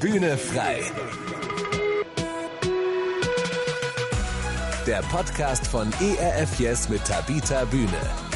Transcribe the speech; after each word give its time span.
Bühne 0.00 0.38
frei. 0.38 0.80
Der 4.86 5.02
Podcast 5.10 5.66
von 5.66 5.92
ERF 6.00 6.60
Yes 6.60 6.88
mit 6.88 7.04
Tabita 7.04 7.64
Bühne. 7.64 8.28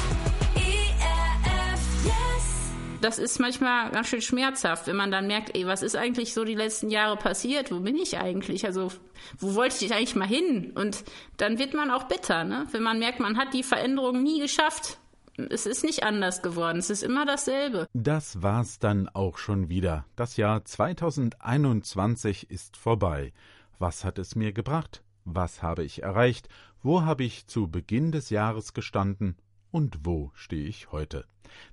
das 3.03 3.19
ist 3.19 3.41
manchmal 3.41 3.91
ganz 3.91 4.09
schön 4.09 4.23
schmerzhaft, 4.23 4.87
wenn 4.87 4.97
man 4.97 5.11
dann 5.11 5.27
merkt, 5.27 5.57
ey, 5.57 5.67
was 5.67 5.83
ist 5.83 5.97
eigentlich 5.97 6.35
so 6.35 6.45
die 6.45 6.55
letzten 6.55 6.89
Jahre 6.89 7.17
passiert? 7.17 7.73
Wo 7.73 7.81
bin 7.81 7.97
ich 7.97 8.19
eigentlich? 8.19 8.65
Also, 8.65 8.93
wo 9.39 9.55
wollte 9.55 9.85
ich 9.85 9.93
eigentlich 9.93 10.15
mal 10.15 10.29
hin? 10.29 10.73
Und 10.75 11.05
dann 11.37 11.59
wird 11.59 11.75
man 11.75 11.91
auch 11.91 12.05
bitter, 12.05 12.45
ne? 12.45 12.67
Wenn 12.71 12.83
man 12.83 12.99
merkt, 12.99 13.19
man 13.21 13.37
hat 13.37 13.55
die 13.55 13.65
Veränderung 13.65 14.23
nie 14.23 14.41
geschafft. 14.41 14.99
Es 15.37 15.65
ist 15.67 15.83
nicht 15.83 16.03
anders 16.03 16.43
geworden, 16.43 16.79
es 16.79 16.91
ist 16.91 17.03
immer 17.03 17.25
dasselbe. 17.25 17.87
Das 17.95 18.43
war's 18.43 18.79
dann 18.79 19.09
auch 19.09 19.39
schon 19.39 19.69
wieder. 19.69 20.05
Das 20.15 20.37
Jahr 20.37 20.65
2021 20.65 22.51
ist 22.51 22.77
vorbei. 22.77 23.33
Was 23.79 24.05
hat 24.05 24.19
es 24.19 24.37
mir 24.37 24.53
gebracht? 24.53 25.03
Was 25.25 25.63
habe 25.63 25.85
ich 25.85 26.03
erreicht? 26.03 26.49
Wo 26.83 27.03
habe 27.03 27.25
ich 27.25 27.47
zu 27.47 27.69
Beginn 27.69 28.13
des 28.13 28.31
Jahres 28.31 28.75
gestanden? 28.75 29.37
Und 29.71 30.01
wo 30.05 30.31
stehe 30.35 30.67
ich 30.67 30.93
heute? 30.93 31.25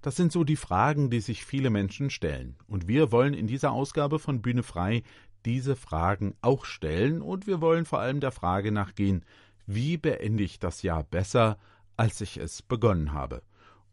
Das 0.02 0.16
sind 0.16 0.32
so 0.32 0.44
die 0.44 0.56
Fragen, 0.56 1.10
die 1.10 1.20
sich 1.20 1.46
viele 1.46 1.70
Menschen 1.70 2.10
stellen. 2.10 2.56
Und 2.68 2.88
wir 2.88 3.12
wollen 3.12 3.34
in 3.34 3.48
dieser 3.48 3.72
Ausgabe 3.72 4.20
von 4.20 4.42
Bühne 4.42 4.64
frei 4.64 5.04
diese 5.46 5.76
Fragen 5.76 6.36
auch 6.42 6.66
stellen 6.66 7.22
und 7.22 7.48
wir 7.48 7.62
wollen 7.62 7.86
vor 7.86 8.00
allem 8.00 8.20
der 8.20 8.32
Frage 8.32 8.72
nachgehen, 8.72 9.26
wie 9.66 9.98
beende 9.98 10.44
ich 10.44 10.60
das 10.60 10.82
Jahr 10.82 11.04
besser, 11.04 11.58
als 11.96 12.22
ich 12.22 12.38
es 12.38 12.62
begonnen 12.62 13.14
habe? 13.14 13.42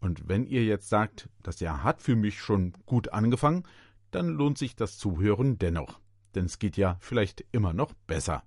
Und 0.07 0.29
wenn 0.29 0.47
ihr 0.47 0.65
jetzt 0.65 0.89
sagt, 0.89 1.29
das 1.43 1.59
Jahr 1.59 1.83
hat 1.83 2.01
für 2.01 2.15
mich 2.15 2.39
schon 2.39 2.75
gut 2.87 3.13
angefangen, 3.13 3.65
dann 4.13 4.29
lohnt 4.29 4.57
sich 4.57 4.77
das 4.77 4.99
Zuhören 4.99 5.59
dennoch. 5.59 5.99
Denn 6.37 6.45
es 6.45 6.61
geht 6.61 6.77
ja 6.77 6.97
vielleicht 7.01 7.45
immer 7.51 7.73
noch 7.73 7.93
besser. 8.07 8.45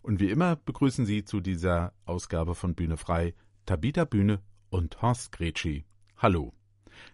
Und 0.00 0.18
wie 0.18 0.30
immer 0.30 0.56
begrüßen 0.56 1.04
Sie 1.04 1.22
zu 1.22 1.42
dieser 1.42 1.92
Ausgabe 2.06 2.54
von 2.54 2.74
Bühne 2.74 2.96
frei 2.96 3.34
Tabita 3.66 4.06
Bühne 4.06 4.40
und 4.70 5.02
Horst 5.02 5.30
Gretschi. 5.32 5.84
Hallo. 6.16 6.54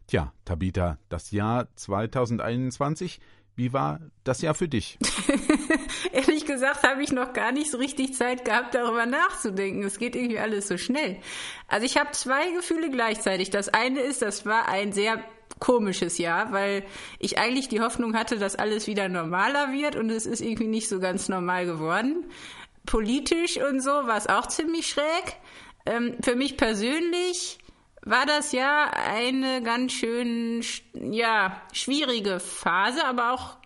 Tja, 0.06 0.32
Tabita, 0.44 1.00
das 1.08 1.32
Jahr 1.32 1.66
2021, 1.74 3.18
wie 3.60 3.74
war 3.74 4.00
das 4.24 4.40
Jahr 4.40 4.54
für 4.54 4.68
dich? 4.68 4.98
Ehrlich 6.12 6.46
gesagt 6.46 6.82
habe 6.82 7.02
ich 7.02 7.12
noch 7.12 7.34
gar 7.34 7.52
nicht 7.52 7.70
so 7.70 7.76
richtig 7.76 8.14
Zeit 8.14 8.46
gehabt, 8.46 8.74
darüber 8.74 9.04
nachzudenken. 9.04 9.82
Es 9.82 9.98
geht 9.98 10.16
irgendwie 10.16 10.38
alles 10.38 10.66
so 10.66 10.78
schnell. 10.78 11.18
Also 11.68 11.84
ich 11.84 11.98
habe 11.98 12.12
zwei 12.12 12.50
Gefühle 12.52 12.90
gleichzeitig. 12.90 13.50
Das 13.50 13.68
eine 13.68 14.00
ist, 14.00 14.22
das 14.22 14.46
war 14.46 14.66
ein 14.68 14.92
sehr 14.92 15.22
komisches 15.58 16.16
Jahr, 16.16 16.52
weil 16.52 16.84
ich 17.18 17.36
eigentlich 17.36 17.68
die 17.68 17.82
Hoffnung 17.82 18.16
hatte, 18.16 18.38
dass 18.38 18.56
alles 18.56 18.86
wieder 18.86 19.10
normaler 19.10 19.72
wird 19.72 19.94
und 19.94 20.08
es 20.08 20.24
ist 20.24 20.40
irgendwie 20.40 20.66
nicht 20.66 20.88
so 20.88 20.98
ganz 20.98 21.28
normal 21.28 21.66
geworden. 21.66 22.24
Politisch 22.86 23.58
und 23.58 23.82
so 23.82 23.90
war 23.90 24.16
es 24.16 24.26
auch 24.26 24.46
ziemlich 24.46 24.86
schräg. 24.86 25.36
Ähm, 25.84 26.16
für 26.22 26.34
mich 26.34 26.56
persönlich 26.56 27.58
war 28.02 28.26
das 28.26 28.52
ja 28.52 28.90
eine 28.90 29.62
ganz 29.62 29.92
schön, 29.92 30.64
ja, 30.94 31.60
schwierige 31.72 32.40
Phase, 32.40 33.04
aber 33.04 33.32
auch, 33.32 33.56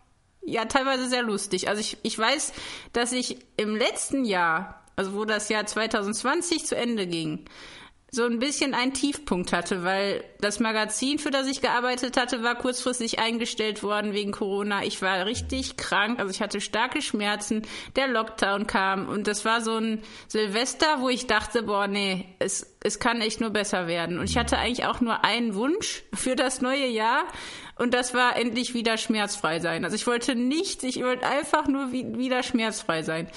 ja, 0.43 0.65
teilweise 0.67 1.09
sehr 1.09 1.23
lustig. 1.23 1.69
Also 1.69 1.81
ich, 1.81 1.99
ich 2.03 2.19
weiß, 2.19 2.53
dass 2.93 3.13
ich 3.13 3.39
im 3.57 3.77
letzten 3.77 4.25
Jahr, 4.25 4.83
also 4.97 5.15
wo 5.15 5.25
das 5.25 5.49
Jahr 5.49 5.67
2020 5.67 6.67
zu 6.67 6.77
Ende 6.77 7.07
ging, 7.07 7.45
so 8.15 8.25
ein 8.25 8.39
bisschen 8.39 8.75
einen 8.75 8.95
Tiefpunkt 8.95 9.53
hatte, 9.53 9.83
weil 9.83 10.23
das 10.41 10.61
Magazin, 10.61 11.19
für 11.19 11.33
das 11.33 11.49
ich 11.49 11.61
gearbeitet 11.61 12.17
hatte, 12.17 12.43
war 12.45 12.55
kurzfristig 12.55 13.19
eingestellt 13.19 13.83
worden 13.83 14.13
wegen 14.13 14.31
Corona. 14.31 14.85
Ich 14.85 15.03
war 15.03 15.27
richtig 15.27 15.77
krank, 15.77 16.21
also 16.21 16.31
ich 16.31 16.41
hatte 16.41 16.61
starke 16.61 17.03
Schmerzen. 17.03 17.63
Der 17.97 18.07
Lockdown 18.07 18.69
kam 18.69 19.09
und 19.09 19.27
das 19.27 19.45
war 19.45 19.61
so 19.61 19.77
ein 19.77 20.03
Silvester, 20.29 21.01
wo 21.01 21.09
ich 21.09 21.27
dachte, 21.27 21.65
boah, 21.65 21.89
nee, 21.89 22.29
es, 22.39 22.77
es 22.85 23.01
kann 23.01 23.21
echt 23.21 23.41
nur 23.41 23.51
besser 23.51 23.89
werden. 23.89 24.19
Und 24.19 24.31
ich 24.31 24.37
hatte 24.37 24.59
eigentlich 24.59 24.87
auch 24.87 25.01
nur 25.01 25.25
einen 25.25 25.55
Wunsch 25.57 26.05
für 26.15 26.37
das 26.37 26.61
neue 26.61 26.87
Jahr 26.87 27.25
und 27.77 27.95
das 27.95 28.15
war 28.15 28.37
endlich 28.37 28.75
wieder 28.75 28.97
schmerzfrei 28.97 29.59
sein. 29.59 29.85
Also 29.85 29.97
ich 29.97 30.07
wollte 30.07 30.37
nichts, 30.37 30.85
ich 30.85 31.03
wollte 31.03 31.27
einfach 31.27 31.67
nur 31.67 31.91
wieder 31.91 32.45
schmerzfrei 32.45 33.03
sein. 33.03 33.29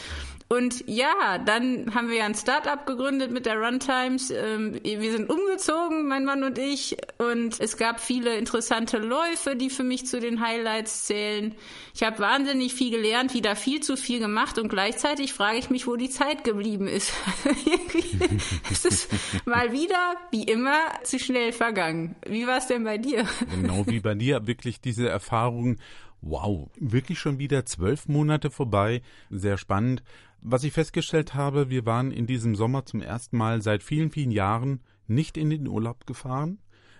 Und 0.50 0.86
ja, 0.88 1.40
dann 1.40 1.94
haben 1.94 2.10
wir 2.10 2.18
ja 2.18 2.26
ein 2.26 2.36
Startup 2.36 2.86
gegründet 2.86 3.32
mit 3.32 3.46
der 3.46 3.58
Runtimes. 3.58 4.32
Ähm, 4.32 4.80
wir 4.82 5.12
sind 5.12 5.30
umgezogen, 5.30 6.08
mein 6.08 6.24
Mann 6.24 6.44
und 6.44 6.58
ich. 6.58 6.96
Und 7.18 7.60
es 7.60 7.76
gab 7.76 8.00
viele 8.00 8.38
interessante 8.38 8.98
Läufe, 8.98 9.58
die 9.58 9.70
für 9.70 9.84
mich 9.84 10.06
zu 10.06 10.22
den 10.22 10.40
Highlights 10.40 11.04
zählen. 11.04 11.54
Ich 11.94 12.04
habe 12.04 12.20
wahnsinnig 12.20 12.74
viel 12.74 12.92
gelernt, 12.92 13.34
wieder 13.34 13.58
viel 13.58 13.82
zu 13.82 13.98
viel 13.98 14.20
gemacht. 14.20 14.58
Und 14.58 14.70
gleichzeitig 14.70 15.34
frage 15.34 15.58
ich 15.58 15.70
mich, 15.70 15.86
wo 15.86 15.98
die 15.98 16.10
Zeit 16.10 16.46
geblieben 16.46 16.88
ist. 16.88 17.12
es 18.72 18.86
ist 18.86 19.10
mal 19.46 19.74
wieder, 19.74 20.16
wie 20.32 20.44
immer, 20.44 20.78
zu 21.04 21.20
schnell 21.20 21.52
vergangen. 21.52 22.16
Wie 22.26 22.48
war 22.48 22.60
es 22.60 22.68
denn 22.68 22.86
bei 22.86 22.98
dir? 22.98 23.28
Genau 23.52 23.86
wie 23.86 24.00
bei 24.00 24.16
dir. 24.16 24.48
Wirklich 24.48 24.80
diese 24.80 25.10
Erfahrung. 25.10 25.78
Wow, 26.22 26.70
wirklich 26.80 27.20
schon 27.20 27.40
wieder 27.40 27.66
zwölf 27.66 28.08
Monate 28.08 28.50
vorbei. 28.50 29.02
Sehr 29.30 29.58
spannend. 29.58 30.04
Was 30.42 30.64
ich 30.64 30.74
festgestellt 30.74 31.34
habe, 31.34 31.70
wir 31.70 31.86
waren 31.86 32.12
in 32.12 32.28
diesem 32.28 32.56
Sommer 32.56 32.86
zum 32.86 33.02
ersten 33.02 33.38
Mal 33.38 33.62
seit 33.62 33.84
vielen, 33.84 34.12
vielen 34.12 34.32
Jahren 34.32 34.82
nicht 35.08 35.38
in 35.38 35.50
den 35.50 35.68
Urlaub 35.68 36.06
gefahren. 36.06 36.60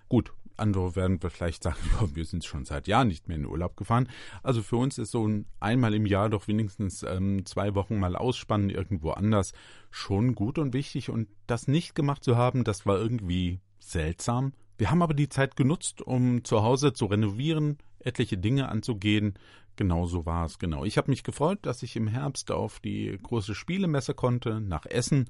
Gut, 0.10 0.34
andere 0.58 0.96
werden 0.96 1.20
vielleicht 1.20 1.64
sagen, 1.64 1.78
wir 2.14 2.26
sind 2.26 2.46
schon 2.46 2.66
seit 2.66 2.88
Jahren 2.88 3.08
nicht 3.08 3.28
mehr 3.28 3.36
in 3.36 3.44
den 3.44 3.52
Urlaub 3.52 3.78
gefahren. 3.78 4.10
Also 4.44 4.62
für 4.62 4.78
uns 4.78 4.98
ist 4.98 5.12
so 5.12 5.28
ein 5.28 5.46
einmal 5.60 5.94
im 5.94 6.06
Jahr 6.06 6.30
doch 6.30 6.48
wenigstens 6.48 7.04
ähm, 7.04 7.46
zwei 7.46 7.76
Wochen 7.76 8.00
mal 8.00 8.16
ausspannen 8.16 8.70
irgendwo 8.70 9.12
anders 9.12 9.54
schon 9.92 10.36
gut 10.36 10.58
und 10.58 10.74
wichtig. 10.74 11.10
Und 11.10 11.28
das 11.46 11.68
nicht 11.68 11.96
gemacht 11.96 12.24
zu 12.24 12.38
haben, 12.38 12.64
das 12.64 12.86
war 12.86 12.98
irgendwie 12.98 13.60
seltsam. 13.80 14.54
Wir 14.78 14.92
haben 14.92 15.02
aber 15.02 15.14
die 15.14 15.30
Zeit 15.30 15.56
genutzt, 15.56 16.02
um 16.02 16.44
zu 16.44 16.64
Hause 16.64 16.94
zu 16.94 17.06
renovieren, 17.06 17.78
etliche 18.00 18.38
Dinge 18.38 18.70
anzugehen, 18.70 19.34
Genau 19.78 20.08
so 20.08 20.26
war 20.26 20.46
es, 20.46 20.58
genau. 20.58 20.84
Ich 20.86 20.98
habe 20.98 21.12
mich 21.12 21.24
gefreut, 21.24 21.60
dass 21.62 21.84
ich 21.84 21.96
im 21.96 22.08
Herbst 22.08 22.52
auf 22.52 22.80
die 22.80 23.18
große 23.22 23.54
Spielemesse 23.54 24.16
konnte, 24.16 24.60
nach 24.60 24.88
Essen. 24.88 25.30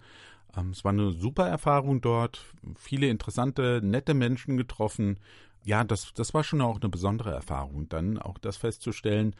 Ähm, 0.55 0.69
es 0.71 0.85
war 0.85 0.93
eine 0.93 1.11
super 1.11 1.47
Erfahrung 1.47 1.99
dort, 1.99 2.45
viele 2.77 3.09
interessante, 3.09 3.81
nette 3.83 4.13
Menschen 4.13 4.55
getroffen. 4.55 5.19
Ja, 5.65 5.83
das, 5.83 6.13
das 6.13 6.33
war 6.33 6.45
schon 6.45 6.61
auch 6.61 6.79
eine 6.79 6.87
besondere 6.87 7.31
Erfahrung, 7.31 7.89
dann 7.89 8.17
auch 8.17 8.37
das 8.37 8.55
festzustellen. 8.55 9.35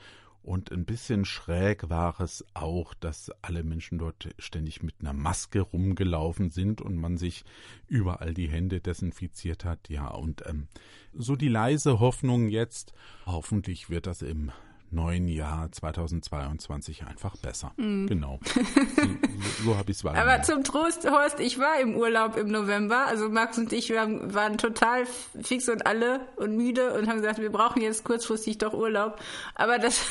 Und 0.48 0.72
ein 0.72 0.86
bisschen 0.86 1.26
schräg 1.26 1.90
war 1.90 2.22
es 2.22 2.46
auch, 2.54 2.94
dass 2.94 3.30
alle 3.42 3.66
Menschen 3.66 3.98
dort 3.98 4.30
ständig 4.40 4.82
mit 4.82 4.96
einer 5.02 5.12
Maske 5.12 5.60
rumgelaufen 5.60 6.52
sind 6.52 6.80
und 6.80 6.96
man 6.96 7.18
sich 7.18 7.44
überall 7.90 8.34
die 8.34 8.48
Hände 8.48 8.80
desinfiziert 8.80 9.66
hat. 9.66 9.90
Ja, 9.90 10.08
und 10.08 10.46
ähm, 10.48 10.70
so 11.14 11.36
die 11.36 11.50
leise 11.50 12.00
Hoffnung 12.00 12.48
jetzt, 12.48 12.94
hoffentlich 13.26 13.90
wird 13.90 14.08
das 14.08 14.22
im 14.22 14.54
neuen 14.92 15.28
Jahr 15.28 15.72
2022 15.72 17.04
einfach 17.04 17.36
besser. 17.38 17.74
Mm. 17.78 18.08
Genau. 18.08 18.40
So, 19.58 19.64
so 19.66 19.78
habe 19.78 19.92
ich 19.92 19.98
es 19.98 20.04
wahrgenommen. 20.04 20.32
Aber 20.32 20.44
zum 20.44 20.64
Trost, 20.64 21.10
Horst, 21.10 21.40
ich 21.40 21.60
war 21.60 21.80
im 21.80 21.96
Urlaub 21.96 22.38
im 22.38 22.48
November. 22.48 23.06
Also 23.08 23.30
Max 23.30 23.58
und 23.58 23.72
ich 23.72 23.94
waren, 23.94 24.34
waren 24.34 24.58
total 24.58 25.06
fix 25.42 25.70
und 25.70 25.86
alle 25.86 26.22
und 26.38 26.58
müde 26.58 26.94
und 26.94 27.08
haben 27.08 27.18
gesagt, 27.18 27.40
wir 27.40 27.52
brauchen 27.52 27.82
jetzt 27.82 28.04
kurzfristig 28.04 28.58
doch 28.58 28.74
Urlaub. 28.74 29.20
Aber 29.56 29.78
das 29.78 30.02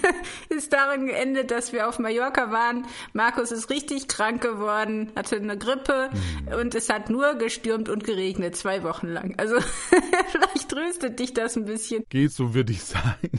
ist 0.48 0.72
darin 0.72 1.06
geendet, 1.06 1.50
dass 1.50 1.72
wir 1.72 1.88
auf 1.88 1.98
Mallorca 1.98 2.52
waren. 2.52 2.86
Markus 3.12 3.50
ist 3.50 3.70
richtig 3.70 4.08
krank 4.08 4.42
geworden, 4.42 5.10
hatte 5.16 5.36
eine 5.36 5.58
Grippe 5.58 6.10
mm. 6.12 6.54
und 6.54 6.74
es 6.74 6.88
hat 6.88 7.10
nur 7.10 7.34
gestürmt 7.34 7.88
und 7.88 8.04
geregnet, 8.04 8.56
zwei 8.56 8.82
Wochen 8.82 9.08
lang. 9.08 9.34
Also 9.38 9.56
vielleicht 10.28 10.68
tröstet 10.68 11.18
dich 11.18 11.34
das 11.34 11.56
ein 11.56 11.64
bisschen. 11.64 12.04
Geht 12.08 12.32
so, 12.32 12.54
würde 12.54 12.72
ich 12.72 12.84
sagen. 12.84 13.30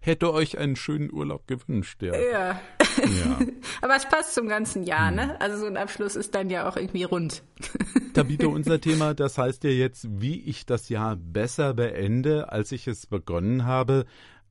Hätte 0.00 0.32
euch 0.32 0.58
einen 0.58 0.76
schönen 0.76 1.12
Urlaub 1.12 1.46
gewünscht, 1.46 2.02
ja. 2.02 2.14
Ja. 2.14 2.60
ja. 2.98 3.38
Aber 3.82 3.96
es 3.96 4.06
passt 4.06 4.34
zum 4.34 4.48
ganzen 4.48 4.82
Jahr, 4.84 5.10
ne? 5.10 5.30
Hm. 5.30 5.36
Also 5.38 5.58
so 5.58 5.66
ein 5.66 5.76
Abschluss 5.76 6.16
ist 6.16 6.34
dann 6.34 6.50
ja 6.50 6.68
auch 6.68 6.76
irgendwie 6.76 7.04
rund. 7.04 7.42
Tabito, 8.14 8.48
unser 8.48 8.80
Thema, 8.80 9.14
das 9.14 9.38
heißt 9.38 9.64
ja 9.64 9.70
jetzt, 9.70 10.06
wie 10.08 10.40
ich 10.42 10.66
das 10.66 10.88
Jahr 10.88 11.16
besser 11.16 11.74
beende, 11.74 12.50
als 12.50 12.72
ich 12.72 12.86
es 12.86 13.06
begonnen 13.06 13.64
habe. 13.66 14.06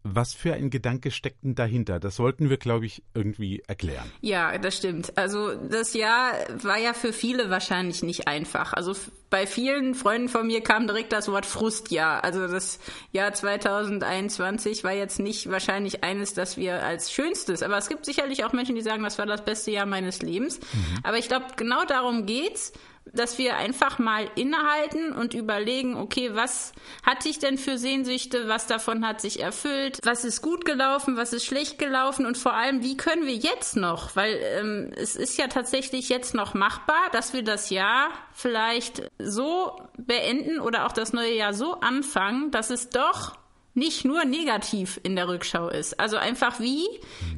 Was 0.08 0.36
für 0.36 0.54
ein 0.54 0.70
Gedanke 0.70 1.10
steckt 1.10 1.44
denn 1.44 1.56
dahinter? 1.56 2.00
Das 2.00 2.18
sollten 2.18 2.52
wir, 2.52 2.58
glaube 2.58 2.86
ich, 2.86 3.02
irgendwie 3.16 3.64
erklären. 3.66 4.12
Ja, 4.22 4.56
das 4.60 4.78
stimmt. 4.78 5.18
Also 5.18 5.56
das 5.56 5.96
Jahr 5.96 6.32
war 6.62 6.78
ja 6.78 6.94
für 6.94 7.12
viele 7.12 7.50
wahrscheinlich 7.50 8.04
nicht 8.04 8.28
einfach. 8.28 8.74
Also 8.74 8.94
bei 9.32 9.48
vielen 9.48 9.96
Freunden 9.96 10.30
von 10.30 10.46
mir 10.46 10.62
kam 10.62 10.86
direkt 10.86 11.12
das 11.12 11.28
Wort 11.28 11.48
Frustjahr. 11.48 12.24
Also 12.24 12.48
das 12.48 12.80
Jahr 13.14 13.34
2021 13.34 14.84
war 14.84 14.94
jetzt 14.94 15.20
nicht 15.20 15.50
wahrscheinlich 15.50 16.04
eines, 16.04 16.36
das 16.36 16.56
wir 16.56 16.84
als 16.84 17.12
schönstes, 17.12 17.64
aber 17.64 17.78
es 17.78 17.90
gibt 17.90 18.06
sicherlich 18.06 18.46
auch 18.46 18.54
Menschen, 18.54 18.76
die 18.76 18.84
sagen, 18.84 19.02
das 19.02 19.18
war 19.18 19.26
das 19.26 19.44
beste 19.44 19.72
Jahr 19.72 19.88
meines 19.88 20.22
Lebens. 20.22 20.60
Mhm. 20.60 21.00
Aber 21.02 21.18
ich 21.18 21.28
glaube, 21.28 21.48
genau 21.56 21.84
darum 21.84 22.28
geht's 22.28 22.74
dass 23.14 23.38
wir 23.38 23.58
einfach 23.58 24.00
mal 24.00 24.30
innehalten 24.36 25.14
und 25.14 25.34
überlegen, 25.34 25.96
okay, 25.96 26.32
was 26.34 26.74
hatte 27.04 27.30
ich 27.30 27.40
denn 27.40 27.58
für 27.58 27.78
Sehnsüchte, 27.78 28.48
was 28.48 28.68
davon 28.68 29.08
hat 29.08 29.22
sich 29.22 29.42
erfüllt, 29.42 30.00
was 30.04 30.26
ist 30.26 30.42
gut 30.42 30.66
gelaufen, 30.66 31.18
was 31.18 31.34
ist 31.34 31.46
schlecht 31.46 31.78
gelaufen 31.80 32.26
und 32.26 32.38
vor 32.38 32.54
allem, 32.54 32.84
wie 32.84 32.98
können 32.98 33.26
wir 33.26 33.36
jetzt 33.36 33.76
noch, 33.76 34.16
weil 34.16 34.40
ähm, 34.42 34.92
es 34.96 35.16
ist 35.16 35.38
ja 35.38 35.48
tatsächlich 35.48 36.10
jetzt 36.10 36.34
noch 36.34 36.54
machbar, 36.54 37.10
dass 37.12 37.34
wir 37.34 37.44
das 37.44 37.70
Jahr 37.70 38.10
vielleicht 38.34 39.10
so 39.20 39.80
beenden 39.98 40.60
oder 40.60 40.86
auch 40.86 40.92
das 40.92 41.14
neue 41.14 41.36
Jahr 41.36 41.54
so 41.54 41.80
anfangen, 41.80 42.52
dass 42.52 42.70
es 42.70 42.90
doch 42.90 43.38
nicht 43.76 44.06
nur 44.06 44.24
negativ 44.24 45.00
in 45.04 45.16
der 45.16 45.28
Rückschau 45.28 45.68
ist. 45.68 46.00
Also 46.00 46.18
einfach, 46.18 46.60
wie 46.60 46.86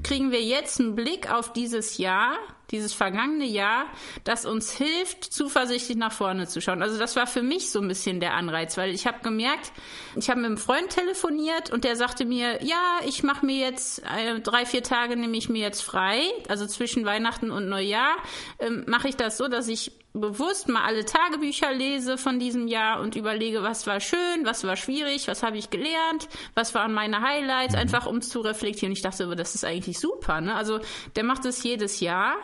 kriegen 0.04 0.32
wir 0.32 0.42
jetzt 0.42 0.80
einen 0.80 0.96
Blick 0.96 1.32
auf 1.32 1.52
dieses 1.52 1.98
Jahr, 1.98 2.38
dieses 2.72 2.94
vergangene 2.94 3.46
Jahr, 3.46 3.86
das 4.24 4.46
uns 4.46 4.72
hilft, 4.72 5.24
zuversichtlich 5.24 5.98
nach 5.98 6.12
vorne 6.12 6.48
zu 6.48 6.62
schauen. 6.62 6.82
Also 6.82 6.98
das 6.98 7.16
war 7.16 7.28
für 7.28 7.42
mich 7.42 7.72
so 7.72 7.80
ein 7.80 7.88
bisschen 7.88 8.20
der 8.20 8.34
Anreiz, 8.34 8.78
weil 8.78 8.94
ich 8.94 9.08
habe 9.08 9.20
gemerkt, 9.24 9.72
ich 10.16 10.30
habe 10.30 10.42
mit 10.42 10.48
einem 10.48 10.58
Freund 10.58 10.90
telefoniert 10.90 11.72
und 11.72 11.84
der 11.84 11.96
sagte 11.96 12.26
mir, 12.26 12.64
ja, 12.64 13.00
ich 13.06 13.24
mache 13.24 13.46
mir 13.46 13.58
jetzt 13.58 14.04
äh, 14.04 14.40
drei, 14.42 14.66
vier 14.66 14.84
Tage 14.84 15.16
nehme 15.16 15.38
ich 15.38 15.50
mir 15.50 15.62
jetzt 15.62 15.82
frei, 15.82 16.22
also 16.50 16.66
zwischen 16.66 17.06
Weihnachten 17.06 17.52
und 17.52 17.70
Neujahr 17.70 18.16
ähm, 18.60 18.84
mache 18.88 19.08
ich 19.08 19.16
das 19.16 19.38
so, 19.38 19.48
dass 19.48 19.68
ich 19.68 19.92
bewusst 20.18 20.68
mal 20.68 20.84
alle 20.84 21.06
Tagebücher 21.06 21.72
lese 21.74 22.18
von 22.18 22.40
diesem 22.40 22.68
Jahr 22.68 23.00
und 23.00 23.16
überlege, 23.16 23.64
was 23.64 23.88
war 23.88 24.00
schön, 24.00 24.46
was 24.46 24.64
war 24.64 24.76
schwierig, 24.76 25.28
was 25.28 25.44
habe 25.44 25.58
ich 25.58 25.70
gelernt, 25.70 26.28
was 26.56 26.74
waren 26.76 26.94
meine 26.94 27.22
Highlights, 27.22 27.74
mhm. 27.74 27.80
einfach 27.80 28.06
um 28.06 28.22
zu 28.22 28.42
reflektieren. 28.42 28.94
Ich 28.94 29.02
dachte, 29.02 29.28
das 29.36 29.56
ist 29.56 29.66
eigentlich 29.66 30.00
super. 30.00 30.42
Ne? 30.42 30.56
Also 30.56 30.80
der 31.16 31.24
macht 31.24 31.46
es 31.46 31.64
jedes 31.64 32.00
Jahr 32.00 32.36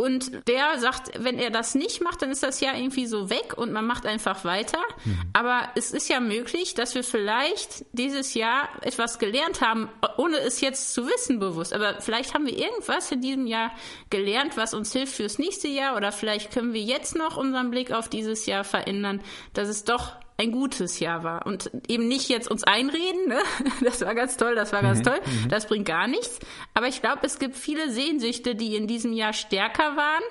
und 0.00 0.46
der 0.46 0.78
sagt, 0.78 1.10
wenn 1.18 1.40
er 1.40 1.50
das 1.50 1.74
nicht 1.74 2.00
macht, 2.00 2.22
dann 2.22 2.30
ist 2.30 2.44
das 2.44 2.60
Jahr 2.60 2.76
irgendwie 2.76 3.06
so 3.06 3.30
weg 3.30 3.58
und 3.58 3.72
man 3.72 3.84
macht 3.84 4.06
einfach 4.06 4.44
weiter. 4.44 4.78
Mhm. 5.04 5.18
Aber 5.32 5.70
es 5.74 5.90
ist 5.90 6.08
ja 6.08 6.20
möglich, 6.20 6.74
dass 6.74 6.94
wir 6.94 7.02
vielleicht 7.02 7.84
dieses 7.90 8.34
Jahr 8.34 8.68
etwas 8.82 9.18
gelernt 9.18 9.60
haben, 9.60 9.88
ohne 10.16 10.38
es 10.38 10.60
jetzt 10.60 10.94
zu 10.94 11.04
wissen 11.08 11.40
bewusst. 11.40 11.72
Aber 11.72 12.00
vielleicht 12.00 12.32
haben 12.32 12.46
wir 12.46 12.56
irgendwas 12.56 13.10
in 13.10 13.22
diesem 13.22 13.48
Jahr 13.48 13.72
gelernt, 14.08 14.56
was 14.56 14.72
uns 14.72 14.92
hilft 14.92 15.14
fürs 15.14 15.40
nächste 15.40 15.66
Jahr 15.66 15.96
oder 15.96 16.12
vielleicht 16.12 16.52
können 16.52 16.74
wir 16.74 16.82
jetzt 16.82 17.16
noch 17.16 17.36
unseren 17.36 17.72
Blick 17.72 17.90
auf 17.90 18.08
dieses 18.08 18.46
Jahr 18.46 18.62
verändern, 18.62 19.20
dass 19.52 19.66
es 19.66 19.82
doch 19.82 20.12
ein 20.38 20.52
gutes 20.52 21.00
Jahr 21.00 21.24
war 21.24 21.46
und 21.46 21.70
eben 21.88 22.06
nicht 22.06 22.28
jetzt 22.28 22.48
uns 22.48 22.62
einreden, 22.62 23.26
ne? 23.26 23.40
das 23.84 24.00
war 24.02 24.14
ganz 24.14 24.36
toll, 24.36 24.54
das 24.54 24.72
war 24.72 24.82
ganz 24.82 25.00
mhm, 25.00 25.02
toll, 25.04 25.20
mhm. 25.24 25.48
das 25.48 25.66
bringt 25.66 25.86
gar 25.86 26.06
nichts. 26.06 26.38
Aber 26.74 26.86
ich 26.86 27.02
glaube, 27.02 27.20
es 27.24 27.40
gibt 27.40 27.56
viele 27.56 27.90
Sehnsüchte, 27.90 28.54
die 28.54 28.76
in 28.76 28.86
diesem 28.86 29.12
Jahr 29.12 29.32
stärker 29.32 29.96
waren 29.96 30.22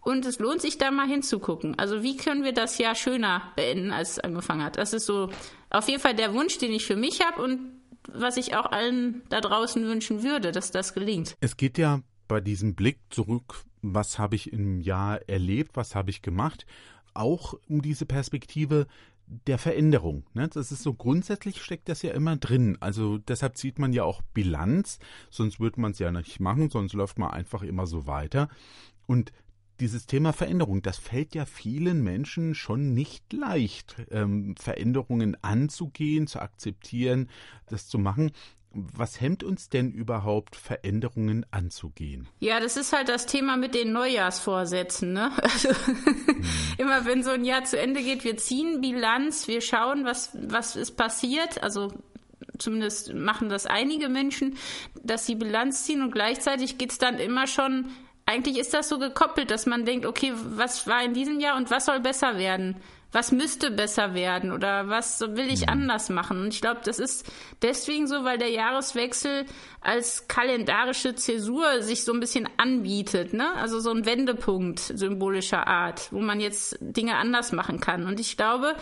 und 0.00 0.24
es 0.24 0.38
lohnt 0.38 0.62
sich 0.62 0.78
da 0.78 0.92
mal 0.92 1.08
hinzugucken. 1.08 1.76
Also 1.78 2.04
wie 2.04 2.16
können 2.16 2.44
wir 2.44 2.52
das 2.52 2.78
Jahr 2.78 2.94
schöner 2.94 3.42
beenden, 3.56 3.90
als 3.90 4.12
es 4.12 4.18
angefangen 4.20 4.62
hat? 4.62 4.78
Das 4.78 4.92
ist 4.92 5.04
so 5.04 5.30
auf 5.68 5.88
jeden 5.88 6.00
Fall 6.00 6.14
der 6.14 6.32
Wunsch, 6.32 6.58
den 6.58 6.72
ich 6.72 6.86
für 6.86 6.96
mich 6.96 7.26
habe 7.26 7.42
und 7.42 7.72
was 8.08 8.36
ich 8.36 8.54
auch 8.54 8.66
allen 8.66 9.22
da 9.30 9.40
draußen 9.40 9.84
wünschen 9.84 10.22
würde, 10.22 10.52
dass 10.52 10.70
das 10.70 10.94
gelingt. 10.94 11.36
Es 11.40 11.56
geht 11.56 11.76
ja 11.76 12.02
bei 12.28 12.40
diesem 12.40 12.76
Blick 12.76 13.00
zurück, 13.10 13.64
was 13.82 14.20
habe 14.20 14.36
ich 14.36 14.52
im 14.52 14.80
Jahr 14.80 15.28
erlebt, 15.28 15.72
was 15.74 15.96
habe 15.96 16.10
ich 16.10 16.22
gemacht, 16.22 16.66
auch 17.14 17.54
um 17.68 17.82
diese 17.82 18.06
Perspektive, 18.06 18.86
der 19.26 19.58
Veränderung. 19.58 20.24
Ne? 20.34 20.48
Das 20.48 20.72
ist 20.72 20.82
so 20.82 20.94
grundsätzlich 20.94 21.62
steckt 21.62 21.88
das 21.88 22.02
ja 22.02 22.12
immer 22.12 22.36
drin. 22.36 22.76
Also 22.80 23.18
deshalb 23.18 23.56
zieht 23.56 23.78
man 23.78 23.92
ja 23.92 24.04
auch 24.04 24.22
Bilanz, 24.34 24.98
sonst 25.30 25.60
würde 25.60 25.80
man 25.80 25.92
es 25.92 25.98
ja 25.98 26.12
nicht 26.12 26.40
machen, 26.40 26.70
sonst 26.70 26.92
läuft 26.92 27.18
man 27.18 27.30
einfach 27.30 27.62
immer 27.62 27.86
so 27.86 28.06
weiter. 28.06 28.48
Und 29.06 29.32
dieses 29.80 30.06
Thema 30.06 30.32
Veränderung, 30.32 30.80
das 30.80 30.96
fällt 30.96 31.34
ja 31.34 31.44
vielen 31.44 32.02
Menschen 32.02 32.54
schon 32.54 32.94
nicht 32.94 33.32
leicht, 33.32 33.96
ähm, 34.10 34.54
Veränderungen 34.56 35.36
anzugehen, 35.42 36.26
zu 36.26 36.40
akzeptieren, 36.40 37.28
das 37.66 37.86
zu 37.86 37.98
machen 37.98 38.32
was 38.76 39.20
hemmt 39.20 39.42
uns 39.42 39.68
denn 39.68 39.92
überhaupt, 39.92 40.56
Veränderungen 40.56 41.46
anzugehen? 41.50 42.28
Ja, 42.40 42.60
das 42.60 42.76
ist 42.76 42.92
halt 42.92 43.08
das 43.08 43.26
Thema 43.26 43.56
mit 43.56 43.74
den 43.74 43.92
Neujahrsvorsätzen. 43.92 45.12
Ne? 45.12 45.30
Also, 45.42 45.70
hm. 45.70 46.44
immer 46.78 47.06
wenn 47.06 47.22
so 47.22 47.30
ein 47.30 47.44
Jahr 47.44 47.64
zu 47.64 47.78
Ende 47.78 48.02
geht, 48.02 48.24
wir 48.24 48.36
ziehen 48.36 48.80
Bilanz, 48.80 49.48
wir 49.48 49.60
schauen, 49.60 50.04
was, 50.04 50.30
was 50.34 50.76
ist 50.76 50.96
passiert. 50.96 51.62
Also 51.62 51.92
zumindest 52.58 53.14
machen 53.14 53.48
das 53.48 53.66
einige 53.66 54.08
Menschen, 54.08 54.56
dass 55.02 55.26
sie 55.26 55.34
Bilanz 55.34 55.84
ziehen 55.84 56.02
und 56.02 56.12
gleichzeitig 56.12 56.78
geht 56.78 56.92
es 56.92 56.98
dann 56.98 57.18
immer 57.18 57.46
schon, 57.46 57.90
eigentlich 58.26 58.58
ist 58.58 58.74
das 58.74 58.88
so 58.88 58.98
gekoppelt, 58.98 59.50
dass 59.50 59.66
man 59.66 59.84
denkt, 59.84 60.04
okay, 60.04 60.32
was 60.34 60.86
war 60.86 61.02
in 61.02 61.14
diesem 61.14 61.40
Jahr 61.40 61.56
und 61.56 61.70
was 61.70 61.86
soll 61.86 62.00
besser 62.00 62.38
werden? 62.38 62.76
Was 63.16 63.32
müsste 63.32 63.70
besser 63.70 64.12
werden 64.12 64.52
oder 64.52 64.90
was 64.90 65.22
will 65.22 65.50
ich 65.50 65.62
mhm. 65.62 65.70
anders 65.70 66.10
machen. 66.10 66.38
Und 66.38 66.48
ich 66.48 66.60
glaube, 66.60 66.82
das 66.84 66.98
ist 66.98 67.26
deswegen 67.62 68.06
so, 68.06 68.24
weil 68.24 68.36
der 68.36 68.50
Jahreswechsel 68.50 69.46
als 69.80 70.28
kalendarische 70.28 71.14
Zäsur 71.14 71.80
sich 71.80 72.04
so 72.04 72.12
ein 72.12 72.20
bisschen 72.20 72.46
anbietet, 72.58 73.32
ne? 73.32 73.54
Also 73.54 73.80
so 73.80 73.90
ein 73.90 74.04
Wendepunkt 74.04 74.80
symbolischer 74.80 75.66
Art, 75.66 76.12
wo 76.12 76.20
man 76.20 76.40
jetzt 76.40 76.76
Dinge 76.82 77.16
anders 77.16 77.52
machen 77.52 77.80
kann. 77.80 78.04
Und 78.04 78.20
ich 78.20 78.36
glaube, 78.36 78.74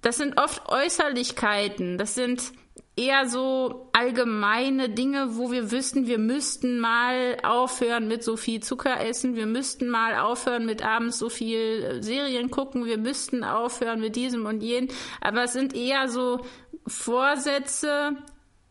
das 0.00 0.16
sind 0.16 0.40
oft 0.40 0.70
Äußerlichkeiten, 0.70 1.98
das 1.98 2.14
sind 2.14 2.54
eher 2.96 3.26
so 3.26 3.88
allgemeine 3.92 4.90
Dinge, 4.90 5.36
wo 5.36 5.50
wir 5.50 5.70
wüssten, 5.70 6.06
wir 6.06 6.18
müssten 6.18 6.78
mal 6.78 7.38
aufhören 7.42 8.06
mit 8.06 8.22
so 8.22 8.36
viel 8.36 8.62
Zucker 8.62 9.00
essen, 9.00 9.34
wir 9.34 9.46
müssten 9.46 9.88
mal 9.88 10.16
aufhören 10.16 10.66
mit 10.66 10.84
abends 10.84 11.18
so 11.18 11.30
viel 11.30 11.82
äh, 11.82 12.02
Serien 12.02 12.50
gucken, 12.50 12.84
wir 12.84 12.98
müssten 12.98 13.44
aufhören 13.44 14.00
mit 14.00 14.16
diesem 14.16 14.44
und 14.44 14.62
jenem. 14.62 14.90
Aber 15.20 15.44
es 15.44 15.54
sind 15.54 15.74
eher 15.74 16.08
so 16.08 16.44
Vorsätze, 16.86 18.16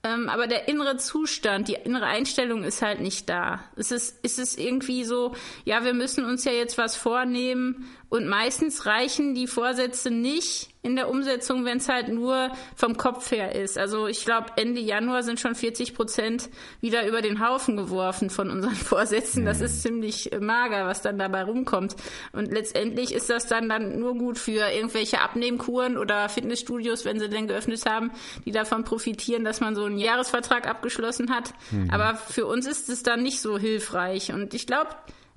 ähm, 0.03 0.29
aber 0.29 0.45
der 0.45 0.67
innere 0.67 0.97
Zustand, 0.97 1.67
die 1.67 1.74
innere 1.83 2.06
Einstellung 2.06 2.63
ist 2.63 2.83
halt 2.83 3.01
nicht 3.01 3.27
da. 3.27 3.62
Es 3.75 3.91
ist, 3.91 4.24
ist 4.24 4.38
es 4.38 4.56
irgendwie 4.56 5.03
so, 5.03 5.33
ja, 5.65 5.83
wir 5.83 5.94
müssen 5.94 6.25
uns 6.25 6.44
ja 6.45 6.51
jetzt 6.51 6.77
was 6.77 6.95
vornehmen 6.95 7.88
und 8.11 8.27
meistens 8.27 8.85
reichen 8.85 9.35
die 9.35 9.47
Vorsätze 9.47 10.11
nicht 10.11 10.69
in 10.81 10.97
der 10.97 11.09
Umsetzung, 11.09 11.63
wenn 11.63 11.77
es 11.77 11.87
halt 11.87 12.09
nur 12.09 12.51
vom 12.75 12.97
Kopf 12.97 13.31
her 13.31 13.55
ist. 13.55 13.77
Also 13.77 14.05
ich 14.05 14.25
glaube, 14.25 14.47
Ende 14.57 14.81
Januar 14.81 15.23
sind 15.23 15.39
schon 15.39 15.55
40 15.55 15.93
Prozent 15.93 16.49
wieder 16.81 17.07
über 17.07 17.21
den 17.21 17.39
Haufen 17.39 17.77
geworfen 17.77 18.29
von 18.29 18.49
unseren 18.49 18.75
Vorsätzen. 18.75 19.45
Das 19.45 19.61
ist 19.61 19.81
ziemlich 19.81 20.29
mager, 20.41 20.87
was 20.87 21.01
dann 21.01 21.17
dabei 21.17 21.43
rumkommt. 21.43 21.95
Und 22.33 22.51
letztendlich 22.51 23.13
ist 23.13 23.29
das 23.29 23.47
dann, 23.47 23.69
dann 23.69 23.97
nur 23.97 24.17
gut 24.17 24.37
für 24.37 24.69
irgendwelche 24.69 25.21
Abnehmkuren 25.21 25.97
oder 25.97 26.27
Fitnessstudios, 26.27 27.05
wenn 27.05 27.17
sie 27.17 27.29
denn 27.29 27.47
geöffnet 27.47 27.85
haben, 27.85 28.11
die 28.43 28.51
davon 28.51 28.83
profitieren, 28.83 29.45
dass 29.45 29.61
man 29.61 29.73
so 29.73 29.85
einen 29.85 29.97
Jahresvertrag 29.97 30.67
abgeschlossen 30.67 31.33
hat. 31.33 31.53
Mhm. 31.71 31.89
Aber 31.91 32.15
für 32.15 32.45
uns 32.45 32.67
ist 32.67 32.89
es 32.89 33.03
dann 33.03 33.23
nicht 33.23 33.39
so 33.39 33.57
hilfreich. 33.57 34.33
Und 34.33 34.53
ich 34.53 34.67
glaube, 34.67 34.89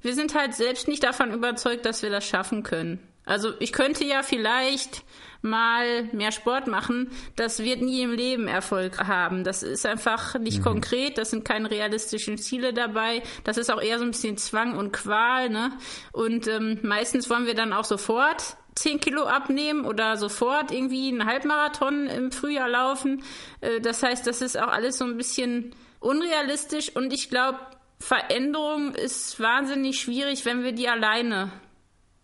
wir 0.04 0.14
sind 0.14 0.34
halt 0.34 0.54
selbst 0.54 0.88
nicht 0.88 1.02
davon 1.02 1.32
überzeugt, 1.32 1.86
dass 1.86 2.02
wir 2.02 2.10
das 2.10 2.26
schaffen 2.26 2.62
können. 2.62 3.00
Also 3.26 3.52
ich 3.58 3.72
könnte 3.72 4.04
ja 4.04 4.22
vielleicht 4.22 5.02
mal 5.40 6.04
mehr 6.12 6.32
Sport 6.32 6.66
machen, 6.66 7.10
das 7.36 7.62
wird 7.62 7.82
nie 7.82 8.02
im 8.02 8.12
Leben 8.12 8.48
Erfolg 8.48 8.98
haben. 8.98 9.44
Das 9.44 9.62
ist 9.62 9.86
einfach 9.86 10.38
nicht 10.38 10.58
mhm. 10.58 10.64
konkret, 10.64 11.18
das 11.18 11.30
sind 11.30 11.44
keine 11.44 11.70
realistischen 11.70 12.38
Ziele 12.38 12.72
dabei. 12.72 13.22
Das 13.44 13.56
ist 13.56 13.70
auch 13.70 13.80
eher 13.80 13.98
so 13.98 14.04
ein 14.04 14.10
bisschen 14.10 14.36
Zwang 14.36 14.76
und 14.76 14.92
Qual, 14.92 15.50
ne? 15.50 15.72
Und 16.12 16.48
ähm, 16.48 16.80
meistens 16.82 17.28
wollen 17.28 17.46
wir 17.46 17.54
dann 17.54 17.72
auch 17.72 17.84
sofort 17.84 18.56
10 18.74 19.00
Kilo 19.00 19.24
abnehmen 19.24 19.84
oder 19.84 20.16
sofort 20.16 20.72
irgendwie 20.72 21.08
einen 21.08 21.26
Halbmarathon 21.26 22.06
im 22.06 22.32
Frühjahr 22.32 22.68
laufen. 22.68 23.22
Äh, 23.60 23.80
das 23.80 24.02
heißt, 24.02 24.26
das 24.26 24.40
ist 24.40 24.58
auch 24.58 24.68
alles 24.68 24.98
so 24.98 25.04
ein 25.04 25.16
bisschen 25.16 25.74
unrealistisch 26.00 26.94
und 26.94 27.12
ich 27.12 27.30
glaube, 27.30 27.58
Veränderung 27.98 28.94
ist 28.94 29.40
wahnsinnig 29.40 30.00
schwierig, 30.00 30.44
wenn 30.44 30.62
wir 30.62 30.72
die 30.72 30.88
alleine 30.88 31.50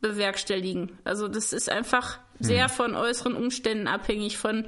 bewerkstelligen. 0.01 0.99
Also 1.05 1.29
das 1.29 1.53
ist 1.53 1.71
einfach 1.71 2.19
sehr 2.41 2.65
mhm. 2.65 2.73
von 2.73 2.95
äußeren 2.95 3.35
Umständen 3.35 3.87
abhängig, 3.87 4.39
von 4.39 4.65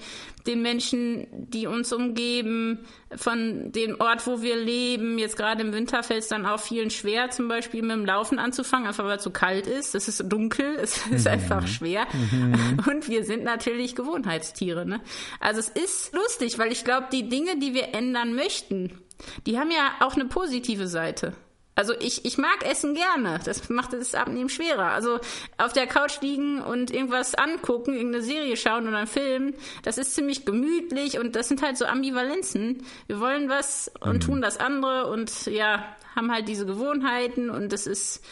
den 0.47 0.63
Menschen, 0.63 1.27
die 1.33 1.67
uns 1.67 1.93
umgeben, 1.93 2.81
von 3.17 3.73
dem 3.73 4.01
Ort, 4.01 4.27
wo 4.27 4.43
wir 4.43 4.57
leben. 4.57 5.19
Jetzt 5.19 5.37
gerade 5.37 5.63
im 5.63 5.73
Winter 5.73 6.03
fällt 6.03 6.23
es 6.23 6.29
dann 6.29 6.47
auch 6.47 6.61
vielen 6.61 6.91
schwer, 6.91 7.31
zum 7.31 7.49
Beispiel 7.49 7.83
mit 7.83 7.93
dem 7.93 8.05
Laufen 8.05 8.39
anzufangen, 8.39 8.87
einfach 8.87 9.05
weil 9.05 9.19
es 9.19 9.25
so 9.25 9.31
kalt 9.31 9.67
ist. 9.67 9.95
Es 9.95 10.09
ist 10.09 10.25
dunkel, 10.31 10.77
es 10.83 11.07
ist 11.09 11.27
mhm. 11.27 11.33
einfach 11.33 11.67
schwer. 11.67 12.07
Mhm. 12.13 12.79
Und 12.89 13.09
wir 13.09 13.25
sind 13.25 13.45
natürlich 13.45 13.95
Gewohnheitstiere. 13.95 14.87
Ne? 14.87 15.01
Also 15.41 15.61
es 15.61 15.69
ist 15.69 16.15
lustig, 16.15 16.59
weil 16.59 16.73
ich 16.73 16.85
glaube, 16.85 17.07
die 17.13 17.29
Dinge, 17.29 17.59
die 17.59 17.75
wir 17.75 17.95
ändern 17.95 18.35
möchten, 18.35 18.99
die 19.47 19.59
haben 19.59 19.71
ja 19.71 19.93
auch 20.01 20.15
eine 20.15 20.27
positive 20.27 20.89
Seite. 20.89 21.35
Also 21.75 21.95
ich, 21.99 22.25
ich 22.25 22.37
mag 22.37 22.65
Essen 22.69 22.95
gerne. 22.95 23.41
Das 23.45 23.69
macht 23.71 23.93
das 23.95 24.15
Abnehmen 24.15 24.51
schwerer. 24.51 24.91
Also 24.91 25.21
auf 25.57 25.73
der 25.73 25.87
Couch 25.87 26.21
liegen 26.21 26.61
und 26.61 26.91
irgendwas 26.91 27.35
angucken, 27.35 27.95
irgendeine 27.95 28.23
Serie 28.23 28.57
schauen 28.57 28.87
oder 28.87 28.99
einen 28.99 29.07
Film, 29.07 29.55
das 29.83 29.97
ist 29.97 30.15
ziemlich 30.15 30.45
gemütlich 30.45 31.19
und 31.19 31.35
das 31.35 31.49
sind 31.49 31.63
halt 31.63 31.79
so 31.79 31.87
Ambivalenzen. 31.87 32.85
Wir 33.07 33.21
wollen 33.21 33.49
was 33.49 33.91
und 34.01 34.15
mhm. 34.15 34.21
tun 34.21 34.43
das 34.43 34.59
andere 34.59 35.07
und 35.07 35.47
ja, 35.47 35.97
haben 36.15 36.31
halt 36.31 36.49
diese 36.49 36.67
Gewohnheiten 36.67 37.49
und 37.49 37.73
das 37.73 37.87
ist 37.87 38.23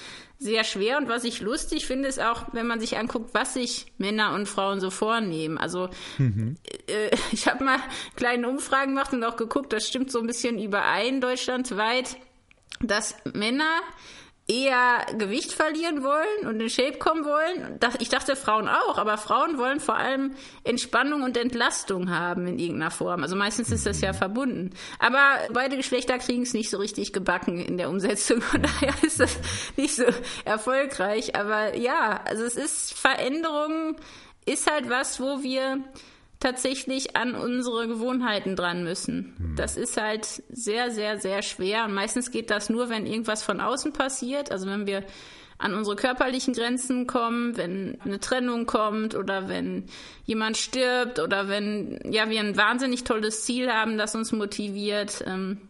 sehr 0.40 0.64
schwer. 0.64 0.96
Und 0.96 1.08
was 1.08 1.24
ich 1.24 1.40
lustig 1.40 1.86
finde, 1.86 2.08
ist 2.08 2.20
auch, 2.20 2.46
wenn 2.52 2.66
man 2.66 2.80
sich 2.80 2.96
anguckt, 2.96 3.34
was 3.34 3.54
sich 3.54 3.92
Männer 3.98 4.34
und 4.34 4.46
Frauen 4.46 4.80
so 4.80 4.90
vornehmen. 4.90 5.58
Also 5.58 5.90
mhm. 6.18 6.56
äh, 6.88 7.10
ich 7.32 7.46
habe 7.46 7.62
mal 7.62 7.78
kleine 8.16 8.48
Umfragen 8.48 8.94
gemacht 8.94 9.12
und 9.12 9.22
auch 9.22 9.36
geguckt, 9.36 9.72
das 9.72 9.86
stimmt 9.86 10.10
so 10.10 10.18
ein 10.18 10.26
bisschen 10.26 10.58
überein 10.58 11.20
deutschlandweit, 11.20 12.16
dass 12.80 13.14
Männer 13.32 13.80
eher 14.50 15.06
Gewicht 15.16 15.52
verlieren 15.52 16.02
wollen 16.02 16.48
und 16.48 16.60
in 16.60 16.68
Shape 16.68 16.98
kommen 16.98 17.24
wollen. 17.24 17.78
Ich 18.00 18.08
dachte 18.08 18.34
Frauen 18.34 18.68
auch, 18.68 18.98
aber 18.98 19.16
Frauen 19.16 19.58
wollen 19.58 19.78
vor 19.78 19.96
allem 19.96 20.34
Entspannung 20.64 21.22
und 21.22 21.36
Entlastung 21.36 22.10
haben 22.10 22.48
in 22.48 22.58
irgendeiner 22.58 22.90
Form. 22.90 23.22
Also 23.22 23.36
meistens 23.36 23.70
ist 23.70 23.86
das 23.86 24.00
ja 24.00 24.12
verbunden. 24.12 24.70
Aber 24.98 25.38
beide 25.52 25.76
Geschlechter 25.76 26.18
kriegen 26.18 26.42
es 26.42 26.52
nicht 26.52 26.68
so 26.68 26.78
richtig 26.78 27.12
gebacken 27.12 27.60
in 27.60 27.76
der 27.76 27.88
Umsetzung. 27.88 28.40
Von 28.42 28.62
daher 28.62 28.94
ist 29.02 29.20
das 29.20 29.38
nicht 29.76 29.94
so 29.94 30.06
erfolgreich. 30.44 31.36
Aber 31.36 31.76
ja, 31.76 32.20
also 32.24 32.42
es 32.42 32.56
ist 32.56 32.94
Veränderung 32.94 33.96
ist 34.46 34.68
halt 34.68 34.90
was, 34.90 35.20
wo 35.20 35.44
wir 35.44 35.84
tatsächlich 36.40 37.16
an 37.16 37.34
unsere 37.34 37.86
Gewohnheiten 37.86 38.56
dran 38.56 38.82
müssen. 38.82 39.34
Hm. 39.36 39.56
Das 39.56 39.76
ist 39.76 40.00
halt 40.00 40.24
sehr, 40.24 40.90
sehr, 40.90 41.18
sehr 41.18 41.42
schwer. 41.42 41.84
Und 41.84 41.94
meistens 41.94 42.30
geht 42.30 42.50
das 42.50 42.70
nur, 42.70 42.88
wenn 42.88 43.06
irgendwas 43.06 43.42
von 43.42 43.60
außen 43.60 43.92
passiert. 43.92 44.50
Also 44.50 44.66
wenn 44.66 44.86
wir 44.86 45.04
an 45.58 45.74
unsere 45.74 45.94
körperlichen 45.94 46.54
Grenzen 46.54 47.06
kommen, 47.06 47.56
wenn 47.58 48.00
eine 48.00 48.18
Trennung 48.18 48.64
kommt 48.64 49.14
oder 49.14 49.48
wenn 49.48 49.84
jemand 50.24 50.56
stirbt 50.56 51.18
oder 51.18 51.48
wenn 51.48 52.00
ja 52.10 52.30
wir 52.30 52.40
ein 52.40 52.56
wahnsinnig 52.56 53.04
tolles 53.04 53.44
Ziel 53.44 53.70
haben, 53.70 53.98
das 53.98 54.14
uns 54.14 54.32
motiviert. 54.32 55.22
Ähm, 55.26 55.68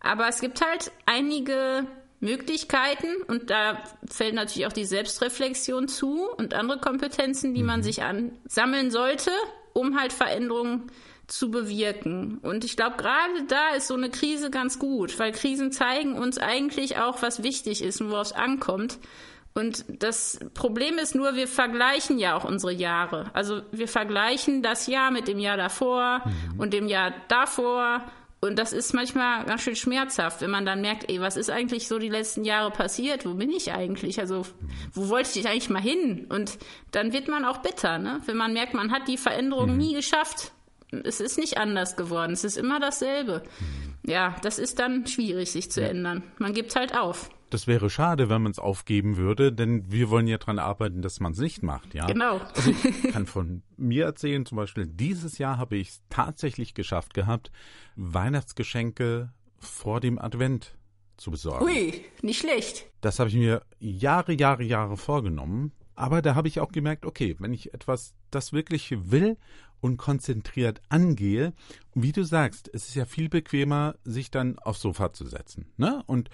aber 0.00 0.28
es 0.28 0.40
gibt 0.40 0.60
halt 0.60 0.90
einige 1.06 1.86
Möglichkeiten 2.20 3.22
und 3.28 3.50
da 3.50 3.82
fällt 4.10 4.34
natürlich 4.34 4.66
auch 4.66 4.72
die 4.72 4.84
Selbstreflexion 4.84 5.86
zu 5.86 6.28
und 6.36 6.54
andere 6.54 6.78
Kompetenzen, 6.80 7.54
die 7.54 7.62
man 7.62 7.80
mhm. 7.80 7.84
sich 7.84 8.02
ansammeln 8.02 8.90
sollte, 8.90 9.30
um 9.78 9.98
halt 9.98 10.12
Veränderungen 10.12 10.90
zu 11.28 11.50
bewirken. 11.50 12.38
Und 12.38 12.64
ich 12.64 12.76
glaube, 12.76 12.96
gerade 12.96 13.44
da 13.46 13.70
ist 13.76 13.86
so 13.86 13.94
eine 13.94 14.10
Krise 14.10 14.50
ganz 14.50 14.78
gut, 14.78 15.18
weil 15.18 15.32
Krisen 15.32 15.70
zeigen 15.72 16.14
uns 16.14 16.38
eigentlich 16.38 16.98
auch, 16.98 17.22
was 17.22 17.42
wichtig 17.42 17.82
ist 17.82 18.00
und 18.00 18.10
worauf 18.10 18.28
es 18.28 18.32
ankommt. 18.32 18.98
Und 19.54 19.84
das 19.88 20.38
Problem 20.54 20.98
ist 20.98 21.14
nur, 21.14 21.34
wir 21.34 21.48
vergleichen 21.48 22.18
ja 22.18 22.36
auch 22.36 22.44
unsere 22.44 22.72
Jahre. 22.72 23.30
Also 23.34 23.62
wir 23.72 23.88
vergleichen 23.88 24.62
das 24.62 24.86
Jahr 24.86 25.10
mit 25.10 25.28
dem 25.28 25.38
Jahr 25.38 25.56
davor 25.56 26.22
mhm. 26.24 26.60
und 26.60 26.72
dem 26.72 26.88
Jahr 26.88 27.12
davor 27.28 28.04
und 28.40 28.58
das 28.58 28.72
ist 28.72 28.94
manchmal 28.94 29.44
ganz 29.46 29.62
schön 29.62 29.74
schmerzhaft, 29.74 30.42
wenn 30.42 30.50
man 30.50 30.64
dann 30.64 30.80
merkt, 30.80 31.10
ey, 31.10 31.20
was 31.20 31.36
ist 31.36 31.50
eigentlich 31.50 31.88
so 31.88 31.98
die 31.98 32.08
letzten 32.08 32.44
Jahre 32.44 32.70
passiert? 32.70 33.26
Wo 33.26 33.34
bin 33.34 33.50
ich 33.50 33.72
eigentlich? 33.72 34.20
Also, 34.20 34.42
wo 34.92 35.08
wollte 35.08 35.40
ich 35.40 35.48
eigentlich 35.48 35.70
mal 35.70 35.82
hin? 35.82 36.26
Und 36.28 36.58
dann 36.92 37.12
wird 37.12 37.26
man 37.26 37.44
auch 37.44 37.58
bitter, 37.58 37.98
ne? 37.98 38.20
Wenn 38.26 38.36
man 38.36 38.52
merkt, 38.52 38.74
man 38.74 38.92
hat 38.92 39.08
die 39.08 39.16
Veränderung 39.16 39.72
mhm. 39.72 39.78
nie 39.78 39.94
geschafft. 39.94 40.52
Es 40.90 41.20
ist 41.20 41.36
nicht 41.36 41.58
anders 41.58 41.96
geworden. 41.96 42.32
Es 42.32 42.44
ist 42.44 42.56
immer 42.56 42.78
dasselbe. 42.78 43.42
Ja, 44.06 44.36
das 44.42 44.58
ist 44.58 44.78
dann 44.78 45.06
schwierig, 45.06 45.50
sich 45.50 45.70
zu 45.70 45.82
ändern. 45.82 46.22
Man 46.38 46.54
gibt 46.54 46.76
halt 46.76 46.96
auf. 46.96 47.30
Das 47.50 47.66
wäre 47.66 47.88
schade, 47.88 48.28
wenn 48.28 48.42
man 48.42 48.52
es 48.52 48.58
aufgeben 48.58 49.16
würde, 49.16 49.52
denn 49.52 49.90
wir 49.90 50.10
wollen 50.10 50.26
ja 50.26 50.38
daran 50.38 50.58
arbeiten, 50.58 51.02
dass 51.02 51.20
man 51.20 51.32
es 51.32 51.38
nicht 51.38 51.62
macht, 51.62 51.94
ja. 51.94 52.06
Genau. 52.06 52.40
Also 52.54 52.70
ich 52.70 53.02
kann 53.12 53.26
von 53.26 53.62
mir 53.76 54.04
erzählen, 54.04 54.44
zum 54.44 54.56
Beispiel 54.56 54.86
dieses 54.86 55.38
Jahr 55.38 55.56
habe 55.56 55.76
ich 55.76 55.88
es 55.88 56.02
tatsächlich 56.10 56.74
geschafft 56.74 57.14
gehabt, 57.14 57.50
Weihnachtsgeschenke 57.96 59.32
vor 59.58 60.00
dem 60.00 60.18
Advent 60.18 60.76
zu 61.16 61.30
besorgen. 61.30 61.64
Ui, 61.64 62.04
nicht 62.22 62.40
schlecht. 62.40 62.86
Das 63.00 63.18
habe 63.18 63.28
ich 63.30 63.36
mir 63.36 63.62
Jahre, 63.78 64.32
Jahre, 64.32 64.62
Jahre 64.62 64.96
vorgenommen. 64.96 65.72
Aber 65.94 66.22
da 66.22 66.36
habe 66.36 66.46
ich 66.46 66.60
auch 66.60 66.70
gemerkt, 66.70 67.04
okay, 67.04 67.34
wenn 67.40 67.52
ich 67.52 67.74
etwas 67.74 68.14
das 68.30 68.52
wirklich 68.52 69.10
will 69.10 69.36
und 69.80 69.96
konzentriert 69.96 70.80
angehe, 70.88 71.52
wie 71.94 72.12
du 72.12 72.22
sagst, 72.22 72.70
es 72.72 72.88
ist 72.88 72.94
ja 72.94 73.04
viel 73.04 73.28
bequemer, 73.28 73.96
sich 74.04 74.30
dann 74.30 74.58
aufs 74.60 74.80
Sofa 74.80 75.12
zu 75.12 75.26
setzen, 75.26 75.72
ne? 75.76 76.04
Und 76.06 76.30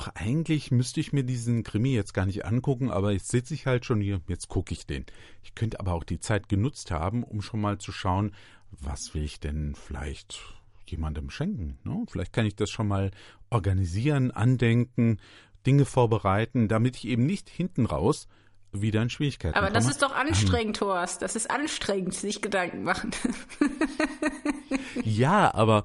ach, 0.00 0.08
eigentlich 0.14 0.70
müsste 0.70 1.00
ich 1.00 1.12
mir 1.12 1.24
diesen 1.24 1.62
Krimi 1.62 1.94
jetzt 1.94 2.14
gar 2.14 2.24
nicht 2.24 2.46
angucken, 2.46 2.90
aber 2.90 3.12
jetzt 3.12 3.28
sitze 3.28 3.52
ich 3.52 3.66
halt 3.66 3.84
schon 3.84 4.00
hier, 4.00 4.20
jetzt 4.28 4.48
gucke 4.48 4.72
ich 4.72 4.86
den. 4.86 5.04
Ich 5.42 5.54
könnte 5.54 5.78
aber 5.78 5.92
auch 5.92 6.04
die 6.04 6.20
Zeit 6.20 6.48
genutzt 6.48 6.90
haben, 6.90 7.22
um 7.22 7.42
schon 7.42 7.60
mal 7.60 7.78
zu 7.78 7.92
schauen, 7.92 8.34
was 8.70 9.12
will 9.12 9.22
ich 9.22 9.40
denn 9.40 9.74
vielleicht 9.74 10.40
jemandem 10.86 11.28
schenken. 11.28 11.78
Ne? 11.84 12.04
Vielleicht 12.08 12.32
kann 12.32 12.46
ich 12.46 12.56
das 12.56 12.70
schon 12.70 12.88
mal 12.88 13.10
organisieren, 13.50 14.30
andenken, 14.30 15.20
Dinge 15.66 15.84
vorbereiten, 15.84 16.68
damit 16.68 16.96
ich 16.96 17.06
eben 17.06 17.26
nicht 17.26 17.50
hinten 17.50 17.84
raus 17.84 18.26
wieder 18.72 19.02
in 19.02 19.10
Schwierigkeiten 19.10 19.58
Aber 19.58 19.68
das 19.68 19.86
ist 19.86 20.00
doch 20.00 20.14
anstrengend, 20.14 20.80
Horst. 20.80 21.20
Das 21.20 21.36
ist 21.36 21.50
anstrengend, 21.50 22.14
sich 22.14 22.40
Gedanken 22.40 22.84
machen. 22.84 23.10
ja, 25.04 25.52
aber 25.52 25.84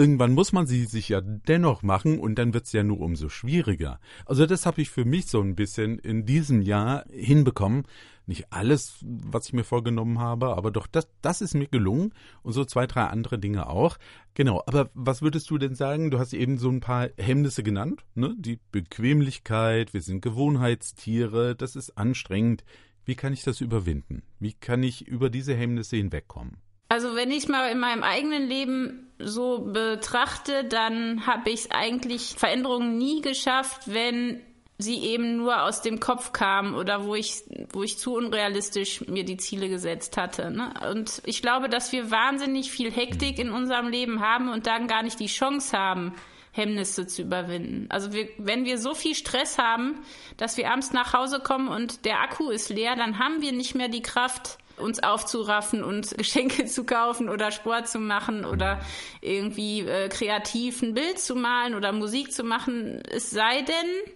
irgendwann 0.00 0.32
muss 0.32 0.52
man 0.52 0.66
sie 0.66 0.86
sich 0.86 1.10
ja 1.10 1.20
dennoch 1.20 1.82
machen 1.82 2.18
und 2.18 2.36
dann 2.36 2.54
wird 2.54 2.64
es 2.64 2.72
ja 2.72 2.82
nur 2.82 3.00
umso 3.00 3.28
schwieriger. 3.28 4.00
Also 4.24 4.46
das 4.46 4.64
habe 4.64 4.80
ich 4.80 4.88
für 4.88 5.04
mich 5.04 5.26
so 5.26 5.42
ein 5.42 5.54
bisschen 5.54 5.98
in 5.98 6.24
diesem 6.24 6.62
Jahr 6.62 7.04
hinbekommen. 7.10 7.84
Nicht 8.24 8.50
alles, 8.50 8.94
was 9.02 9.48
ich 9.48 9.52
mir 9.52 9.64
vorgenommen 9.64 10.18
habe, 10.18 10.56
aber 10.56 10.70
doch 10.70 10.86
das, 10.86 11.06
das 11.20 11.42
ist 11.42 11.52
mir 11.52 11.66
gelungen 11.66 12.14
und 12.42 12.54
so 12.54 12.64
zwei, 12.64 12.86
drei 12.86 13.04
andere 13.04 13.38
Dinge 13.38 13.68
auch. 13.68 13.98
Genau, 14.32 14.62
aber 14.64 14.88
was 14.94 15.20
würdest 15.20 15.50
du 15.50 15.58
denn 15.58 15.74
sagen? 15.74 16.10
Du 16.10 16.18
hast 16.18 16.32
eben 16.32 16.56
so 16.56 16.70
ein 16.70 16.80
paar 16.80 17.10
Hemmnisse 17.18 17.62
genannt, 17.62 18.02
ne? 18.14 18.34
Die 18.38 18.58
Bequemlichkeit, 18.72 19.92
wir 19.92 20.00
sind 20.00 20.22
Gewohnheitstiere, 20.22 21.54
das 21.54 21.76
ist 21.76 21.98
anstrengend. 21.98 22.64
Wie 23.04 23.16
kann 23.16 23.34
ich 23.34 23.42
das 23.42 23.60
überwinden? 23.60 24.22
Wie 24.38 24.54
kann 24.54 24.82
ich 24.82 25.06
über 25.06 25.28
diese 25.28 25.54
Hemmnisse 25.54 25.96
hinwegkommen? 25.96 26.56
Also 26.90 27.14
wenn 27.14 27.30
ich 27.30 27.46
mal 27.46 27.70
in 27.70 27.78
meinem 27.78 28.02
eigenen 28.02 28.48
Leben 28.48 29.12
so 29.20 29.60
betrachte, 29.60 30.64
dann 30.64 31.24
habe 31.24 31.50
ich 31.50 31.70
eigentlich 31.70 32.34
Veränderungen 32.36 32.98
nie 32.98 33.20
geschafft, 33.20 33.82
wenn 33.86 34.42
sie 34.76 34.98
eben 35.04 35.36
nur 35.36 35.62
aus 35.62 35.82
dem 35.82 36.00
Kopf 36.00 36.32
kamen 36.32 36.74
oder 36.74 37.04
wo 37.04 37.14
ich, 37.14 37.44
wo 37.72 37.84
ich 37.84 37.96
zu 37.98 38.14
unrealistisch 38.14 39.06
mir 39.06 39.24
die 39.24 39.36
Ziele 39.36 39.68
gesetzt 39.68 40.16
hatte. 40.16 40.50
Ne? 40.50 40.74
Und 40.90 41.22
ich 41.26 41.42
glaube, 41.42 41.68
dass 41.68 41.92
wir 41.92 42.10
wahnsinnig 42.10 42.72
viel 42.72 42.90
Hektik 42.90 43.38
in 43.38 43.52
unserem 43.52 43.86
Leben 43.86 44.20
haben 44.20 44.48
und 44.48 44.66
dann 44.66 44.88
gar 44.88 45.04
nicht 45.04 45.20
die 45.20 45.26
Chance 45.26 45.78
haben, 45.78 46.14
Hemmnisse 46.50 47.06
zu 47.06 47.22
überwinden. 47.22 47.86
Also 47.90 48.12
wir, 48.12 48.28
wenn 48.38 48.64
wir 48.64 48.78
so 48.78 48.94
viel 48.94 49.14
Stress 49.14 49.58
haben, 49.58 50.00
dass 50.38 50.56
wir 50.56 50.68
abends 50.68 50.92
nach 50.92 51.12
Hause 51.12 51.38
kommen 51.38 51.68
und 51.68 52.04
der 52.04 52.20
Akku 52.20 52.50
ist 52.50 52.68
leer, 52.68 52.96
dann 52.96 53.20
haben 53.20 53.42
wir 53.42 53.52
nicht 53.52 53.76
mehr 53.76 53.88
die 53.88 54.02
Kraft, 54.02 54.58
uns 54.80 55.02
aufzuraffen 55.02 55.84
und 55.84 56.16
Geschenke 56.18 56.64
zu 56.66 56.84
kaufen 56.84 57.28
oder 57.28 57.50
Sport 57.50 57.88
zu 57.88 57.98
machen 57.98 58.44
oder 58.44 58.80
irgendwie 59.20 59.80
äh, 59.80 60.08
kreativ 60.08 60.82
ein 60.82 60.94
Bild 60.94 61.18
zu 61.18 61.34
malen 61.34 61.74
oder 61.74 61.92
Musik 61.92 62.32
zu 62.32 62.44
machen. 62.44 63.02
Es 63.10 63.30
sei 63.30 63.62
denn, 63.62 64.14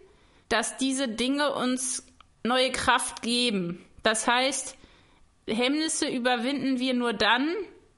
dass 0.49 0.77
diese 0.77 1.09
Dinge 1.09 1.55
uns 1.55 2.07
neue 2.43 2.71
Kraft 2.73 3.23
geben. 3.23 3.85
Das 4.03 4.27
heißt, 4.27 4.77
Hemmnisse 5.49 6.09
überwinden 6.09 6.79
wir 6.79 6.95
nur 6.95 7.13
dann, 7.13 7.49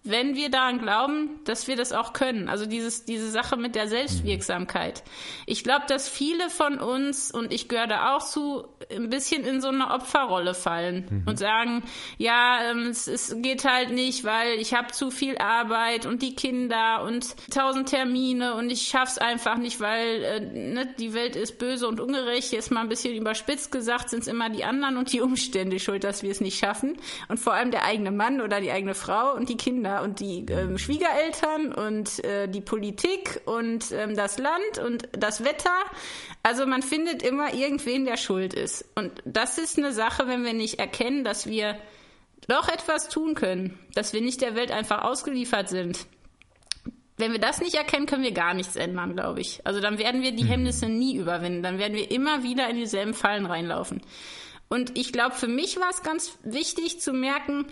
wenn 0.08 0.36
wir 0.36 0.50
daran 0.50 0.78
glauben, 0.78 1.40
dass 1.44 1.66
wir 1.68 1.76
das 1.76 1.92
auch 1.92 2.12
können. 2.12 2.48
Also 2.48 2.66
dieses, 2.66 3.04
diese 3.04 3.30
Sache 3.30 3.56
mit 3.56 3.74
der 3.74 3.88
Selbstwirksamkeit. 3.88 5.02
Ich 5.46 5.64
glaube, 5.64 5.84
dass 5.88 6.08
viele 6.08 6.50
von 6.50 6.78
uns, 6.78 7.30
und 7.30 7.52
ich 7.52 7.68
gehöre 7.68 7.86
da 7.86 8.16
auch 8.16 8.24
zu, 8.24 8.66
ein 8.90 9.10
bisschen 9.10 9.44
in 9.44 9.60
so 9.60 9.68
eine 9.68 9.90
Opferrolle 9.90 10.54
fallen 10.54 11.06
mhm. 11.08 11.22
und 11.26 11.38
sagen, 11.38 11.82
ja, 12.18 12.70
ähm, 12.70 12.88
es, 12.88 13.06
es, 13.06 13.34
geht 13.38 13.64
halt 13.64 13.90
nicht, 13.90 14.24
weil 14.24 14.58
ich 14.58 14.74
habe 14.74 14.92
zu 14.92 15.10
viel 15.10 15.38
Arbeit 15.38 16.06
und 16.06 16.22
die 16.22 16.34
Kinder 16.34 17.02
und 17.02 17.34
tausend 17.50 17.88
Termine 17.88 18.54
und 18.54 18.70
ich 18.70 18.82
schaff's 18.82 19.18
einfach 19.18 19.58
nicht, 19.58 19.80
weil 19.80 20.22
äh, 20.22 20.40
ne, 20.40 20.94
die 20.98 21.12
Welt 21.12 21.36
ist 21.36 21.58
böse 21.58 21.86
und 21.88 22.00
ungerecht. 22.00 22.52
Jetzt 22.52 22.70
mal 22.70 22.80
ein 22.80 22.88
bisschen 22.88 23.14
überspitzt 23.14 23.72
gesagt, 23.72 24.10
sind 24.10 24.20
es 24.20 24.28
immer 24.28 24.48
die 24.50 24.64
anderen 24.64 24.96
und 24.96 25.12
die 25.12 25.20
Umstände 25.20 25.78
schuld, 25.78 26.04
dass 26.04 26.22
wir 26.22 26.30
es 26.30 26.40
nicht 26.40 26.58
schaffen. 26.58 26.96
Und 27.28 27.38
vor 27.38 27.54
allem 27.54 27.70
der 27.70 27.84
eigene 27.84 28.10
Mann 28.10 28.40
oder 28.40 28.60
die 28.60 28.70
eigene 28.70 28.94
Frau 28.94 29.34
und 29.34 29.48
die 29.48 29.56
Kinder 29.56 29.95
und 30.02 30.20
die 30.20 30.44
ähm, 30.50 30.78
Schwiegereltern 30.78 31.72
und 31.72 32.24
äh, 32.24 32.48
die 32.48 32.60
Politik 32.60 33.40
und 33.44 33.90
ähm, 33.92 34.14
das 34.14 34.38
Land 34.38 34.78
und 34.84 35.08
das 35.12 35.44
Wetter. 35.44 35.74
Also 36.42 36.66
man 36.66 36.82
findet 36.82 37.22
immer 37.22 37.54
irgendwen, 37.54 38.04
der 38.04 38.16
schuld 38.16 38.54
ist. 38.54 38.84
Und 38.94 39.12
das 39.24 39.58
ist 39.58 39.78
eine 39.78 39.92
Sache, 39.92 40.26
wenn 40.28 40.44
wir 40.44 40.54
nicht 40.54 40.78
erkennen, 40.78 41.24
dass 41.24 41.46
wir 41.46 41.76
doch 42.48 42.68
etwas 42.68 43.08
tun 43.08 43.34
können, 43.34 43.78
dass 43.94 44.12
wir 44.12 44.20
nicht 44.20 44.40
der 44.40 44.54
Welt 44.54 44.70
einfach 44.70 45.02
ausgeliefert 45.02 45.68
sind. 45.68 46.06
Wenn 47.18 47.32
wir 47.32 47.40
das 47.40 47.60
nicht 47.60 47.74
erkennen, 47.74 48.06
können 48.06 48.22
wir 48.22 48.32
gar 48.32 48.52
nichts 48.52 48.76
ändern, 48.76 49.14
glaube 49.14 49.40
ich. 49.40 49.60
Also 49.64 49.80
dann 49.80 49.98
werden 49.98 50.22
wir 50.22 50.32
die 50.32 50.44
mhm. 50.44 50.48
Hemmnisse 50.48 50.88
nie 50.88 51.16
überwinden. 51.16 51.62
Dann 51.62 51.78
werden 51.78 51.94
wir 51.94 52.10
immer 52.10 52.42
wieder 52.42 52.68
in 52.68 52.76
dieselben 52.76 53.14
Fallen 53.14 53.46
reinlaufen. 53.46 54.02
Und 54.68 54.98
ich 54.98 55.12
glaube, 55.12 55.34
für 55.34 55.48
mich 55.48 55.78
war 55.78 55.90
es 55.90 56.02
ganz 56.02 56.38
wichtig 56.42 57.00
zu 57.00 57.12
merken, 57.12 57.66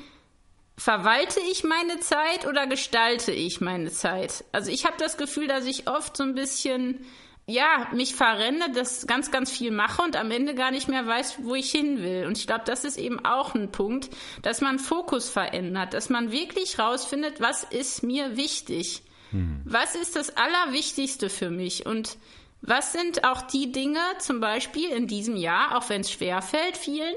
verwalte 0.76 1.40
ich 1.50 1.64
meine 1.64 2.00
Zeit 2.00 2.46
oder 2.46 2.66
gestalte 2.66 3.32
ich 3.32 3.60
meine 3.60 3.90
Zeit? 3.90 4.44
Also 4.52 4.70
ich 4.70 4.84
habe 4.84 4.96
das 4.98 5.16
Gefühl, 5.16 5.46
dass 5.46 5.66
ich 5.66 5.88
oft 5.88 6.16
so 6.16 6.24
ein 6.24 6.34
bisschen 6.34 7.04
ja, 7.46 7.88
mich 7.92 8.14
verrenne, 8.14 8.70
das 8.72 9.06
ganz, 9.06 9.30
ganz 9.30 9.50
viel 9.50 9.70
mache 9.70 10.00
und 10.02 10.16
am 10.16 10.30
Ende 10.30 10.54
gar 10.54 10.70
nicht 10.70 10.88
mehr 10.88 11.06
weiß, 11.06 11.38
wo 11.42 11.54
ich 11.54 11.70
hin 11.70 12.02
will. 12.02 12.26
Und 12.26 12.38
ich 12.38 12.46
glaube, 12.46 12.64
das 12.64 12.84
ist 12.84 12.96
eben 12.96 13.22
auch 13.24 13.54
ein 13.54 13.70
Punkt, 13.70 14.08
dass 14.40 14.62
man 14.62 14.78
Fokus 14.78 15.28
verändert, 15.28 15.92
dass 15.92 16.08
man 16.08 16.32
wirklich 16.32 16.78
rausfindet, 16.78 17.40
was 17.40 17.62
ist 17.64 18.02
mir 18.02 18.38
wichtig? 18.38 19.02
Hm. 19.30 19.60
Was 19.66 19.94
ist 19.94 20.16
das 20.16 20.34
Allerwichtigste 20.38 21.28
für 21.28 21.50
mich? 21.50 21.84
Und 21.84 22.16
was 22.62 22.92
sind 22.92 23.24
auch 23.24 23.42
die 23.42 23.72
Dinge, 23.72 24.00
zum 24.20 24.40
Beispiel 24.40 24.88
in 24.88 25.06
diesem 25.06 25.36
Jahr, 25.36 25.76
auch 25.76 25.90
wenn 25.90 26.00
es 26.00 26.10
schwerfällt 26.10 26.78
vielen, 26.78 27.14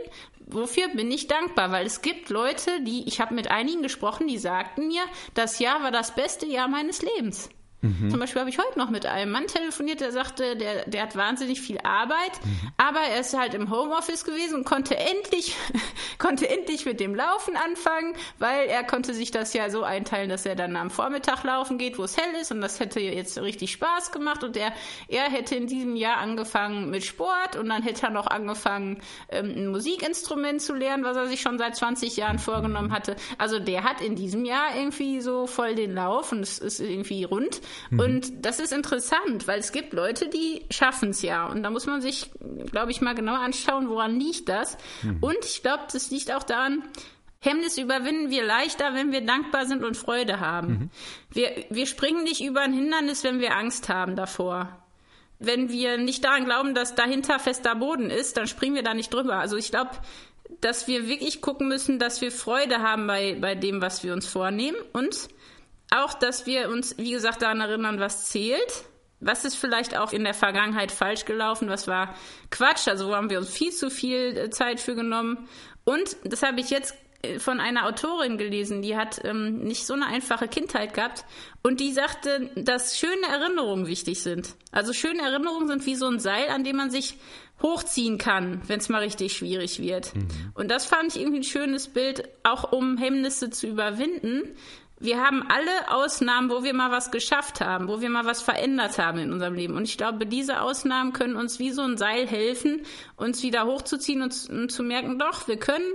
wofür 0.48 0.88
bin 0.90 1.12
ich 1.12 1.28
dankbar? 1.28 1.72
Weil 1.72 1.86
es 1.86 2.02
gibt 2.02 2.30
Leute, 2.30 2.82
die, 2.82 3.08
ich 3.08 3.22
habe 3.22 3.34
mit 3.34 3.50
einigen 3.52 3.84
gesprochen, 3.84 4.28
die 4.28 4.38
sagten 4.38 4.88
mir, 4.88 5.04
das 5.34 5.60
Jahr 5.60 5.84
war 5.84 5.92
das 5.92 6.16
beste 6.16 6.46
Jahr 6.46 6.68
meines 6.68 7.02
Lebens. 7.02 7.50
Mhm. 7.82 8.10
Zum 8.10 8.20
Beispiel 8.20 8.40
habe 8.40 8.50
ich 8.50 8.58
heute 8.58 8.80
noch 8.80 8.90
mit 8.90 9.06
einem 9.06 9.32
Mann 9.32 9.46
telefoniert, 9.46 10.02
der 10.02 10.12
sagte, 10.12 10.56
der, 10.56 10.86
der 10.86 11.04
hat 11.04 11.16
wahnsinnig 11.16 11.62
viel 11.62 11.78
Arbeit, 11.84 12.44
mhm. 12.44 12.72
aber 12.78 13.02
er 13.02 13.20
ist 13.20 13.38
halt 13.38 13.54
im 13.54 13.70
Homeoffice 13.70 14.26
gewesen 14.26 14.56
und 14.56 14.66
konnte 14.66 14.98
endlich, 14.98 15.56
konnte 16.18 16.50
endlich 16.50 16.86
mit 16.86 17.00
dem 17.00 17.14
Laufen 17.14 17.56
anfangen, 17.56 18.16
weil 18.40 18.68
er 18.68 18.84
konnte 18.84 19.14
sich 19.14 19.30
das 19.30 19.54
ja 19.54 19.70
so 19.70 19.84
einteilen, 19.84 20.30
dass 20.30 20.46
er 20.48 20.56
dann 20.56 20.76
am 20.76 20.90
Vormittag 20.90 21.44
laufen 21.44 21.78
geht, 21.78 22.00
wo 22.00 22.04
es 22.04 22.18
hell 22.18 22.34
ist 22.42 22.52
und 22.52 22.62
das 22.62 22.80
hätte 22.80 23.00
jetzt 23.00 23.38
richtig 23.38 23.74
Spaß 23.74 24.12
gemacht 24.12 24.44
und 24.44 24.58
er, 24.58 24.74
er 25.08 25.30
hätte 25.30 25.56
in 25.56 25.68
diesem 25.68 25.96
Jahr 25.96 26.18
angefangen 26.18 26.90
mit 26.90 27.06
Sport 27.06 27.58
und 27.58 27.70
dann 27.70 27.84
hätte 27.84 28.08
er 28.08 28.12
noch 28.12 28.26
angefangen, 28.26 29.02
ähm, 29.30 29.54
ein 29.56 29.68
Musikinstrument 29.68 30.64
zu 30.64 30.74
lernen, 30.74 31.04
was 31.04 31.16
er 31.16 31.28
sich 31.28 31.42
schon 31.42 31.60
seit 31.60 31.76
20 31.76 32.18
Jahren 32.18 32.40
vorgenommen 32.40 32.92
hatte. 32.92 33.16
Also 33.38 33.60
der 33.60 33.84
hat 33.84 34.02
in 34.02 34.16
diesem 34.16 34.46
Jahr 34.46 34.76
irgendwie 34.76 35.22
so 35.22 35.46
voll 35.46 35.76
den 35.76 35.94
Lauf 35.94 36.32
und 36.32 36.40
es 36.40 36.58
ist 36.58 36.80
irgendwie 36.80 37.24
rund. 37.24 37.62
Mhm. 37.90 38.00
Und 38.00 38.46
das 38.46 38.60
ist 38.60 38.74
interessant, 38.74 39.48
weil 39.48 39.60
es 39.60 39.72
gibt 39.72 39.94
Leute, 39.94 40.30
die 40.30 40.66
schaffen 40.70 41.10
es 41.10 41.22
ja. 41.22 41.48
Und 41.48 41.64
da 41.64 41.70
muss 41.70 41.86
man 41.86 42.02
sich, 42.02 42.32
glaube 42.72 42.92
ich, 42.92 43.02
mal 43.02 43.16
genau 43.16 43.36
anschauen, 43.36 43.90
woran 43.90 44.20
liegt 44.20 44.50
das. 44.50 44.78
Mhm. 45.04 45.18
Und 45.22 45.46
ich 45.46 45.62
glaube, 45.62 45.84
das 45.92 46.12
liegt 46.12 46.32
auch 46.32 46.44
daran, 46.44 46.84
Hemmnis 47.40 47.78
überwinden 47.78 48.30
wir 48.30 48.44
leichter, 48.44 48.94
wenn 48.94 49.12
wir 49.12 49.22
dankbar 49.22 49.66
sind 49.66 49.84
und 49.84 49.96
Freude 49.96 50.40
haben. 50.40 50.68
Mhm. 50.68 50.90
Wir, 51.32 51.66
wir 51.70 51.86
springen 51.86 52.24
nicht 52.24 52.44
über 52.44 52.62
ein 52.62 52.74
Hindernis, 52.74 53.24
wenn 53.24 53.40
wir 53.40 53.56
Angst 53.56 53.90
haben 53.90 54.16
davor. 54.16 54.84
Wenn 55.40 55.70
wir 55.70 55.98
nicht 55.98 56.24
daran 56.24 56.46
glauben, 56.46 56.74
dass 56.74 56.96
dahinter 56.96 57.38
fester 57.38 57.76
Boden 57.76 58.10
ist, 58.10 58.38
dann 58.38 58.48
springen 58.48 58.76
wir 58.76 58.84
da 58.84 58.96
nicht 58.96 59.14
drüber. 59.14 59.36
Also 59.36 59.56
ich 59.56 59.70
glaube, 59.70 59.92
dass 60.62 60.88
wir 60.88 61.08
wirklich 61.08 61.42
gucken 61.42 61.68
müssen, 61.68 62.00
dass 62.00 62.22
wir 62.22 62.32
Freude 62.32 62.80
haben 62.80 63.06
bei, 63.06 63.38
bei 63.40 63.54
dem, 63.54 63.82
was 63.82 64.04
wir 64.04 64.14
uns 64.14 64.26
vornehmen 64.26 64.78
und 64.94 65.28
auch, 65.92 66.14
dass 66.14 66.46
wir 66.46 66.70
uns, 66.70 66.98
wie 66.98 67.12
gesagt, 67.12 67.42
daran 67.42 67.62
erinnern, 67.62 68.00
was 68.00 68.26
zählt. 68.26 68.84
Was 69.20 69.46
ist 69.46 69.56
vielleicht 69.56 69.98
auch 69.98 70.14
in 70.14 70.24
der 70.24 70.36
Vergangenheit 70.36 70.92
falsch 70.92 71.26
gelaufen? 71.26 71.70
Was 71.70 71.88
war 71.88 72.14
Quatsch? 72.52 72.88
Also 72.88 73.08
wo 73.08 73.16
haben 73.16 73.32
wir 73.32 73.40
uns 73.40 73.50
viel 73.50 73.72
zu 73.72 73.90
viel 73.90 74.38
äh, 74.38 74.50
Zeit 74.52 74.80
für 74.80 74.96
genommen? 74.96 75.48
Und 75.86 76.18
das 76.24 76.44
habe 76.44 76.60
ich 76.60 76.70
jetzt 76.70 76.94
äh, 77.24 77.40
von 77.40 77.60
einer 77.60 77.88
Autorin 77.88 78.38
gelesen, 78.38 78.84
die 78.84 78.96
hat 78.96 79.20
ähm, 79.24 79.60
nicht 79.60 79.88
so 79.88 79.94
eine 79.94 80.06
einfache 80.06 80.48
Kindheit 80.48 80.94
gehabt 80.94 81.26
und 81.64 81.80
die 81.80 81.92
sagte, 81.92 82.52
dass 82.56 83.00
schöne 83.00 83.28
Erinnerungen 83.28 83.88
wichtig 83.88 84.22
sind. 84.22 84.54
Also 84.72 84.94
schöne 84.94 85.24
Erinnerungen 85.24 85.68
sind 85.68 85.86
wie 85.88 85.96
so 85.96 86.08
ein 86.08 86.20
Seil, 86.20 86.50
an 86.50 86.64
dem 86.64 86.76
man 86.76 86.92
sich 86.92 87.18
hochziehen 87.62 88.20
kann, 88.20 88.62
wenn 88.68 88.80
es 88.80 88.90
mal 88.90 89.02
richtig 89.02 89.34
schwierig 89.34 89.82
wird. 89.82 90.16
Mhm. 90.16 90.28
Und 90.54 90.70
das 90.70 90.86
fand 90.86 91.16
ich 91.16 91.22
irgendwie 91.22 91.40
ein 91.40 91.44
schönes 91.44 91.88
Bild, 91.88 92.30
auch 92.44 92.72
um 92.72 92.98
Hemmnisse 92.98 93.50
zu 93.50 93.66
überwinden, 93.66 94.56
wir 95.00 95.22
haben 95.22 95.44
alle 95.48 95.92
Ausnahmen, 95.92 96.50
wo 96.50 96.64
wir 96.64 96.74
mal 96.74 96.92
was 96.92 97.12
geschafft 97.12 97.62
haben, 97.62 97.88
wo 97.88 98.02
wir 98.02 98.10
mal 98.10 98.26
was 98.26 98.42
verändert 98.42 98.98
haben 98.98 99.20
in 99.20 99.32
unserem 99.32 99.54
Leben. 99.54 99.76
Und 99.76 99.84
ich 99.84 99.98
glaube, 99.98 100.26
diese 100.26 100.62
Ausnahmen 100.62 101.14
können 101.14 101.36
uns 101.36 101.60
wie 101.60 101.72
so 101.72 101.84
ein 101.84 101.98
Seil 101.98 102.28
helfen, 102.28 102.82
uns 103.16 103.44
wieder 103.44 103.66
hochzuziehen 103.66 104.22
und, 104.22 104.72
zu 104.72 104.84
merken, 104.84 105.20
doch, 105.20 105.48
wir 105.48 105.58
können 105.58 105.86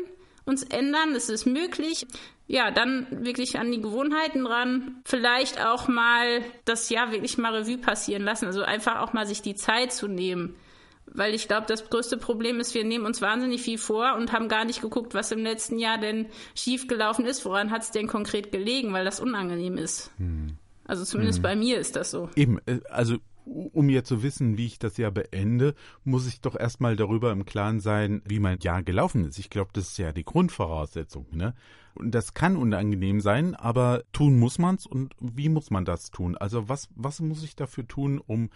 uns 0.44 0.62
ändern, 0.62 1.14
es 1.14 1.28
ist 1.28 1.46
möglich. 1.46 2.06
Ja, 2.46 2.70
dann 2.70 3.06
wirklich 3.10 3.58
an 3.58 3.72
die 3.72 3.80
Gewohnheiten 3.80 4.46
ran. 4.46 5.00
Vielleicht 5.04 5.64
auch 5.64 5.88
mal 5.88 6.42
das 6.64 6.90
Jahr 6.90 7.10
wirklich 7.10 7.38
mal 7.38 7.54
Revue 7.54 7.78
passieren 7.78 8.22
lassen. 8.22 8.46
Also 8.46 8.62
einfach 8.62 9.00
auch 9.00 9.12
mal 9.12 9.26
sich 9.26 9.42
die 9.42 9.54
Zeit 9.54 9.92
zu 9.92 10.06
nehmen 10.06 10.56
weil 11.14 11.34
ich 11.34 11.48
glaube, 11.48 11.66
das 11.66 11.88
größte 11.88 12.16
Problem 12.16 12.60
ist, 12.60 12.74
wir 12.74 12.84
nehmen 12.84 13.06
uns 13.06 13.20
wahnsinnig 13.20 13.62
viel 13.62 13.78
vor 13.78 14.16
und 14.16 14.32
haben 14.32 14.48
gar 14.48 14.64
nicht 14.64 14.80
geguckt, 14.80 15.14
was 15.14 15.32
im 15.32 15.42
letzten 15.42 15.78
Jahr 15.78 15.98
denn 15.98 16.26
schiefgelaufen 16.54 17.24
ist. 17.24 17.44
Woran 17.44 17.70
hat 17.70 17.82
es 17.82 17.90
denn 17.90 18.06
konkret 18.06 18.52
gelegen, 18.52 18.92
weil 18.92 19.04
das 19.04 19.20
unangenehm 19.20 19.76
ist. 19.76 20.10
Hm. 20.18 20.56
Also 20.84 21.04
zumindest 21.04 21.38
hm. 21.38 21.42
bei 21.42 21.56
mir 21.56 21.78
ist 21.78 21.96
das 21.96 22.10
so. 22.10 22.28
Eben, 22.34 22.58
äh, 22.66 22.80
also 22.90 23.16
um 23.44 23.88
jetzt 23.88 24.08
zu 24.08 24.22
wissen, 24.22 24.56
wie 24.56 24.66
ich 24.66 24.78
das 24.78 24.96
Jahr 24.96 25.10
beende, 25.10 25.74
muss 26.04 26.26
ich 26.26 26.40
doch 26.40 26.58
erstmal 26.58 26.96
darüber 26.96 27.32
im 27.32 27.44
Klaren 27.44 27.80
sein, 27.80 28.22
wie 28.24 28.38
mein 28.38 28.58
Jahr 28.60 28.82
gelaufen 28.82 29.24
ist. 29.24 29.38
Ich 29.38 29.50
glaube, 29.50 29.70
das 29.72 29.88
ist 29.88 29.98
ja 29.98 30.12
die 30.12 30.24
Grundvoraussetzung. 30.24 31.26
Ne? 31.32 31.54
Und 31.94 32.14
das 32.14 32.34
kann 32.34 32.56
unangenehm 32.56 33.20
sein, 33.20 33.54
aber 33.54 34.02
tun 34.12 34.38
muss 34.38 34.58
man's 34.58 34.86
und 34.86 35.14
wie 35.20 35.48
muss 35.48 35.70
man 35.70 35.84
das 35.84 36.10
tun? 36.10 36.36
Also 36.36 36.68
was, 36.68 36.88
was 36.96 37.20
muss 37.20 37.42
ich 37.42 37.54
dafür 37.54 37.86
tun, 37.86 38.18
um 38.18 38.50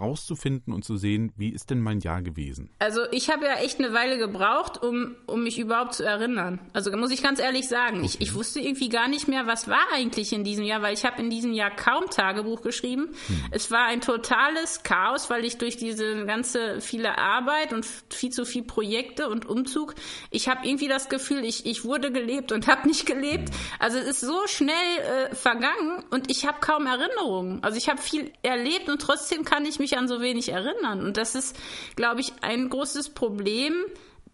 rauszufinden 0.00 0.72
und 0.72 0.84
zu 0.84 0.96
sehen, 0.96 1.32
wie 1.36 1.50
ist 1.50 1.70
denn 1.70 1.80
mein 1.80 2.00
Jahr 2.00 2.22
gewesen? 2.22 2.70
Also 2.78 3.00
ich 3.10 3.30
habe 3.30 3.46
ja 3.46 3.54
echt 3.54 3.78
eine 3.78 3.92
Weile 3.92 4.18
gebraucht, 4.18 4.82
um, 4.82 5.16
um 5.26 5.42
mich 5.42 5.58
überhaupt 5.58 5.94
zu 5.94 6.04
erinnern. 6.04 6.60
Also 6.72 6.94
muss 6.96 7.10
ich 7.10 7.22
ganz 7.22 7.40
ehrlich 7.40 7.68
sagen, 7.68 7.98
okay. 7.98 8.06
ich, 8.06 8.20
ich 8.20 8.34
wusste 8.34 8.60
irgendwie 8.60 8.88
gar 8.88 9.08
nicht 9.08 9.28
mehr, 9.28 9.46
was 9.46 9.68
war 9.68 9.84
eigentlich 9.94 10.32
in 10.32 10.44
diesem 10.44 10.64
Jahr, 10.64 10.82
weil 10.82 10.94
ich 10.94 11.04
habe 11.04 11.20
in 11.22 11.30
diesem 11.30 11.52
Jahr 11.52 11.70
kaum 11.70 12.04
Tagebuch 12.10 12.62
geschrieben. 12.62 13.08
Hm. 13.26 13.44
Es 13.50 13.70
war 13.70 13.86
ein 13.86 14.00
totales 14.00 14.82
Chaos, 14.82 15.30
weil 15.30 15.44
ich 15.44 15.58
durch 15.58 15.76
diese 15.76 16.26
ganze 16.26 16.80
viele 16.80 17.18
Arbeit 17.18 17.72
und 17.72 17.86
viel 18.10 18.30
zu 18.30 18.44
viel 18.44 18.62
Projekte 18.62 19.28
und 19.28 19.46
Umzug, 19.46 19.94
ich 20.30 20.48
habe 20.48 20.66
irgendwie 20.66 20.88
das 20.88 21.08
Gefühl, 21.08 21.44
ich, 21.44 21.66
ich 21.66 21.84
wurde 21.84 22.12
gelebt 22.12 22.52
und 22.52 22.66
habe 22.66 22.77
nicht 22.86 23.06
gelebt. 23.06 23.50
Also 23.78 23.98
es 23.98 24.06
ist 24.06 24.20
so 24.20 24.46
schnell 24.46 24.74
äh, 24.98 25.34
vergangen 25.34 26.04
und 26.10 26.30
ich 26.30 26.46
habe 26.46 26.58
kaum 26.60 26.86
Erinnerungen. 26.86 27.62
Also 27.62 27.76
ich 27.76 27.88
habe 27.88 28.00
viel 28.00 28.32
erlebt 28.42 28.88
und 28.88 29.00
trotzdem 29.00 29.44
kann 29.44 29.64
ich 29.64 29.78
mich 29.78 29.96
an 29.96 30.08
so 30.08 30.20
wenig 30.20 30.50
erinnern. 30.50 31.04
Und 31.04 31.16
das 31.16 31.34
ist, 31.34 31.56
glaube 31.96 32.20
ich, 32.20 32.32
ein 32.42 32.68
großes 32.68 33.10
Problem, 33.10 33.74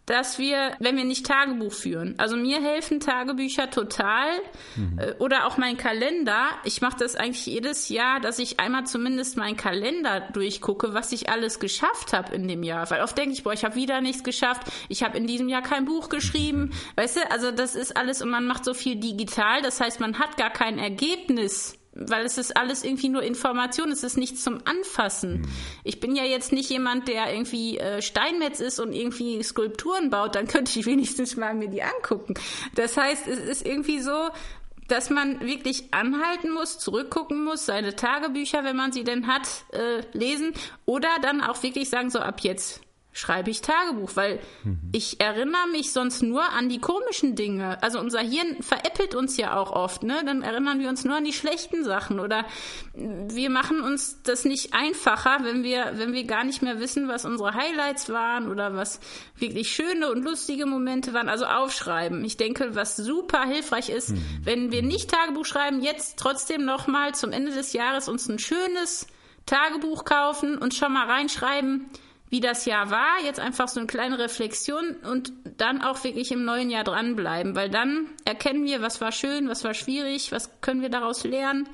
dass 0.07 0.39
wir, 0.39 0.73
wenn 0.81 0.97
wir 0.97 1.05
nicht 1.05 1.27
Tagebuch 1.27 1.73
führen, 1.73 2.15
also 2.19 2.37
mir 2.37 2.63
helfen 2.63 3.01
Tagebücher 3.01 3.71
total 3.71 4.29
mhm. 4.77 4.99
Äh, 4.99 5.13
oder 5.19 5.47
auch 5.47 5.57
mein 5.57 5.77
Kalender. 5.77 6.49
Ich 6.65 6.81
mache 6.81 6.97
das 6.99 7.17
eigentlich 7.17 7.47
jedes 7.47 7.89
Jahr, 7.89 8.21
dass 8.21 8.39
ich 8.39 8.61
einmal 8.61 8.85
zumindest 8.85 9.37
meinen 9.37 9.57
Kalender 9.57 10.21
durchgucke, 10.33 10.93
was 10.93 11.13
ich 11.13 11.31
alles 11.31 11.59
geschafft 11.59 12.13
habe 12.13 12.35
in 12.35 12.47
dem 12.47 12.63
Jahr. 12.63 12.91
Weil 12.91 13.03
oft 13.03 13.17
denke 13.17 13.33
ich, 13.33 13.45
boah, 13.45 13.53
ich 13.53 13.65
habe 13.65 13.77
wieder 13.77 14.01
nichts 14.01 14.25
geschafft. 14.25 14.71
Ich 14.89 15.03
habe 15.03 15.17
in 15.17 15.27
diesem 15.27 15.49
Jahr 15.49 15.63
kein 15.63 15.87
Buch 15.87 16.09
geschrieben. 16.09 16.61
Mhm. 16.61 16.73
Weißt 16.97 17.17
du, 17.17 17.31
also 17.31 17.51
das 17.51 17.75
ist 17.75 17.97
alles 17.97 18.21
und 18.21 18.31
man 18.31 18.47
macht 18.47 18.65
so 18.65 18.75
viel 18.75 18.97
digital. 18.97 19.63
Das 19.63 19.81
heißt, 19.81 20.01
man 20.01 20.19
hat 20.19 20.37
gar 20.37 20.51
kein 20.51 20.79
Ergebnis 20.79 21.79
weil 21.95 22.27
es 22.27 22.39
ist 22.39 22.57
alles 22.57 22.85
irgendwie 22.85 23.09
nur 23.09 23.23
Information, 23.23 23.91
es 23.93 24.03
ist 24.03 24.17
nichts 24.17 24.43
zum 24.43 24.59
Anfassen. 24.65 25.41
Mhm. 25.41 25.49
Ich 25.85 26.01
bin 26.01 26.17
ja 26.17 26.25
jetzt 26.25 26.53
nicht 26.53 26.71
jemand, 26.71 27.09
der 27.09 27.33
irgendwie 27.33 27.79
äh, 27.79 28.03
Steinmetz 28.03 28.61
ist 28.61 28.81
und 28.81 28.93
irgendwie 28.93 29.43
Skulpturen 29.43 30.11
baut, 30.11 30.35
dann 30.35 30.47
könnte 30.47 30.79
ich 30.79 30.87
wenigstens 30.87 31.37
mal 31.37 31.55
mir 31.55 31.69
die 31.69 31.83
angucken. 31.83 32.35
Das 32.75 32.97
heißt, 32.97 33.27
es 33.29 33.39
ist 33.39 33.67
irgendwie 33.67 34.01
so, 34.01 34.31
dass 34.89 35.09
man 35.09 35.41
wirklich 35.41 35.95
anhalten 35.95 36.51
muss, 36.51 36.79
zurückgucken 36.79 37.43
muss, 37.45 37.67
seine 37.67 37.97
Tagebücher, 37.97 38.65
wenn 38.65 38.77
man 38.77 38.93
sie 38.93 39.05
denn 39.05 39.27
hat, 39.27 39.49
äh, 39.73 40.03
lesen 40.13 40.53
oder 40.85 41.09
dann 41.23 41.41
auch 41.41 41.63
wirklich 41.63 41.89
sagen, 41.89 42.11
so 42.11 42.19
ab 42.19 42.41
jetzt 42.41 42.83
schreibe 43.15 43.49
ich 43.49 43.63
Tagebuch, 43.63 44.11
weil 44.17 44.41
mhm. 44.65 44.81
ich 44.93 45.21
erinnere 45.21 45.69
mich 45.71 45.93
sonst 45.93 46.23
nur 46.23 46.43
an 46.51 46.69
die 46.69 46.81
komischen 46.81 47.37
Dinge. 47.37 47.81
Also 47.81 48.01
unser 48.01 48.21
Hirn 48.21 48.61
veräppelt 48.61 49.15
uns 49.15 49.37
ja 49.37 49.57
auch 49.57 49.71
oft, 49.71 50.03
ne? 50.03 50.23
Dann 50.27 50.43
erinnern 50.43 50.81
wir 50.81 50.89
uns 50.89 51.05
nur 51.05 51.17
an 51.17 51.25
die 51.25 51.33
schlechten 51.33 51.85
Sachen 51.85 52.19
oder 52.19 52.45
wir 52.93 53.51
machen 53.51 53.83
uns 53.83 54.21
das 54.25 54.45
nicht 54.45 54.75
einfacher, 54.75 55.39
wenn 55.43 55.63
wir, 55.63 55.93
wenn 55.95 56.13
wir 56.13 56.25
gar 56.25 56.43
nicht 56.43 56.61
mehr 56.61 56.81
wissen, 56.81 57.07
was 57.07 57.25
unsere 57.25 57.55
Highlights 57.55 58.09
waren 58.09 58.51
oder 58.51 58.75
was 58.75 58.99
wirklich 59.37 59.73
schöne 59.73 60.11
und 60.11 60.25
lustige 60.25 60.67
Momente 60.67 61.15
waren. 61.15 61.29
Also 61.29 61.47
aufschreiben. 61.47 62.25
Ich 62.25 62.37
denke, 62.37 62.75
was 62.75 62.97
super 62.97 63.45
hilfreich 63.45 63.91
ist, 63.91 64.11
mhm. 64.11 64.41
wenn 64.43 64.73
wir 64.73 64.83
nicht 64.83 65.09
Tagebuch 65.09 65.47
schreiben, 65.47 65.83
jetzt 65.83 66.19
trotzdem 66.19 66.65
nochmal 66.65 67.15
zum 67.15 67.31
Ende 67.31 67.53
des 67.53 67.75
Jahres 67.75 68.09
uns 68.09 68.29
ein 68.29 68.41
schönes 68.41 69.07
Tagebuch 69.47 70.05
kaufen 70.05 70.59
und 70.59 70.75
schon 70.75 70.93
mal 70.93 71.07
reinschreiben, 71.07 71.91
wie 72.35 72.41
das 72.41 72.65
Jahr 72.65 72.91
war, 72.91 73.23
jetzt 73.25 73.39
einfach 73.39 73.69
so 73.69 73.79
eine 73.79 73.87
kleine 73.87 74.19
Reflexion 74.19 74.97
und 75.09 75.33
dann 75.57 75.83
auch 75.83 76.03
wirklich 76.03 76.33
im 76.33 76.45
neuen 76.45 76.69
Jahr 76.69 76.83
dranbleiben, 76.83 77.55
weil 77.55 77.71
dann 77.71 78.09
erkennen 78.25 78.65
wir, 78.65 78.83
was 78.83 79.01
war 79.01 79.13
schön, 79.13 79.49
was 79.49 79.63
war 79.63 79.73
schwierig, 79.73 80.33
was 80.33 80.61
können 80.61 80.83
wir 80.83 80.89
daraus 80.89 81.23
lernen. 81.23 81.69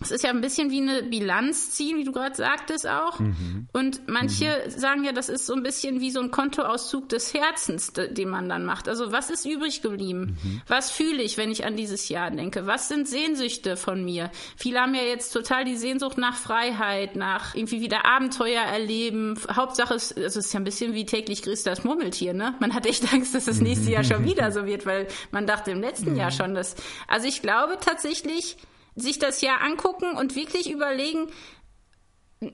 Es 0.00 0.10
ist 0.10 0.24
ja 0.24 0.30
ein 0.30 0.40
bisschen 0.40 0.70
wie 0.70 0.80
eine 0.80 1.02
Bilanz 1.02 1.72
ziehen, 1.72 1.98
wie 1.98 2.04
du 2.04 2.12
gerade 2.12 2.34
sagtest 2.34 2.88
auch. 2.88 3.20
Mhm. 3.20 3.68
Und 3.72 4.08
manche 4.08 4.46
mhm. 4.46 4.70
sagen 4.70 5.04
ja, 5.04 5.12
das 5.12 5.28
ist 5.28 5.46
so 5.46 5.54
ein 5.54 5.62
bisschen 5.62 6.00
wie 6.00 6.10
so 6.10 6.20
ein 6.20 6.30
Kontoauszug 6.30 7.10
des 7.10 7.34
Herzens, 7.34 7.92
den 7.92 8.30
man 8.30 8.48
dann 8.48 8.64
macht. 8.64 8.88
Also 8.88 9.12
was 9.12 9.28
ist 9.28 9.44
übrig 9.44 9.82
geblieben? 9.82 10.38
Mhm. 10.42 10.62
Was 10.66 10.90
fühle 10.90 11.22
ich, 11.22 11.36
wenn 11.36 11.50
ich 11.50 11.66
an 11.66 11.76
dieses 11.76 12.08
Jahr 12.08 12.30
denke? 12.30 12.66
Was 12.66 12.88
sind 12.88 13.08
Sehnsüchte 13.08 13.76
von 13.76 14.02
mir? 14.02 14.30
Viele 14.56 14.80
haben 14.80 14.94
ja 14.94 15.02
jetzt 15.02 15.32
total 15.32 15.66
die 15.66 15.76
Sehnsucht 15.76 16.16
nach 16.16 16.36
Freiheit, 16.36 17.14
nach 17.16 17.54
irgendwie 17.54 17.82
wieder 17.82 18.06
Abenteuer 18.06 18.62
erleben. 18.62 19.38
Hauptsache, 19.54 19.94
es, 19.94 20.14
also 20.14 20.26
es 20.40 20.46
ist 20.46 20.54
ja 20.54 20.60
ein 20.60 20.64
bisschen 20.64 20.94
wie 20.94 21.04
täglich 21.04 21.42
grüßt 21.42 21.66
das 21.66 21.84
Murmeltier, 21.84 22.32
ne? 22.32 22.54
Man 22.58 22.74
hat 22.74 22.86
echt 22.86 23.12
Angst, 23.12 23.34
dass 23.34 23.44
das 23.44 23.60
nächste 23.60 23.90
Jahr 23.90 24.04
schon 24.10 24.24
wieder 24.24 24.50
so 24.50 24.64
wird, 24.64 24.86
weil 24.86 25.08
man 25.30 25.46
dachte 25.46 25.72
im 25.72 25.80
letzten 25.82 26.16
Jahr 26.16 26.30
mhm. 26.30 26.34
schon, 26.34 26.54
dass, 26.54 26.74
also 27.06 27.26
ich 27.26 27.42
glaube 27.42 27.76
tatsächlich, 27.78 28.56
sich 28.96 29.18
das 29.18 29.40
Jahr 29.40 29.60
angucken 29.62 30.16
und 30.16 30.36
wirklich 30.36 30.70
überlegen 30.70 31.28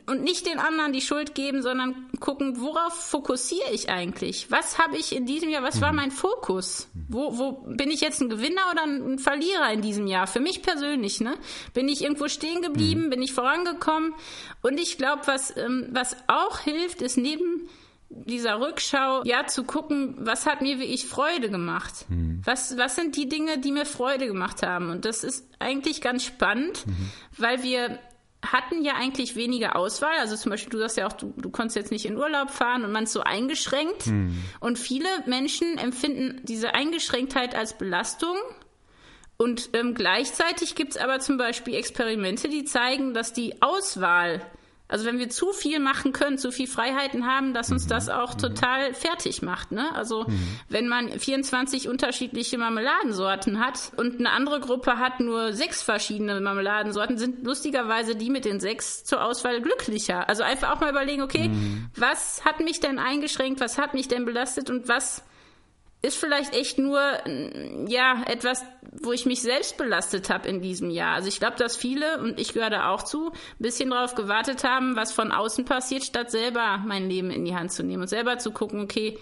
und 0.06 0.24
nicht 0.24 0.46
den 0.46 0.58
anderen 0.58 0.92
die 0.92 1.00
Schuld 1.00 1.36
geben, 1.36 1.62
sondern 1.62 2.10
gucken, 2.18 2.60
worauf 2.60 2.92
fokussiere 2.92 3.70
ich 3.72 3.88
eigentlich? 3.88 4.50
Was 4.50 4.78
habe 4.78 4.96
ich 4.96 5.14
in 5.14 5.26
diesem 5.26 5.48
Jahr, 5.48 5.62
was 5.62 5.80
war 5.80 5.92
mhm. 5.92 5.96
mein 5.96 6.10
Fokus? 6.10 6.88
Wo, 7.08 7.38
wo 7.38 7.52
bin 7.68 7.92
ich 7.92 8.00
jetzt 8.00 8.20
ein 8.20 8.28
Gewinner 8.28 8.62
oder 8.72 8.82
ein 8.82 9.20
Verlierer 9.20 9.72
in 9.72 9.82
diesem 9.82 10.08
Jahr? 10.08 10.26
Für 10.26 10.40
mich 10.40 10.62
persönlich, 10.62 11.20
ne? 11.20 11.34
Bin 11.72 11.88
ich 11.88 12.02
irgendwo 12.02 12.26
stehen 12.26 12.62
geblieben? 12.62 13.04
Mhm. 13.04 13.10
Bin 13.10 13.22
ich 13.22 13.32
vorangekommen? 13.32 14.12
Und 14.60 14.80
ich 14.80 14.98
glaube, 14.98 15.22
was, 15.26 15.56
ähm, 15.56 15.86
was 15.92 16.16
auch 16.26 16.58
hilft, 16.58 17.00
ist 17.00 17.16
neben 17.16 17.68
dieser 18.08 18.60
Rückschau, 18.60 19.22
ja, 19.24 19.46
zu 19.46 19.64
gucken, 19.64 20.14
was 20.18 20.46
hat 20.46 20.62
mir 20.62 20.78
wirklich 20.78 21.06
Freude 21.06 21.50
gemacht? 21.50 22.06
Mhm. 22.08 22.40
Was, 22.44 22.76
was 22.76 22.96
sind 22.96 23.16
die 23.16 23.28
Dinge, 23.28 23.58
die 23.58 23.72
mir 23.72 23.84
Freude 23.84 24.26
gemacht 24.26 24.64
haben? 24.64 24.90
Und 24.90 25.04
das 25.04 25.24
ist 25.24 25.48
eigentlich 25.58 26.00
ganz 26.00 26.24
spannend, 26.24 26.86
mhm. 26.86 27.10
weil 27.36 27.62
wir 27.62 27.98
hatten 28.52 28.84
ja 28.84 28.94
eigentlich 28.94 29.34
weniger 29.34 29.76
Auswahl. 29.76 30.16
Also 30.18 30.36
zum 30.36 30.50
Beispiel, 30.50 30.70
du 30.70 30.78
sagst 30.78 30.96
ja 30.96 31.06
auch, 31.06 31.12
du, 31.12 31.32
du 31.36 31.50
konntest 31.50 31.76
jetzt 31.76 31.90
nicht 31.90 32.06
in 32.06 32.16
Urlaub 32.16 32.50
fahren 32.50 32.84
und 32.84 32.92
man 32.92 33.04
ist 33.04 33.12
so 33.12 33.22
eingeschränkt. 33.22 34.06
Mhm. 34.06 34.42
Und 34.60 34.78
viele 34.78 35.08
Menschen 35.26 35.78
empfinden 35.78 36.40
diese 36.44 36.74
Eingeschränktheit 36.74 37.54
als 37.54 37.76
Belastung. 37.76 38.36
Und 39.36 39.70
ähm, 39.74 39.94
gleichzeitig 39.94 40.76
gibt 40.76 40.92
es 40.92 40.96
aber 40.96 41.18
zum 41.18 41.36
Beispiel 41.36 41.74
Experimente, 41.74 42.48
die 42.48 42.64
zeigen, 42.64 43.12
dass 43.12 43.32
die 43.32 43.60
Auswahl 43.60 44.40
also 44.88 45.04
wenn 45.04 45.18
wir 45.18 45.28
zu 45.28 45.52
viel 45.52 45.80
machen 45.80 46.12
können, 46.12 46.38
zu 46.38 46.52
viel 46.52 46.68
Freiheiten 46.68 47.26
haben, 47.26 47.54
dass 47.54 47.72
uns 47.72 47.84
mhm. 47.86 47.88
das 47.88 48.08
auch 48.08 48.34
mhm. 48.34 48.38
total 48.38 48.94
fertig 48.94 49.42
macht. 49.42 49.72
Ne? 49.72 49.92
Also 49.94 50.24
mhm. 50.24 50.58
wenn 50.68 50.88
man 50.88 51.10
24 51.10 51.88
unterschiedliche 51.88 52.56
Marmeladensorten 52.56 53.58
hat 53.58 53.92
und 53.96 54.20
eine 54.20 54.30
andere 54.30 54.60
Gruppe 54.60 54.98
hat 54.98 55.18
nur 55.20 55.52
sechs 55.52 55.82
verschiedene 55.82 56.40
Marmeladensorten, 56.40 57.18
sind 57.18 57.44
lustigerweise 57.44 58.14
die 58.14 58.30
mit 58.30 58.44
den 58.44 58.60
sechs 58.60 59.04
zur 59.04 59.24
Auswahl 59.24 59.60
glücklicher. 59.60 60.28
Also 60.28 60.44
einfach 60.44 60.70
auch 60.70 60.80
mal 60.80 60.90
überlegen, 60.90 61.22
okay, 61.22 61.48
mhm. 61.48 61.86
was 61.96 62.44
hat 62.44 62.60
mich 62.60 62.78
denn 62.78 62.98
eingeschränkt, 62.98 63.60
was 63.60 63.78
hat 63.78 63.94
mich 63.94 64.06
denn 64.06 64.24
belastet 64.24 64.70
und 64.70 64.88
was 64.88 65.24
ist 66.02 66.16
vielleicht 66.16 66.54
echt 66.54 66.78
nur 66.78 67.00
ja 67.88 68.22
etwas, 68.26 68.64
wo 69.02 69.12
ich 69.12 69.26
mich 69.26 69.42
selbst 69.42 69.76
belastet 69.76 70.30
habe 70.30 70.48
in 70.48 70.60
diesem 70.60 70.90
Jahr. 70.90 71.14
Also 71.14 71.28
ich 71.28 71.38
glaube, 71.38 71.56
dass 71.56 71.76
viele 71.76 72.20
und 72.20 72.38
ich 72.38 72.52
gehöre 72.52 72.70
da 72.70 72.90
auch 72.90 73.02
zu, 73.02 73.30
ein 73.30 73.32
bisschen 73.58 73.90
darauf 73.90 74.14
gewartet 74.14 74.64
haben, 74.64 74.96
was 74.96 75.12
von 75.12 75.32
außen 75.32 75.64
passiert, 75.64 76.04
statt 76.04 76.30
selber 76.30 76.82
mein 76.86 77.08
Leben 77.08 77.30
in 77.30 77.44
die 77.44 77.54
Hand 77.54 77.72
zu 77.72 77.82
nehmen 77.82 78.02
und 78.02 78.08
selber 78.08 78.38
zu 78.38 78.52
gucken, 78.52 78.80
okay, 78.80 79.18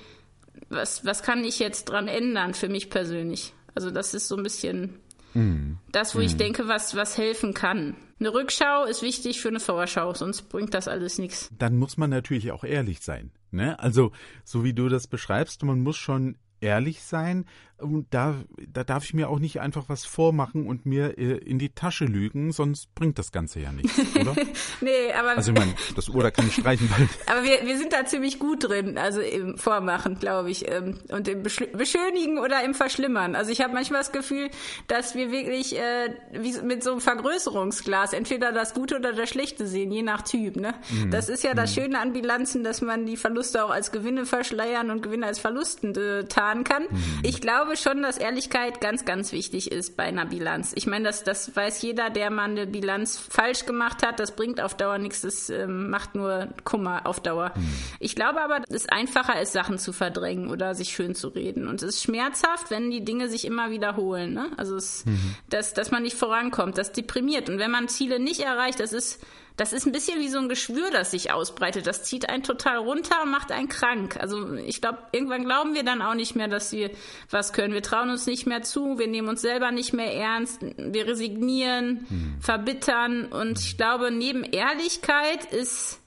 was 0.68 1.04
was 1.04 1.22
kann 1.22 1.44
ich 1.44 1.58
jetzt 1.58 1.86
dran 1.86 2.08
ändern 2.08 2.54
für 2.54 2.68
mich 2.68 2.90
persönlich? 2.90 3.54
Also 3.74 3.90
das 3.90 4.14
ist 4.14 4.28
so 4.28 4.36
ein 4.36 4.42
bisschen 4.42 5.00
mm. 5.34 5.78
das, 5.90 6.14
wo 6.14 6.20
mm. 6.20 6.22
ich 6.22 6.36
denke, 6.36 6.68
was 6.68 6.94
was 6.94 7.18
helfen 7.18 7.54
kann. 7.54 7.96
Eine 8.20 8.32
Rückschau 8.32 8.84
ist 8.84 9.02
wichtig 9.02 9.40
für 9.40 9.48
eine 9.48 9.60
Vorschau, 9.60 10.14
sonst 10.14 10.42
bringt 10.48 10.72
das 10.72 10.86
alles 10.86 11.18
nichts. 11.18 11.50
Dann 11.58 11.76
muss 11.76 11.96
man 11.96 12.10
natürlich 12.10 12.52
auch 12.52 12.64
ehrlich 12.64 13.00
sein. 13.00 13.32
Ne? 13.50 13.78
Also, 13.78 14.12
so 14.44 14.64
wie 14.64 14.72
du 14.72 14.88
das 14.88 15.06
beschreibst, 15.06 15.62
man 15.64 15.80
muss 15.80 15.96
schon 15.96 16.36
ehrlich 16.64 17.02
sein. 17.02 17.44
Und 17.84 18.06
da, 18.10 18.34
da 18.72 18.84
darf 18.84 19.04
ich 19.04 19.14
mir 19.14 19.28
auch 19.28 19.38
nicht 19.38 19.60
einfach 19.60 19.84
was 19.88 20.04
vormachen 20.04 20.66
und 20.66 20.86
mir 20.86 21.18
äh, 21.18 21.36
in 21.38 21.58
die 21.58 21.70
Tasche 21.70 22.04
lügen, 22.04 22.52
sonst 22.52 22.94
bringt 22.94 23.18
das 23.18 23.32
Ganze 23.32 23.60
ja 23.60 23.72
nichts, 23.72 23.98
oder? 24.20 24.34
nee, 24.80 25.12
aber. 25.12 25.36
Also 25.36 25.52
ich 25.52 25.58
meine, 25.58 25.74
das 25.94 26.10
Oder 26.10 26.30
kann 26.30 26.46
ich 26.46 26.54
streichen, 26.54 26.90
weil. 26.90 27.08
aber 27.26 27.44
wir, 27.44 27.66
wir 27.66 27.78
sind 27.78 27.92
da 27.92 28.04
ziemlich 28.06 28.38
gut 28.38 28.68
drin, 28.68 28.98
also 28.98 29.20
im 29.20 29.58
Vormachen, 29.58 30.18
glaube 30.18 30.50
ich. 30.50 30.70
Ähm, 30.70 30.98
und 31.10 31.28
im 31.28 31.42
Beschönigen 31.42 32.38
oder 32.38 32.64
im 32.64 32.74
Verschlimmern. 32.74 33.34
Also 33.34 33.50
ich 33.50 33.60
habe 33.60 33.74
manchmal 33.74 34.00
das 34.00 34.12
Gefühl, 34.12 34.50
dass 34.88 35.14
wir 35.14 35.30
wirklich 35.30 35.76
äh, 35.76 36.14
wie 36.32 36.54
mit 36.62 36.82
so 36.82 36.92
einem 36.92 37.00
Vergrößerungsglas 37.00 38.12
entweder 38.12 38.52
das 38.52 38.74
Gute 38.74 38.96
oder 38.96 39.12
das 39.12 39.28
Schlechte 39.28 39.66
sehen, 39.66 39.90
je 39.90 40.02
nach 40.02 40.22
Typ. 40.22 40.56
Ne? 40.56 40.74
Mhm. 40.90 41.10
Das 41.10 41.28
ist 41.28 41.44
ja 41.44 41.54
das 41.54 41.74
mhm. 41.74 41.80
Schöne 41.80 41.98
an 42.00 42.12
Bilanzen, 42.12 42.64
dass 42.64 42.80
man 42.80 43.06
die 43.06 43.16
Verluste 43.16 43.64
auch 43.64 43.70
als 43.70 43.92
Gewinne 43.92 44.26
verschleiern 44.26 44.90
und 44.90 45.02
Gewinne 45.02 45.26
als 45.26 45.38
Verlusten 45.38 45.94
äh, 45.94 46.24
tarnen 46.24 46.64
kann. 46.64 46.84
Mhm. 46.84 47.20
Ich 47.22 47.40
glaube 47.40 47.73
schon, 47.76 48.02
dass 48.02 48.18
Ehrlichkeit 48.18 48.80
ganz, 48.80 49.04
ganz 49.04 49.32
wichtig 49.32 49.70
ist 49.72 49.96
bei 49.96 50.04
einer 50.04 50.26
Bilanz. 50.26 50.72
Ich 50.74 50.86
meine, 50.86 51.04
das, 51.04 51.24
das 51.24 51.54
weiß 51.54 51.82
jeder, 51.82 52.10
der 52.10 52.30
mal 52.30 52.44
eine 52.44 52.66
Bilanz 52.66 53.18
falsch 53.18 53.66
gemacht 53.66 54.06
hat. 54.06 54.20
Das 54.20 54.36
bringt 54.36 54.60
auf 54.60 54.76
Dauer 54.76 54.98
nichts, 54.98 55.22
das 55.22 55.50
ähm, 55.50 55.90
macht 55.90 56.14
nur 56.14 56.48
Kummer 56.64 57.06
auf 57.06 57.20
Dauer. 57.20 57.52
Mhm. 57.54 57.72
Ich 58.00 58.16
glaube 58.16 58.42
aber, 58.42 58.60
dass 58.60 58.82
es 58.82 58.88
einfacher 58.88 59.40
ist, 59.40 59.52
Sachen 59.52 59.78
zu 59.78 59.92
verdrängen 59.92 60.50
oder 60.50 60.74
sich 60.74 60.90
schön 60.90 61.14
zu 61.14 61.28
reden. 61.28 61.68
Und 61.68 61.82
es 61.82 61.96
ist 61.96 62.02
schmerzhaft, 62.02 62.70
wenn 62.70 62.90
die 62.90 63.04
Dinge 63.04 63.28
sich 63.28 63.44
immer 63.44 63.70
wiederholen. 63.70 64.34
Ne? 64.34 64.50
Also, 64.56 64.76
es, 64.76 65.04
mhm. 65.06 65.36
dass, 65.50 65.74
dass 65.74 65.90
man 65.90 66.02
nicht 66.02 66.16
vorankommt, 66.16 66.78
das 66.78 66.92
deprimiert. 66.92 67.48
Und 67.48 67.58
wenn 67.58 67.70
man 67.70 67.88
Ziele 67.88 68.18
nicht 68.18 68.40
erreicht, 68.40 68.80
das 68.80 68.92
ist 68.92 69.20
das 69.56 69.72
ist 69.72 69.86
ein 69.86 69.92
bisschen 69.92 70.18
wie 70.18 70.28
so 70.28 70.38
ein 70.38 70.48
Geschwür, 70.48 70.90
das 70.90 71.12
sich 71.12 71.30
ausbreitet. 71.30 71.86
Das 71.86 72.02
zieht 72.02 72.28
einen 72.28 72.42
total 72.42 72.78
runter 72.78 73.22
und 73.22 73.30
macht 73.30 73.52
einen 73.52 73.68
krank. 73.68 74.16
Also 74.18 74.54
ich 74.54 74.80
glaube, 74.80 74.98
irgendwann 75.12 75.44
glauben 75.44 75.74
wir 75.74 75.84
dann 75.84 76.02
auch 76.02 76.14
nicht 76.14 76.34
mehr, 76.34 76.48
dass 76.48 76.72
wir 76.72 76.90
was 77.30 77.52
können. 77.52 77.72
Wir 77.72 77.82
trauen 77.82 78.10
uns 78.10 78.26
nicht 78.26 78.46
mehr 78.46 78.62
zu, 78.62 78.98
wir 78.98 79.06
nehmen 79.06 79.28
uns 79.28 79.42
selber 79.42 79.70
nicht 79.70 79.92
mehr 79.92 80.12
ernst, 80.12 80.60
wir 80.60 81.06
resignieren, 81.06 82.04
hm. 82.08 82.36
verbittern. 82.40 83.26
Und 83.26 83.60
ich 83.60 83.76
glaube, 83.76 84.10
neben 84.10 84.42
Ehrlichkeit 84.42 85.44
ist, 85.52 86.00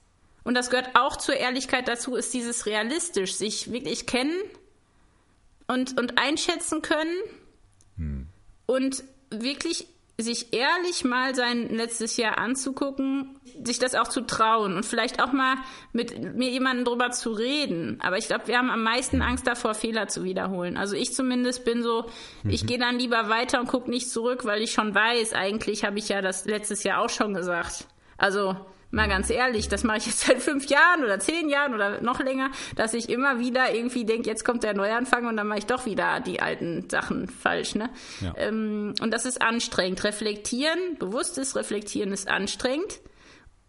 und 0.44 0.52
das 0.54 0.68
gehört 0.68 0.90
auch 0.94 1.16
zur 1.16 1.36
Ehrlichkeit 1.36 1.88
dazu, 1.88 2.16
ist 2.16 2.34
dieses 2.34 2.66
realistisch, 2.66 3.34
sich 3.34 3.72
wirklich 3.72 4.04
kennen 4.04 4.36
und, 5.68 5.98
und 5.98 6.18
einschätzen 6.18 6.82
können 6.82 7.16
hm. 7.96 8.26
und 8.66 9.04
wirklich 9.30 9.86
sich 10.20 10.52
ehrlich 10.52 11.04
mal 11.04 11.36
sein 11.36 11.68
letztes 11.68 12.16
Jahr 12.16 12.38
anzugucken, 12.38 13.38
sich 13.62 13.78
das 13.78 13.94
auch 13.94 14.08
zu 14.08 14.22
trauen 14.22 14.74
und 14.74 14.84
vielleicht 14.84 15.22
auch 15.22 15.32
mal 15.32 15.56
mit 15.92 16.34
mir 16.34 16.50
jemandem 16.50 16.84
drüber 16.84 17.10
zu 17.12 17.30
reden. 17.30 18.00
Aber 18.02 18.18
ich 18.18 18.26
glaube, 18.26 18.48
wir 18.48 18.58
haben 18.58 18.70
am 18.70 18.82
meisten 18.82 19.22
Angst 19.22 19.46
davor, 19.46 19.74
Fehler 19.74 20.08
zu 20.08 20.24
wiederholen. 20.24 20.76
Also 20.76 20.96
ich 20.96 21.14
zumindest 21.14 21.64
bin 21.64 21.84
so, 21.84 22.06
mhm. 22.42 22.50
ich 22.50 22.66
gehe 22.66 22.78
dann 22.78 22.98
lieber 22.98 23.28
weiter 23.28 23.60
und 23.60 23.68
gucke 23.68 23.90
nicht 23.90 24.10
zurück, 24.10 24.44
weil 24.44 24.60
ich 24.60 24.72
schon 24.72 24.92
weiß, 24.92 25.34
eigentlich 25.34 25.84
habe 25.84 25.98
ich 25.98 26.08
ja 26.08 26.20
das 26.20 26.46
letztes 26.46 26.82
Jahr 26.82 27.00
auch 27.00 27.10
schon 27.10 27.32
gesagt. 27.32 27.86
Also 28.16 28.56
Mal 28.90 29.08
ganz 29.08 29.28
ehrlich, 29.28 29.68
das 29.68 29.84
mache 29.84 29.98
ich 29.98 30.06
jetzt 30.06 30.20
seit 30.20 30.42
fünf 30.42 30.66
Jahren 30.68 31.04
oder 31.04 31.18
zehn 31.18 31.48
Jahren 31.48 31.74
oder 31.74 32.00
noch 32.00 32.20
länger, 32.20 32.50
dass 32.74 32.94
ich 32.94 33.08
immer 33.10 33.38
wieder 33.38 33.74
irgendwie 33.74 34.04
denke, 34.04 34.28
jetzt 34.28 34.44
kommt 34.44 34.62
der 34.62 34.74
Neuanfang 34.74 35.26
und 35.26 35.36
dann 35.36 35.46
mache 35.46 35.58
ich 35.58 35.66
doch 35.66 35.84
wieder 35.84 36.20
die 36.20 36.40
alten 36.40 36.88
Sachen 36.88 37.28
falsch. 37.28 37.74
Ne? 37.74 37.90
Ja. 38.20 38.32
Ähm, 38.36 38.94
und 39.00 39.12
das 39.12 39.26
ist 39.26 39.42
anstrengend. 39.42 40.02
Reflektieren, 40.04 40.96
bewusstes 40.98 41.54
Reflektieren 41.54 42.12
ist 42.12 42.28
anstrengend. 42.28 43.00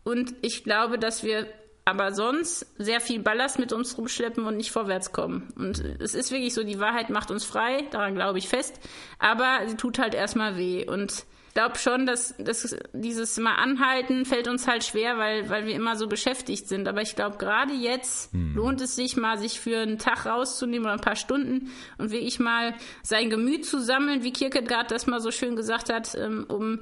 Und 0.03 0.33
ich 0.41 0.63
glaube, 0.63 0.97
dass 0.97 1.23
wir 1.23 1.47
aber 1.89 2.13
sonst 2.13 2.67
sehr 2.77 3.01
viel 3.01 3.19
Ballast 3.19 3.59
mit 3.59 3.73
uns 3.73 3.97
rumschleppen 3.97 4.45
und 4.45 4.57
nicht 4.57 4.71
vorwärts 4.71 5.11
kommen. 5.11 5.51
Und 5.55 5.79
es 5.99 6.13
ist 6.13 6.31
wirklich 6.31 6.53
so, 6.53 6.63
die 6.63 6.79
Wahrheit 6.79 7.09
macht 7.09 7.31
uns 7.31 7.43
frei, 7.43 7.83
daran 7.91 8.15
glaube 8.15 8.37
ich 8.37 8.47
fest, 8.47 8.79
aber 9.17 9.61
sie 9.67 9.75
tut 9.75 9.99
halt 9.99 10.13
erstmal 10.13 10.55
weh. 10.55 10.87
Und 10.87 11.25
glaube 11.53 11.77
schon, 11.77 12.05
dass, 12.05 12.35
dass 12.37 12.75
dieses 12.93 13.37
mal 13.37 13.55
anhalten 13.55 14.25
fällt 14.25 14.47
uns 14.47 14.67
halt 14.67 14.83
schwer, 14.83 15.17
weil, 15.17 15.49
weil 15.49 15.65
wir 15.65 15.75
immer 15.75 15.95
so 15.95 16.07
beschäftigt 16.07 16.67
sind. 16.67 16.87
Aber 16.87 17.01
ich 17.01 17.15
glaube, 17.15 17.37
gerade 17.37 17.73
jetzt 17.73 18.31
hm. 18.33 18.55
lohnt 18.55 18.81
es 18.81 18.95
sich 18.95 19.17
mal, 19.17 19.37
sich 19.37 19.59
für 19.59 19.79
einen 19.79 19.97
Tag 19.97 20.25
rauszunehmen 20.25 20.85
oder 20.85 20.93
ein 20.93 21.01
paar 21.01 21.15
Stunden 21.15 21.71
und 21.97 22.11
wirklich 22.11 22.39
mal 22.39 22.75
sein 23.03 23.29
Gemüt 23.29 23.65
zu 23.65 23.79
sammeln, 23.79 24.23
wie 24.23 24.33
Kierkegaard 24.33 24.91
das 24.91 25.07
mal 25.07 25.19
so 25.19 25.31
schön 25.31 25.55
gesagt 25.55 25.91
hat, 25.91 26.15
ähm, 26.15 26.45
um 26.47 26.79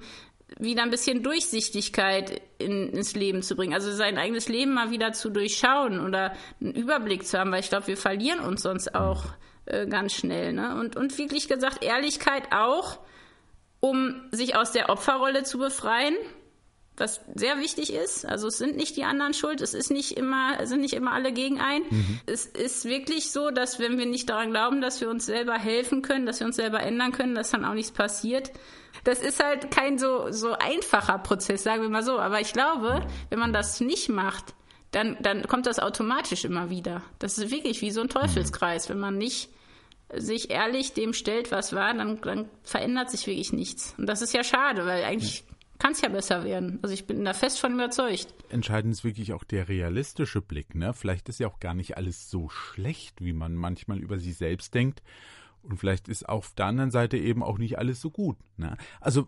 wieder 0.60 0.84
ein 0.84 0.90
bisschen 0.90 1.24
Durchsichtigkeit 1.24 2.42
in, 2.58 2.90
ins 2.90 3.16
Leben 3.16 3.42
zu 3.42 3.56
bringen. 3.56 3.74
Also 3.74 3.92
sein 3.92 4.18
eigenes 4.18 4.48
Leben 4.48 4.74
mal 4.74 4.92
wieder 4.92 5.12
zu 5.12 5.30
durchschauen 5.30 6.00
oder 6.00 6.34
einen 6.62 6.74
Überblick 6.74 7.26
zu 7.26 7.38
haben, 7.38 7.52
weil 7.52 7.60
ich 7.60 7.70
glaube, 7.70 7.88
wir 7.88 7.98
verlieren 7.98 8.40
uns 8.40 8.64
sonst 8.64 8.96
auch 8.96 9.26
äh, 9.66 9.86
ganz 9.88 10.14
schnell. 10.14 10.54
Ne? 10.54 10.80
Und, 10.80 10.96
und 10.96 11.18
wirklich 11.18 11.48
gesagt, 11.48 11.84
Ehrlichkeit 11.84 12.52
auch 12.52 13.00
um 13.80 14.22
sich 14.32 14.56
aus 14.56 14.72
der 14.72 14.90
Opferrolle 14.90 15.44
zu 15.44 15.58
befreien. 15.58 16.16
was 17.00 17.22
sehr 17.36 17.60
wichtig 17.60 17.94
ist. 17.94 18.26
Also 18.26 18.48
es 18.48 18.58
sind 18.58 18.76
nicht 18.76 18.98
die 18.98 19.04
anderen 19.04 19.36
schuld, 19.36 19.62
es 19.62 19.76
ist 19.76 19.92
nicht 19.92 20.18
immer, 20.18 20.66
sind 20.66 20.82
nicht 20.82 20.96
immer 20.96 21.12
alle 21.12 21.32
gegen 21.32 21.60
ein. 21.60 21.84
Mhm. 21.90 22.20
Es 22.26 22.48
ist 22.48 22.86
wirklich 22.86 23.32
so, 23.32 23.52
dass 23.52 23.80
wenn 23.80 24.00
wir 24.00 24.08
nicht 24.08 24.30
daran 24.30 24.50
glauben, 24.50 24.82
dass 24.82 25.00
wir 25.00 25.10
uns 25.10 25.28
selber 25.28 25.60
helfen 25.60 26.02
können, 26.02 26.26
dass 26.26 26.40
wir 26.40 26.48
uns 26.48 26.56
selber 26.56 26.80
ändern 26.80 27.12
können, 27.12 27.36
dass 27.36 27.52
dann 27.52 27.66
auch 27.66 27.76
nichts 27.76 27.92
passiert. 27.92 28.52
Das 29.04 29.20
ist 29.20 29.44
halt 29.44 29.70
kein 29.70 30.00
so, 30.00 30.32
so 30.32 30.54
einfacher 30.54 31.20
Prozess, 31.20 31.64
sagen 31.64 31.84
wir 31.84 31.90
mal 31.90 32.04
so. 32.04 32.20
Aber 32.20 32.42
ich 32.42 32.52
glaube, 32.52 33.06
wenn 33.30 33.38
man 33.38 33.54
das 33.54 33.80
nicht 33.80 34.10
macht, 34.10 34.56
dann, 34.90 35.18
dann 35.22 35.48
kommt 35.48 35.68
das 35.68 35.78
automatisch 35.80 36.46
immer 36.46 36.72
wieder. 36.72 37.04
Das 37.20 37.38
ist 37.38 37.52
wirklich 37.52 37.82
wie 37.82 37.92
so 37.92 38.02
ein 38.02 38.10
Teufelskreis. 38.10 38.90
Wenn 38.90 39.00
man 39.00 39.20
nicht 39.20 39.50
sich 40.14 40.50
ehrlich 40.50 40.94
dem 40.94 41.14
stellt, 41.14 41.52
was 41.52 41.74
war, 41.74 41.94
dann, 41.94 42.22
dann 42.22 42.50
verändert 42.64 43.12
sich 43.12 43.28
wirklich 43.28 43.54
nichts. 43.54 43.94
Und 43.98 44.08
das 44.08 44.22
ist 44.22 44.34
ja 44.34 44.44
schade, 44.44 44.86
weil 44.86 45.04
eigentlich 45.04 45.44
kann 45.80 45.92
es 45.92 46.02
ja 46.02 46.10
besser 46.10 46.44
werden. 46.44 46.80
Also 46.82 46.94
ich 46.94 47.06
bin 47.06 47.24
da 47.24 47.34
fest 47.34 47.60
von 47.60 47.74
überzeugt. 47.74 48.34
Entscheidend 48.50 48.94
ist 48.94 49.04
wirklich 49.04 49.34
auch 49.34 49.44
der 49.44 49.68
realistische 49.68 50.42
Blick. 50.42 50.76
Ne? 50.76 50.94
Vielleicht 50.94 51.30
ist 51.30 51.40
ja 51.40 51.48
auch 51.48 51.60
gar 51.60 51.74
nicht 51.74 51.98
alles 51.98 52.30
so 52.30 52.50
schlecht, 52.50 53.22
wie 53.22 53.34
man 53.34 53.56
manchmal 53.56 54.00
über 54.00 54.18
sich 54.18 54.38
selbst 54.38 54.74
denkt. 54.74 55.04
Und 55.62 55.78
vielleicht 55.78 56.08
ist 56.08 56.28
auf 56.28 56.54
der 56.56 56.68
anderen 56.68 56.92
Seite 56.92 57.18
eben 57.18 57.44
auch 57.44 57.58
nicht 57.58 57.78
alles 57.78 58.00
so 58.00 58.10
gut. 58.10 58.38
Ne? 58.56 58.78
Also, 59.02 59.28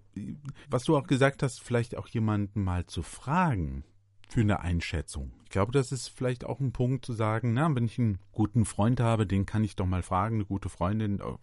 was 0.70 0.86
du 0.86 0.96
auch 0.96 1.06
gesagt 1.06 1.44
hast, 1.44 1.62
vielleicht 1.62 1.98
auch 1.98 2.08
jemanden 2.08 2.64
mal 2.64 2.86
zu 2.86 3.04
fragen 3.04 3.84
für 4.30 4.42
eine 4.42 4.62
Einschätzung. 4.62 5.32
Ich 5.44 5.50
glaube, 5.50 5.72
das 5.72 5.92
ist 5.92 6.10
vielleicht 6.10 6.46
auch 6.46 6.60
ein 6.60 6.72
Punkt 6.72 7.04
zu 7.04 7.14
sagen, 7.14 7.54
na, 7.54 7.74
wenn 7.74 7.86
ich 7.86 7.98
einen 7.98 8.20
guten 8.32 8.66
Freund 8.66 9.00
habe, 9.00 9.26
den 9.26 9.48
kann 9.48 9.64
ich 9.64 9.76
doch 9.76 9.88
mal 9.88 10.04
fragen, 10.04 10.36
eine 10.36 10.46
gute 10.46 10.70
Freundin, 10.70 11.20
oh, 11.22 11.40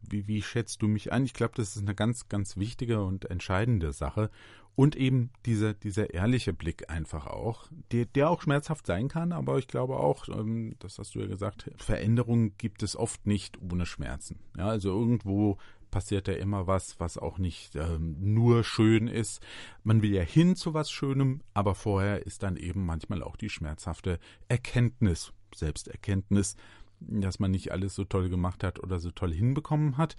wie, 0.00 0.26
wie 0.26 0.40
schätzt 0.40 0.80
du 0.80 0.88
mich 0.88 1.12
ein? 1.12 1.24
Ich 1.24 1.34
glaube, 1.34 1.52
das 1.56 1.76
ist 1.76 1.82
eine 1.82 1.94
ganz, 1.94 2.30
ganz 2.30 2.56
wichtige 2.56 3.04
und 3.04 3.26
entscheidende 3.26 3.92
Sache. 3.92 4.30
Und 4.74 4.96
eben 4.96 5.30
dieser, 5.44 5.74
dieser 5.74 6.14
ehrliche 6.14 6.54
Blick 6.54 6.88
einfach 6.88 7.26
auch, 7.26 7.66
der, 7.92 8.06
der 8.06 8.30
auch 8.30 8.40
schmerzhaft 8.40 8.86
sein 8.86 9.08
kann, 9.08 9.32
aber 9.32 9.58
ich 9.58 9.68
glaube 9.68 9.98
auch, 9.98 10.26
ähm, 10.28 10.76
das 10.78 10.98
hast 10.98 11.14
du 11.14 11.20
ja 11.20 11.26
gesagt, 11.26 11.70
Veränderungen 11.76 12.56
gibt 12.56 12.82
es 12.82 12.96
oft 12.96 13.26
nicht 13.26 13.58
ohne 13.60 13.84
Schmerzen. 13.84 14.38
Ja, 14.56 14.68
also 14.68 14.88
irgendwo 14.88 15.58
passiert 15.90 16.28
ja 16.28 16.34
immer 16.34 16.66
was, 16.66 16.98
was 17.00 17.18
auch 17.18 17.38
nicht 17.38 17.76
ähm, 17.76 18.16
nur 18.20 18.64
schön 18.64 19.08
ist. 19.08 19.40
Man 19.82 20.02
will 20.02 20.12
ja 20.14 20.22
hin 20.22 20.56
zu 20.56 20.74
was 20.74 20.90
Schönem, 20.90 21.40
aber 21.54 21.74
vorher 21.74 22.26
ist 22.26 22.42
dann 22.42 22.56
eben 22.56 22.84
manchmal 22.84 23.22
auch 23.22 23.36
die 23.36 23.50
schmerzhafte 23.50 24.18
Erkenntnis, 24.48 25.32
Selbsterkenntnis, 25.54 26.56
dass 27.00 27.38
man 27.38 27.50
nicht 27.50 27.72
alles 27.72 27.94
so 27.94 28.04
toll 28.04 28.28
gemacht 28.28 28.62
hat 28.62 28.78
oder 28.78 29.00
so 29.00 29.10
toll 29.10 29.32
hinbekommen 29.32 29.96
hat. 29.96 30.16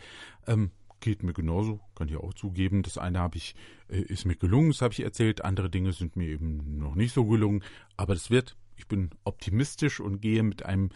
Ähm, 0.48 0.72
geht 1.02 1.24
mir 1.24 1.34
genauso, 1.34 1.80
kann 1.96 2.08
ich 2.08 2.16
auch 2.16 2.34
zugeben. 2.34 2.84
Das 2.84 2.98
eine 2.98 3.20
habe 3.20 3.38
ich, 3.38 3.56
äh, 3.90 4.02
ist 4.02 4.26
mir 4.26 4.36
gelungen, 4.36 4.72
das 4.72 4.82
habe 4.82 4.94
ich 4.94 5.02
erzählt. 5.02 5.44
Andere 5.44 5.70
Dinge 5.70 5.94
sind 5.94 6.16
mir 6.16 6.30
eben 6.30 6.78
noch 6.78 6.96
nicht 6.96 7.14
so 7.14 7.26
gelungen. 7.26 7.64
Aber 7.98 8.14
das 8.14 8.30
wird, 8.30 8.56
ich 8.78 8.88
bin 8.88 9.10
optimistisch 9.24 10.00
und 10.00 10.22
gehe 10.22 10.44
mit 10.44 10.64
einem 10.64 10.90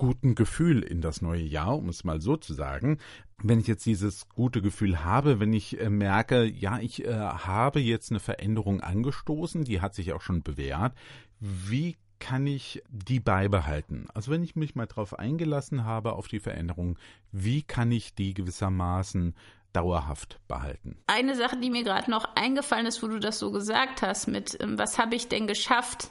guten 0.00 0.34
Gefühl 0.34 0.82
in 0.82 1.02
das 1.02 1.20
neue 1.20 1.42
Jahr, 1.42 1.76
um 1.76 1.90
es 1.90 2.04
mal 2.04 2.22
so 2.22 2.38
zu 2.38 2.54
sagen. 2.54 2.96
Wenn 3.42 3.60
ich 3.60 3.66
jetzt 3.66 3.84
dieses 3.84 4.30
gute 4.30 4.62
Gefühl 4.62 5.04
habe, 5.04 5.40
wenn 5.40 5.52
ich 5.52 5.78
äh, 5.78 5.90
merke, 5.90 6.44
ja, 6.44 6.78
ich 6.78 7.04
äh, 7.04 7.12
habe 7.12 7.80
jetzt 7.80 8.10
eine 8.10 8.18
Veränderung 8.18 8.80
angestoßen, 8.80 9.64
die 9.64 9.82
hat 9.82 9.94
sich 9.94 10.14
auch 10.14 10.22
schon 10.22 10.42
bewährt, 10.42 10.94
wie 11.38 11.98
kann 12.18 12.46
ich 12.46 12.82
die 12.88 13.20
beibehalten? 13.20 14.08
Also 14.14 14.30
wenn 14.30 14.42
ich 14.42 14.56
mich 14.56 14.74
mal 14.74 14.86
darauf 14.86 15.18
eingelassen 15.18 15.84
habe, 15.84 16.14
auf 16.14 16.28
die 16.28 16.40
Veränderung, 16.40 16.98
wie 17.30 17.62
kann 17.62 17.92
ich 17.92 18.14
die 18.14 18.32
gewissermaßen 18.32 19.34
dauerhaft 19.74 20.40
behalten. 20.48 20.96
Eine 21.06 21.36
Sache, 21.36 21.58
die 21.58 21.70
mir 21.70 21.84
gerade 21.84 22.10
noch 22.10 22.24
eingefallen 22.36 22.86
ist, 22.86 23.02
wo 23.02 23.06
du 23.06 23.20
das 23.20 23.38
so 23.38 23.52
gesagt 23.52 24.00
hast, 24.00 24.28
mit 24.28 24.56
ähm, 24.60 24.78
was 24.78 24.98
habe 24.98 25.14
ich 25.14 25.28
denn 25.28 25.46
geschafft? 25.46 26.10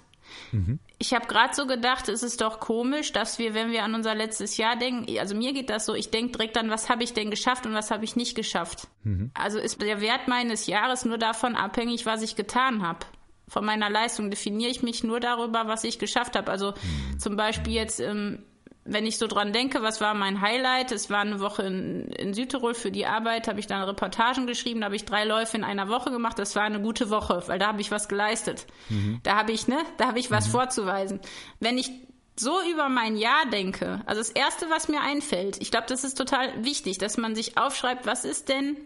Mhm. 0.52 0.80
Ich 0.98 1.14
habe 1.14 1.28
gerade 1.28 1.54
so 1.54 1.66
gedacht, 1.66 2.10
es 2.10 2.24
ist 2.24 2.42
doch 2.42 2.60
komisch, 2.60 3.12
dass 3.12 3.40
wir, 3.40 3.54
wenn 3.54 3.72
wir 3.72 3.84
an 3.84 3.96
unser 3.96 4.16
letztes 4.16 4.58
Jahr 4.58 4.76
denken, 4.76 5.18
also 5.20 5.36
mir 5.36 5.54
geht 5.54 5.70
das 5.70 5.86
so, 5.86 5.94
ich 5.94 6.12
denke 6.12 6.34
direkt 6.34 6.58
an, 6.58 6.70
was 6.70 6.90
habe 6.90 7.04
ich 7.04 7.14
denn 7.14 7.30
geschafft 7.30 7.66
und 7.66 7.74
was 7.74 7.92
habe 7.92 8.04
ich 8.04 8.16
nicht 8.16 8.36
geschafft. 8.36 8.88
Mhm. 9.04 9.32
Also 9.34 9.60
ist 9.60 9.82
der 9.82 10.02
Wert 10.02 10.28
meines 10.28 10.68
Jahres 10.68 11.06
nur 11.06 11.18
davon 11.18 11.56
abhängig, 11.56 12.06
was 12.06 12.22
ich 12.22 12.36
getan 12.36 12.82
habe. 12.82 13.06
Von 13.48 13.66
meiner 13.66 13.90
Leistung 13.90 14.30
definiere 14.30 14.70
ich 14.70 14.84
mich 14.84 15.04
nur 15.04 15.20
darüber, 15.20 15.68
was 15.68 15.84
ich 15.84 15.98
geschafft 15.98 16.36
habe. 16.36 16.52
Also 16.52 16.72
mhm. 16.72 17.20
zum 17.20 17.36
Beispiel 17.36 17.74
jetzt 17.74 18.00
ähm, 18.00 18.44
wenn 18.92 19.06
ich 19.06 19.18
so 19.18 19.28
dran 19.28 19.54
denke, 19.54 19.82
was 19.82 20.02
war 20.02 20.14
mein 20.14 20.42
Highlight? 20.42 20.92
Es 20.92 21.10
war 21.10 21.20
eine 21.20 21.40
Woche 21.40 21.64
in, 21.64 22.08
in 22.12 22.34
Südtirol 22.34 22.74
für 22.74 22.92
die 22.92 23.06
Arbeit, 23.06 23.48
habe 23.48 23.60
ich 23.60 23.68
dann 23.68 23.82
Reportagen 23.84 24.48
geschrieben, 24.48 24.82
da 24.82 24.86
habe 24.86 24.96
ich 24.96 25.06
drei 25.06 25.26
Läufe 25.26 25.58
in 25.58 25.64
einer 25.64 25.90
Woche 25.90 26.12
gemacht. 26.12 26.40
Das 26.40 26.56
war 26.56 26.64
eine 26.64 26.82
gute 26.82 27.10
Woche, 27.10 27.44
weil 27.48 27.60
da 27.60 27.68
habe 27.68 27.82
ich 27.82 27.92
was 27.92 28.08
geleistet. 28.08 28.66
Mhm. 28.90 29.20
Da 29.24 29.38
habe 29.38 29.52
ich, 29.52 29.68
ne, 29.68 29.78
da 29.98 30.08
habe 30.08 30.20
ich 30.20 30.32
was 30.32 30.48
mhm. 30.48 30.52
vorzuweisen. 30.52 31.20
Wenn 31.60 31.78
ich 31.78 31.92
so 32.36 32.60
über 32.72 32.90
mein 32.90 33.18
Jahr 33.18 33.46
denke, 33.52 34.02
also 34.06 34.22
das 34.22 34.30
erste, 34.30 34.70
was 34.70 34.88
mir 34.88 35.02
einfällt, 35.02 35.62
ich 35.62 35.72
glaube, 35.72 35.88
das 35.88 36.04
ist 36.04 36.18
total 36.18 36.64
wichtig, 36.64 36.98
dass 36.98 37.18
man 37.18 37.36
sich 37.36 37.58
aufschreibt, 37.58 38.06
was 38.06 38.26
ist 38.26 38.50
denn 38.50 38.78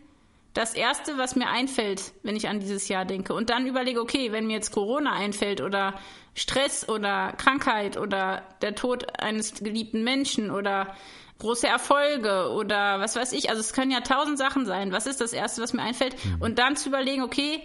das 0.54 0.76
erste, 0.76 1.18
was 1.18 1.36
mir 1.36 1.50
einfällt, 1.50 2.14
wenn 2.22 2.36
ich 2.36 2.48
an 2.48 2.60
dieses 2.60 2.88
Jahr 2.88 3.06
denke. 3.06 3.34
Und 3.34 3.50
dann 3.50 3.66
überlege, 3.66 4.02
okay, 4.02 4.32
wenn 4.32 4.46
mir 4.46 4.54
jetzt 4.54 4.72
Corona 4.72 5.14
einfällt 5.14 5.62
oder 5.62 6.00
Stress 6.36 6.88
oder 6.88 7.34
Krankheit 7.34 7.98
oder 7.98 8.44
der 8.62 8.76
Tod 8.76 9.20
eines 9.20 9.56
geliebten 9.56 10.04
Menschen 10.04 10.52
oder 10.52 10.96
große 11.40 11.68
Erfolge 11.68 12.52
oder 12.52 13.00
was 13.00 13.16
weiß 13.16 13.34
ich. 13.34 13.50
Also 13.50 13.60
es 13.60 13.74
können 13.74 13.92
ja 13.92 14.02
tausend 14.02 14.38
Sachen 14.38 14.66
sein. 14.66 14.92
Was 14.92 15.08
ist 15.08 15.22
das 15.22 15.34
Erste, 15.34 15.62
was 15.62 15.74
mir 15.74 15.82
einfällt? 15.82 16.16
Mhm. 16.24 16.42
Und 16.42 16.60
dann 16.60 16.76
zu 16.76 16.90
überlegen, 16.90 17.24
okay, 17.24 17.64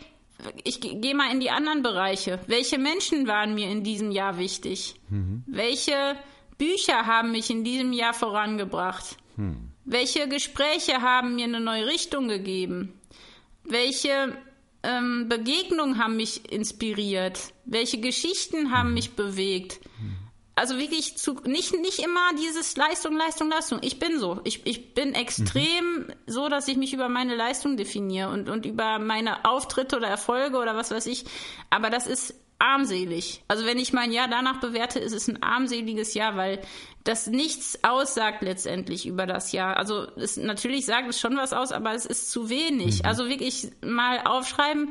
ich 0.64 0.80
gehe 0.80 1.14
mal 1.14 1.30
in 1.30 1.40
die 1.40 1.50
anderen 1.50 1.82
Bereiche. 1.82 2.38
Welche 2.46 2.78
Menschen 2.78 3.26
waren 3.26 3.54
mir 3.54 3.70
in 3.70 3.82
diesem 3.82 4.10
Jahr 4.10 4.38
wichtig? 4.38 4.94
Mhm. 5.10 5.44
Welche 5.46 6.16
Bücher 6.56 7.06
haben 7.06 7.32
mich 7.32 7.50
in 7.50 7.64
diesem 7.64 7.92
Jahr 7.92 8.14
vorangebracht? 8.14 9.16
Mhm. 9.36 9.67
Welche 9.90 10.28
Gespräche 10.28 11.00
haben 11.00 11.36
mir 11.36 11.44
eine 11.44 11.60
neue 11.60 11.86
Richtung 11.86 12.28
gegeben? 12.28 13.00
Welche 13.64 14.36
ähm, 14.82 15.30
Begegnungen 15.30 15.96
haben 15.96 16.16
mich 16.16 16.52
inspiriert? 16.52 17.54
Welche 17.64 17.98
Geschichten 17.98 18.70
haben 18.70 18.92
mich 18.92 19.12
bewegt? 19.12 19.80
Also 20.56 20.78
wirklich 20.78 21.16
zu, 21.16 21.40
nicht, 21.46 21.72
nicht 21.80 22.00
immer 22.00 22.34
dieses 22.38 22.76
Leistung, 22.76 23.16
Leistung, 23.16 23.48
Leistung. 23.48 23.78
Ich 23.80 23.98
bin 23.98 24.18
so. 24.18 24.42
Ich, 24.44 24.66
ich 24.66 24.92
bin 24.92 25.14
extrem 25.14 26.00
mhm. 26.00 26.12
so, 26.26 26.50
dass 26.50 26.68
ich 26.68 26.76
mich 26.76 26.92
über 26.92 27.08
meine 27.08 27.34
Leistung 27.34 27.78
definiere 27.78 28.28
und, 28.28 28.50
und 28.50 28.66
über 28.66 28.98
meine 28.98 29.46
Auftritte 29.46 29.96
oder 29.96 30.08
Erfolge 30.08 30.58
oder 30.58 30.76
was 30.76 30.90
weiß 30.90 31.06
ich. 31.06 31.24
Aber 31.70 31.88
das 31.88 32.06
ist 32.06 32.34
armselig. 32.58 33.42
Also 33.48 33.66
wenn 33.66 33.78
ich 33.78 33.92
mein 33.92 34.12
Jahr 34.12 34.28
danach 34.28 34.60
bewerte, 34.60 34.98
ist 34.98 35.12
es 35.12 35.28
ein 35.28 35.42
armseliges 35.42 36.14
Jahr, 36.14 36.36
weil 36.36 36.60
das 37.04 37.28
nichts 37.28 37.84
aussagt 37.84 38.42
letztendlich 38.42 39.06
über 39.06 39.26
das 39.26 39.52
Jahr. 39.52 39.76
Also 39.76 40.08
es, 40.16 40.36
natürlich 40.36 40.84
sagt 40.84 41.08
es 41.08 41.20
schon 41.20 41.36
was 41.36 41.52
aus, 41.52 41.72
aber 41.72 41.94
es 41.94 42.04
ist 42.04 42.30
zu 42.30 42.50
wenig. 42.50 43.02
Mhm. 43.02 43.08
Also 43.08 43.28
wirklich 43.28 43.68
mal 43.80 44.20
aufschreiben, 44.24 44.90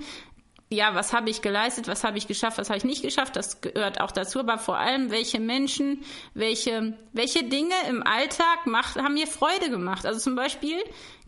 ja, 0.70 0.96
was 0.96 1.14
habe 1.14 1.30
ich 1.30 1.42
geleistet, 1.42 1.88
was 1.88 2.04
habe 2.04 2.18
ich 2.18 2.28
geschafft, 2.28 2.58
was 2.58 2.70
habe 2.70 2.78
ich 2.78 2.84
nicht 2.84 3.02
geschafft, 3.02 3.38
das 3.38 3.62
gehört 3.62 4.02
auch 4.02 4.12
dazu, 4.12 4.40
aber 4.40 4.58
vor 4.58 4.78
allem, 4.78 5.12
welche 5.12 5.40
Menschen, 5.40 6.04
welche, 6.34 6.98
welche 7.14 7.44
Dinge 7.44 7.76
im 7.88 8.04
Alltag 8.04 8.66
macht, 8.66 8.98
haben 8.98 9.14
mir 9.14 9.28
Freude 9.28 9.70
gemacht. 9.70 10.06
Also 10.06 10.20
zum 10.20 10.36
Beispiel 10.36 10.78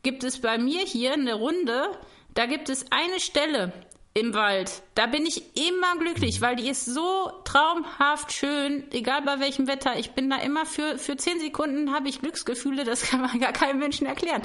gibt 0.04 0.26
es 0.26 0.42
bei 0.42 0.58
mir 0.58 0.82
hier 0.82 1.14
eine 1.14 1.36
Runde, 1.36 1.90
da 2.34 2.48
gibt 2.48 2.70
es 2.70 2.86
eine 2.92 3.20
Stelle, 3.20 3.72
im 4.16 4.34
Wald. 4.34 4.82
Da 4.96 5.06
bin 5.06 5.26
ich 5.26 5.56
immer 5.56 5.98
glücklich, 6.00 6.42
weil 6.42 6.56
die 6.56 6.68
ist 6.68 6.84
so 6.84 7.32
traumhaft 7.46 8.34
schön, 8.34 8.84
egal 8.92 9.22
bei 9.22 9.40
welchem 9.40 9.68
Wetter. 9.68 9.98
Ich 9.98 10.12
bin 10.12 10.30
da 10.30 10.38
immer 10.38 10.66
für, 10.66 10.98
für 10.98 11.16
zehn 11.16 11.40
Sekunden 11.40 11.94
habe 11.94 12.10
ich 12.10 12.20
Glücksgefühle, 12.20 12.84
das 12.84 13.04
kann 13.10 13.22
man 13.22 13.40
gar 13.40 13.54
keinem 13.54 13.80
Menschen 13.80 14.08
erklären. 14.08 14.42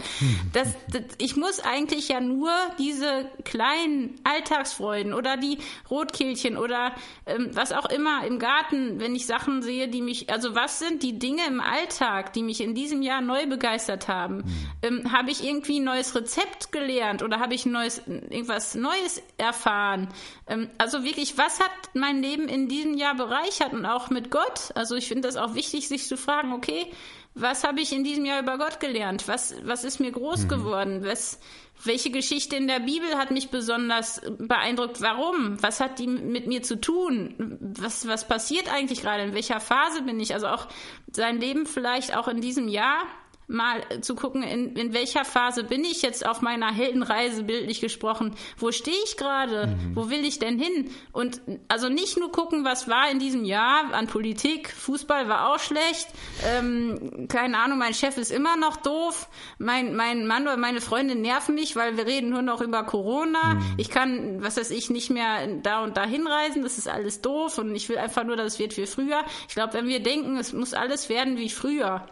Das, 0.52 0.68
das, 0.92 1.02
ich 1.18 1.36
muss 1.36 1.60
eigentlich 1.60 2.08
ja 2.08 2.20
nur 2.20 2.52
diese 2.78 3.28
kleinen 3.44 4.20
Alltagsfreuden 4.22 5.14
oder 5.14 5.38
die 5.38 5.58
Rotkehlchen 5.90 6.58
oder 6.58 6.94
ähm, 7.26 7.50
was 7.52 7.72
auch 7.72 7.86
immer 7.86 8.26
im 8.26 8.38
Garten, 8.38 9.00
wenn 9.00 9.14
ich 9.14 9.26
Sachen 9.26 9.62
sehe, 9.62 9.88
die 9.88 10.02
mich, 10.02 10.30
also 10.30 10.54
was 10.54 10.78
sind 10.78 11.02
die 11.02 11.18
Dinge 11.18 11.46
im 11.48 11.60
Alltag, 11.60 12.34
die 12.34 12.42
mich 12.42 12.60
in 12.60 12.74
diesem 12.74 13.00
Jahr 13.02 13.22
neu 13.22 13.46
begeistert 13.46 14.08
haben? 14.08 14.44
Ähm, 14.82 15.10
habe 15.10 15.30
ich 15.30 15.42
irgendwie 15.42 15.80
ein 15.80 15.84
neues 15.84 16.14
Rezept 16.14 16.70
gelernt 16.70 17.22
oder 17.22 17.40
habe 17.40 17.54
ich 17.54 17.64
neues, 17.64 18.02
irgendwas 18.06 18.74
Neues 18.74 19.22
erfahren? 19.38 19.53
Erfahren. 19.54 20.08
Ähm, 20.46 20.68
also 20.78 21.04
wirklich, 21.04 21.38
was 21.38 21.60
hat 21.60 21.70
mein 21.94 22.20
Leben 22.20 22.48
in 22.48 22.68
diesem 22.68 22.94
Jahr 22.94 23.14
bereichert 23.14 23.72
und 23.72 23.86
auch 23.86 24.10
mit 24.10 24.30
Gott? 24.30 24.72
Also 24.74 24.96
ich 24.96 25.06
finde 25.06 25.28
das 25.28 25.36
auch 25.36 25.54
wichtig, 25.54 25.88
sich 25.88 26.06
zu 26.06 26.16
fragen, 26.16 26.52
okay, 26.52 26.90
was 27.34 27.64
habe 27.64 27.80
ich 27.80 27.92
in 27.92 28.04
diesem 28.04 28.24
Jahr 28.24 28.40
über 28.40 28.58
Gott 28.58 28.78
gelernt? 28.80 29.26
Was, 29.26 29.54
was 29.64 29.82
ist 29.84 29.98
mir 29.98 30.12
groß 30.12 30.44
mhm. 30.44 30.48
geworden? 30.48 31.04
Was, 31.04 31.40
welche 31.82 32.10
Geschichte 32.10 32.56
in 32.56 32.68
der 32.68 32.80
Bibel 32.80 33.16
hat 33.16 33.30
mich 33.32 33.50
besonders 33.50 34.20
beeindruckt? 34.38 35.00
Warum? 35.00 35.60
Was 35.60 35.80
hat 35.80 35.98
die 35.98 36.06
mit 36.06 36.46
mir 36.46 36.62
zu 36.62 36.80
tun? 36.80 37.58
Was, 37.60 38.06
was 38.06 38.28
passiert 38.28 38.72
eigentlich 38.72 39.02
gerade? 39.02 39.24
In 39.24 39.34
welcher 39.34 39.60
Phase 39.60 40.02
bin 40.02 40.20
ich? 40.20 40.32
Also 40.32 40.46
auch 40.46 40.68
sein 41.10 41.40
Leben 41.40 41.66
vielleicht 41.66 42.16
auch 42.16 42.28
in 42.28 42.40
diesem 42.40 42.68
Jahr 42.68 43.02
mal 43.46 43.82
zu 44.00 44.14
gucken, 44.14 44.42
in, 44.42 44.76
in 44.76 44.94
welcher 44.94 45.24
Phase 45.24 45.64
bin 45.64 45.84
ich 45.84 46.02
jetzt 46.02 46.26
auf 46.26 46.40
meiner 46.40 46.72
Heldenreise, 46.72 47.44
bildlich 47.44 47.80
gesprochen. 47.80 48.34
Wo 48.56 48.72
stehe 48.72 48.96
ich 49.04 49.16
gerade? 49.16 49.68
Mhm. 49.68 49.96
Wo 49.96 50.10
will 50.10 50.24
ich 50.24 50.38
denn 50.38 50.58
hin? 50.58 50.90
Und 51.12 51.40
also 51.68 51.88
nicht 51.88 52.18
nur 52.18 52.32
gucken, 52.32 52.64
was 52.64 52.88
war 52.88 53.10
in 53.10 53.18
diesem 53.18 53.44
Jahr 53.44 53.92
an 53.92 54.06
Politik. 54.06 54.70
Fußball 54.70 55.28
war 55.28 55.52
auch 55.52 55.58
schlecht. 55.58 56.08
Ähm, 56.44 57.28
keine 57.28 57.58
Ahnung, 57.58 57.78
mein 57.78 57.94
Chef 57.94 58.16
ist 58.16 58.30
immer 58.30 58.56
noch 58.56 58.76
doof. 58.76 59.28
Mein, 59.58 59.94
mein 59.94 60.26
Mann 60.26 60.44
oder 60.44 60.56
meine 60.56 60.80
Freundin 60.80 61.20
nerven 61.20 61.54
mich, 61.54 61.76
weil 61.76 61.96
wir 61.96 62.06
reden 62.06 62.30
nur 62.30 62.42
noch 62.42 62.60
über 62.60 62.84
Corona. 62.84 63.54
Mhm. 63.54 63.74
Ich 63.76 63.90
kann, 63.90 64.42
was 64.42 64.56
weiß 64.56 64.70
ich, 64.70 64.90
nicht 64.90 65.10
mehr 65.10 65.46
da 65.62 65.82
und 65.82 65.96
da 65.96 66.04
hinreisen. 66.04 66.62
Das 66.62 66.78
ist 66.78 66.88
alles 66.88 67.20
doof 67.20 67.58
und 67.58 67.74
ich 67.74 67.88
will 67.88 67.98
einfach 67.98 68.24
nur, 68.24 68.36
dass 68.36 68.54
es 68.54 68.58
wird 68.58 68.76
wie 68.76 68.86
früher. 68.86 69.22
Ich 69.48 69.54
glaube, 69.54 69.74
wenn 69.74 69.88
wir 69.88 70.02
denken, 70.02 70.36
es 70.36 70.52
muss 70.52 70.74
alles 70.74 71.08
werden 71.08 71.36
wie 71.36 71.50
früher, 71.50 72.06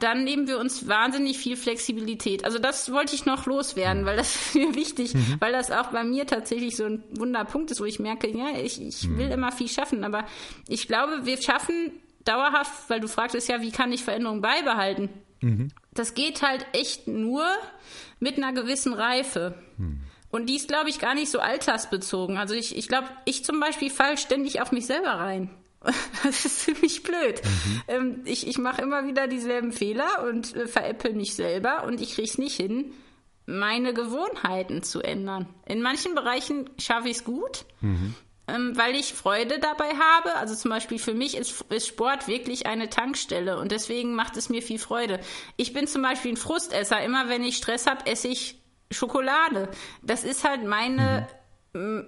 dann 0.00 0.24
nehmen 0.24 0.48
wir 0.48 0.58
uns 0.58 0.88
wahnsinnig 0.88 1.38
viel 1.38 1.56
Flexibilität. 1.56 2.44
Also 2.44 2.58
das 2.58 2.92
wollte 2.92 3.14
ich 3.14 3.26
noch 3.26 3.46
loswerden, 3.46 4.04
weil 4.04 4.16
das 4.16 4.34
ist 4.46 4.54
mir 4.54 4.74
wichtig, 4.74 5.14
mhm. 5.14 5.36
weil 5.40 5.52
das 5.52 5.70
auch 5.70 5.88
bei 5.88 6.04
mir 6.04 6.26
tatsächlich 6.26 6.76
so 6.76 6.84
ein 6.84 7.04
Wunderpunkt 7.10 7.70
ist, 7.70 7.80
wo 7.80 7.84
ich 7.84 7.98
merke, 7.98 8.28
ja, 8.28 8.58
ich, 8.58 8.80
ich 8.80 9.08
will 9.16 9.26
mhm. 9.26 9.32
immer 9.32 9.52
viel 9.52 9.68
schaffen, 9.68 10.04
aber 10.04 10.24
ich 10.68 10.88
glaube, 10.88 11.24
wir 11.24 11.40
schaffen 11.40 11.92
dauerhaft, 12.24 12.72
weil 12.88 13.00
du 13.00 13.08
fragtest 13.08 13.48
ja, 13.48 13.60
wie 13.62 13.70
kann 13.70 13.92
ich 13.92 14.04
Veränderungen 14.04 14.42
beibehalten? 14.42 15.08
Mhm. 15.40 15.68
Das 15.92 16.14
geht 16.14 16.42
halt 16.42 16.66
echt 16.72 17.08
nur 17.08 17.44
mit 18.20 18.36
einer 18.36 18.52
gewissen 18.52 18.92
Reife. 18.92 19.54
Mhm. 19.76 20.00
Und 20.30 20.46
die 20.46 20.56
ist, 20.56 20.68
glaube 20.68 20.90
ich, 20.90 20.98
gar 20.98 21.14
nicht 21.14 21.30
so 21.30 21.40
altersbezogen. 21.40 22.36
Also 22.36 22.54
ich, 22.54 22.76
ich 22.76 22.88
glaube, 22.88 23.08
ich 23.24 23.44
zum 23.44 23.60
Beispiel 23.60 23.90
fall 23.90 24.18
ständig 24.18 24.60
auf 24.60 24.72
mich 24.72 24.86
selber 24.86 25.12
rein. 25.12 25.50
Das 26.24 26.44
ist 26.44 26.60
ziemlich 26.60 27.02
blöd. 27.02 27.40
Mhm. 27.44 27.82
Ähm, 27.88 28.20
ich 28.24 28.46
ich 28.46 28.58
mache 28.58 28.82
immer 28.82 29.06
wieder 29.06 29.26
dieselben 29.26 29.72
Fehler 29.72 30.24
und 30.28 30.54
äh, 30.54 30.66
veräppel 30.66 31.14
mich 31.14 31.34
selber 31.34 31.84
und 31.84 32.00
ich 32.00 32.14
kriege 32.14 32.28
es 32.28 32.38
nicht 32.38 32.56
hin, 32.56 32.92
meine 33.46 33.94
Gewohnheiten 33.94 34.82
zu 34.82 35.00
ändern. 35.00 35.48
In 35.66 35.80
manchen 35.80 36.14
Bereichen 36.14 36.68
schaffe 36.78 37.08
ich 37.08 37.18
es 37.18 37.24
gut, 37.24 37.64
mhm. 37.80 38.14
ähm, 38.46 38.76
weil 38.76 38.94
ich 38.94 39.14
Freude 39.14 39.58
dabei 39.58 39.90
habe. 39.94 40.34
Also 40.36 40.54
zum 40.54 40.70
Beispiel 40.70 40.98
für 40.98 41.14
mich 41.14 41.36
ist, 41.36 41.64
ist 41.70 41.86
Sport 41.86 42.28
wirklich 42.28 42.66
eine 42.66 42.90
Tankstelle 42.90 43.58
und 43.58 43.72
deswegen 43.72 44.14
macht 44.14 44.36
es 44.36 44.48
mir 44.48 44.62
viel 44.62 44.78
Freude. 44.78 45.20
Ich 45.56 45.72
bin 45.72 45.86
zum 45.86 46.02
Beispiel 46.02 46.32
ein 46.32 46.36
Frustesser. 46.36 47.00
Immer 47.02 47.28
wenn 47.28 47.42
ich 47.42 47.56
Stress 47.56 47.86
habe, 47.86 48.06
esse 48.06 48.28
ich 48.28 48.60
Schokolade. 48.90 49.70
Das 50.02 50.24
ist 50.24 50.44
halt 50.44 50.64
meine 50.64 51.26
mhm 51.30 51.37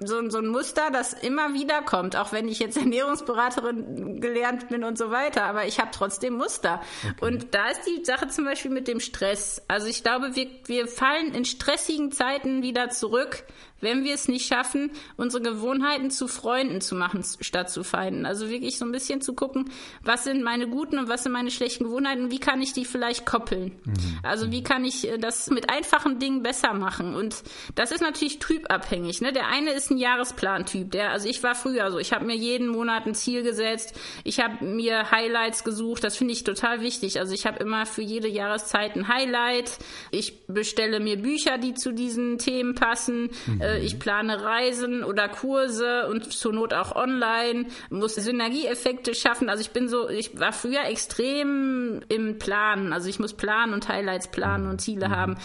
so, 0.00 0.28
so 0.28 0.38
ein 0.38 0.48
Muster, 0.48 0.90
das 0.90 1.12
immer 1.12 1.54
wieder 1.54 1.82
kommt, 1.82 2.16
auch 2.16 2.32
wenn 2.32 2.48
ich 2.48 2.58
jetzt 2.58 2.76
Ernährungsberaterin 2.76 4.20
gelernt 4.20 4.68
bin 4.68 4.84
und 4.84 4.98
so 4.98 5.10
weiter, 5.10 5.44
aber 5.44 5.66
ich 5.66 5.80
habe 5.80 5.90
trotzdem 5.92 6.34
Muster. 6.34 6.80
Okay. 7.02 7.24
Und 7.24 7.54
da 7.54 7.68
ist 7.68 7.82
die 7.86 8.04
Sache 8.04 8.28
zum 8.28 8.44
Beispiel 8.44 8.70
mit 8.70 8.88
dem 8.88 9.00
Stress. 9.00 9.62
Also 9.68 9.86
ich 9.86 10.02
glaube, 10.02 10.36
wir, 10.36 10.48
wir 10.66 10.86
fallen 10.86 11.34
in 11.34 11.44
stressigen 11.44 12.12
Zeiten 12.12 12.62
wieder 12.62 12.90
zurück, 12.90 13.44
wenn 13.80 14.04
wir 14.04 14.14
es 14.14 14.28
nicht 14.28 14.46
schaffen, 14.46 14.90
unsere 15.16 15.42
Gewohnheiten 15.42 16.10
zu 16.10 16.28
Freunden 16.28 16.80
zu 16.80 16.94
machen, 16.94 17.24
statt 17.40 17.70
zu 17.70 17.82
Feinden. 17.82 18.26
Also 18.26 18.48
wirklich 18.48 18.78
so 18.78 18.84
ein 18.84 18.92
bisschen 18.92 19.20
zu 19.20 19.34
gucken, 19.34 19.70
was 20.02 20.24
sind 20.24 20.42
meine 20.42 20.68
guten 20.68 20.98
und 20.98 21.08
was 21.08 21.22
sind 21.22 21.32
meine 21.32 21.50
schlechten 21.50 21.84
Gewohnheiten, 21.84 22.30
wie 22.30 22.38
kann 22.38 22.62
ich 22.62 22.72
die 22.72 22.84
vielleicht 22.84 23.26
koppeln? 23.26 23.72
Mhm. 23.84 24.20
Also 24.22 24.50
wie 24.50 24.62
kann 24.62 24.84
ich 24.84 25.08
äh, 25.08 25.18
das 25.18 25.50
mit 25.50 25.70
einfachen 25.70 26.18
Dingen 26.18 26.42
besser 26.42 26.74
machen? 26.74 27.14
Und 27.14 27.42
das 27.74 27.92
ist 27.92 28.00
natürlich 28.00 28.38
typabhängig. 28.38 29.20
Ne? 29.20 29.32
Der 29.32 29.48
eine 29.48 29.72
ist 29.72 29.90
ein 29.90 29.98
Jahresplan-Typ. 29.98 30.90
Der, 30.90 31.10
also 31.10 31.28
ich 31.28 31.42
war 31.42 31.54
früher 31.54 31.90
so, 31.90 31.98
ich 31.98 32.12
habe 32.12 32.24
mir 32.24 32.36
jeden 32.36 32.68
Monat 32.68 33.06
ein 33.06 33.14
Ziel 33.14 33.42
gesetzt, 33.42 33.98
ich 34.24 34.40
habe 34.40 34.64
mir 34.64 35.10
Highlights 35.10 35.64
gesucht, 35.64 36.04
das 36.04 36.16
finde 36.16 36.32
ich 36.32 36.44
total 36.44 36.80
wichtig. 36.80 37.18
Also 37.18 37.34
ich 37.34 37.46
habe 37.46 37.58
immer 37.58 37.86
für 37.86 38.02
jede 38.02 38.28
Jahreszeit 38.28 38.96
ein 38.96 39.08
Highlight. 39.08 39.78
Ich 40.10 40.46
bestelle 40.46 41.00
mir 41.00 41.16
Bücher, 41.16 41.58
die 41.58 41.74
zu 41.74 41.92
diesen 41.92 42.38
Themen 42.38 42.74
passen. 42.74 43.30
Mhm 43.46 43.69
äh, 43.70 43.78
ich 43.78 43.98
plane 43.98 44.42
Reisen 44.42 45.04
oder 45.04 45.28
Kurse 45.28 46.08
und 46.08 46.32
zur 46.32 46.52
Not 46.52 46.74
auch 46.74 46.94
online, 46.94 47.66
muss 47.90 48.14
Synergieeffekte 48.14 49.14
schaffen. 49.14 49.48
Also 49.48 49.62
ich 49.62 49.70
bin 49.70 49.88
so, 49.88 50.08
ich 50.08 50.38
war 50.38 50.52
früher 50.52 50.84
extrem 50.84 52.00
im 52.08 52.38
Planen. 52.38 52.92
Also 52.92 53.08
ich 53.08 53.18
muss 53.18 53.34
planen 53.34 53.74
und 53.74 53.88
Highlights 53.88 54.28
planen 54.28 54.66
und 54.68 54.80
Ziele 54.80 55.08
mhm. 55.08 55.16
haben. 55.16 55.36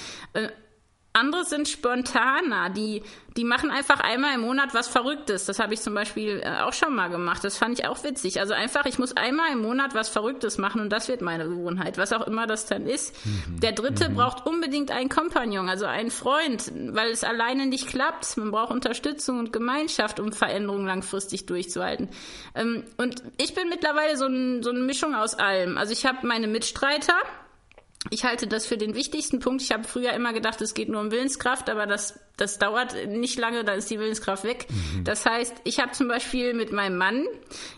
Andere 1.15 1.45
sind 1.45 1.67
spontaner, 1.67 2.69
die, 2.69 3.01
die 3.37 3.45
machen 3.45 3.71
einfach 3.71 3.99
einmal 4.01 4.35
im 4.35 4.41
Monat 4.41 4.73
was 4.73 4.87
Verrücktes. 4.87 5.45
Das 5.45 5.59
habe 5.59 5.73
ich 5.73 5.81
zum 5.81 5.93
Beispiel 5.93 6.41
äh, 6.43 6.61
auch 6.61 6.73
schon 6.73 6.93
mal 6.93 7.09
gemacht. 7.09 7.43
Das 7.43 7.57
fand 7.57 7.79
ich 7.79 7.85
auch 7.85 8.03
witzig. 8.03 8.39
Also 8.39 8.53
einfach, 8.53 8.85
ich 8.85 8.99
muss 8.99 9.15
einmal 9.15 9.51
im 9.51 9.61
Monat 9.61 9.95
was 9.95 10.09
Verrücktes 10.09 10.57
machen 10.57 10.81
und 10.81 10.89
das 10.89 11.07
wird 11.07 11.21
meine 11.21 11.45
Gewohnheit, 11.45 11.97
was 11.97 12.11
auch 12.11 12.27
immer 12.27 12.47
das 12.47 12.65
dann 12.65 12.85
ist. 12.85 13.15
Mhm. 13.25 13.59
Der 13.61 13.71
Dritte 13.71 14.09
mhm. 14.09 14.15
braucht 14.15 14.45
unbedingt 14.45 14.91
einen 14.91 15.09
Kompagnon, 15.09 15.69
also 15.69 15.85
einen 15.85 16.11
Freund, 16.11 16.71
weil 16.89 17.11
es 17.11 17.23
alleine 17.23 17.65
nicht 17.65 17.87
klappt. 17.87 18.35
Man 18.37 18.51
braucht 18.51 18.71
Unterstützung 18.71 19.39
und 19.39 19.53
Gemeinschaft, 19.53 20.19
um 20.19 20.33
Veränderungen 20.33 20.85
langfristig 20.85 21.45
durchzuhalten. 21.45 22.09
Ähm, 22.55 22.83
und 22.97 23.23
ich 23.37 23.53
bin 23.53 23.69
mittlerweile 23.69 24.17
so, 24.17 24.25
ein, 24.25 24.63
so 24.63 24.69
eine 24.69 24.79
Mischung 24.79 25.15
aus 25.15 25.35
allem. 25.35 25.77
Also 25.77 25.93
ich 25.93 26.05
habe 26.05 26.27
meine 26.27 26.47
Mitstreiter, 26.47 27.15
ich 28.09 28.23
halte 28.23 28.47
das 28.47 28.65
für 28.65 28.77
den 28.77 28.95
wichtigsten 28.95 29.39
Punkt. 29.39 29.61
Ich 29.61 29.71
habe 29.71 29.83
früher 29.83 30.13
immer 30.13 30.33
gedacht, 30.33 30.61
es 30.61 30.73
geht 30.73 30.89
nur 30.89 31.01
um 31.01 31.11
Willenskraft, 31.11 31.69
aber 31.69 31.87
das, 31.87 32.19
das 32.37 32.57
dauert 32.57 32.95
nicht 33.07 33.39
lange, 33.39 33.63
dann 33.63 33.77
ist 33.77 33.89
die 33.89 33.99
Willenskraft 33.99 34.43
weg. 34.43 34.67
Mhm. 34.69 35.03
Das 35.03 35.25
heißt, 35.25 35.53
ich 35.63 35.79
habe 35.79 35.91
zum 35.91 36.07
Beispiel 36.07 36.53
mit 36.53 36.71
meinem 36.71 36.97
Mann 36.97 37.25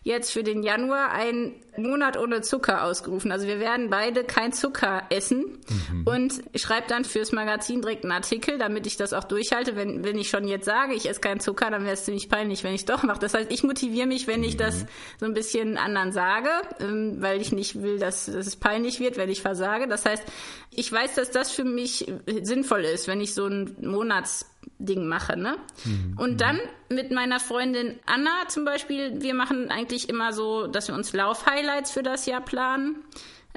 jetzt 0.04 0.32
für 0.32 0.43
den 0.43 0.63
Januar 0.63 1.12
einen 1.12 1.54
Monat 1.78 2.17
ohne 2.17 2.41
Zucker 2.41 2.84
ausgerufen. 2.84 3.32
Also 3.32 3.48
wir 3.48 3.60
werden 3.60 3.89
beide 3.89 4.24
kein 4.24 4.52
Zucker 4.52 5.04
essen 5.10 5.60
mhm. 5.91 6.04
und 6.06 6.34
schreibe 6.56 6.88
dann 6.88 7.06
fürs 7.06 7.32
Magazin 7.32 7.82
direkt 7.82 8.04
einen 8.04 8.13
Artikel, 8.13 8.58
damit 8.58 8.88
ich 8.88 8.98
das 8.98 9.13
auch 9.13 9.24
durchhalte. 9.24 9.76
Wenn, 9.76 10.04
wenn 10.04 10.17
ich 10.17 10.30
schon 10.30 10.48
jetzt 10.48 10.65
sage, 10.65 10.96
ich 10.96 11.08
esse 11.08 11.20
keinen 11.20 11.39
Zucker, 11.39 11.70
dann 11.70 11.84
wäre 11.84 11.93
es 11.93 12.06
ziemlich 12.06 12.30
peinlich, 12.30 12.63
wenn 12.63 12.74
ich 12.74 12.86
doch 12.86 13.04
mache. 13.04 13.20
Das 13.20 13.34
heißt, 13.34 13.52
ich 13.52 13.63
motiviere 13.63 14.08
mich, 14.08 14.28
wenn 14.28 14.43
ich 14.43 14.56
mhm. 14.56 14.60
das 14.60 14.86
so 15.20 15.26
ein 15.26 15.34
bisschen 15.34 15.78
anderen 15.78 16.12
sage, 16.12 16.50
ähm, 16.80 17.17
weil 17.20 17.41
ich 17.41 17.52
nicht 17.52 17.82
will, 17.82 18.00
dass, 18.00 18.26
dass 18.26 18.48
es 18.48 18.56
peinlich 18.56 19.00
wird, 19.00 19.17
wenn 19.17 19.30
ich 19.30 19.41
versage. 19.41 19.88
Das 19.88 20.06
heißt, 20.06 20.24
ich 20.72 20.91
weiß, 20.91 21.15
dass 21.15 21.32
das 21.32 21.52
für 21.52 21.63
mich 21.63 22.12
sinnvoll 22.41 22.86
ist, 22.86 23.08
wenn 23.08 23.22
ich 23.22 23.34
so 23.34 23.46
ein 23.46 23.76
Monatsding 24.77 25.08
mache, 25.08 25.38
ne? 25.38 25.58
Mhm. 25.86 26.17
Und 26.17 26.41
dann 26.41 26.60
mit 26.89 27.12
meiner 27.12 27.39
Freundin 27.39 27.99
Anna 28.06 28.47
zum 28.47 28.65
Beispiel, 28.65 29.21
wir 29.21 29.34
machen 29.34 29.69
eigentlich 29.69 30.10
immer 30.10 30.34
so, 30.34 30.67
dass 30.67 30.88
wir 30.88 30.95
uns 30.95 31.13
Lauf-Highlights 31.13 31.91
für 31.91 32.03
das 32.03 32.25
Jahr 32.25 32.41
planen. 32.41 32.95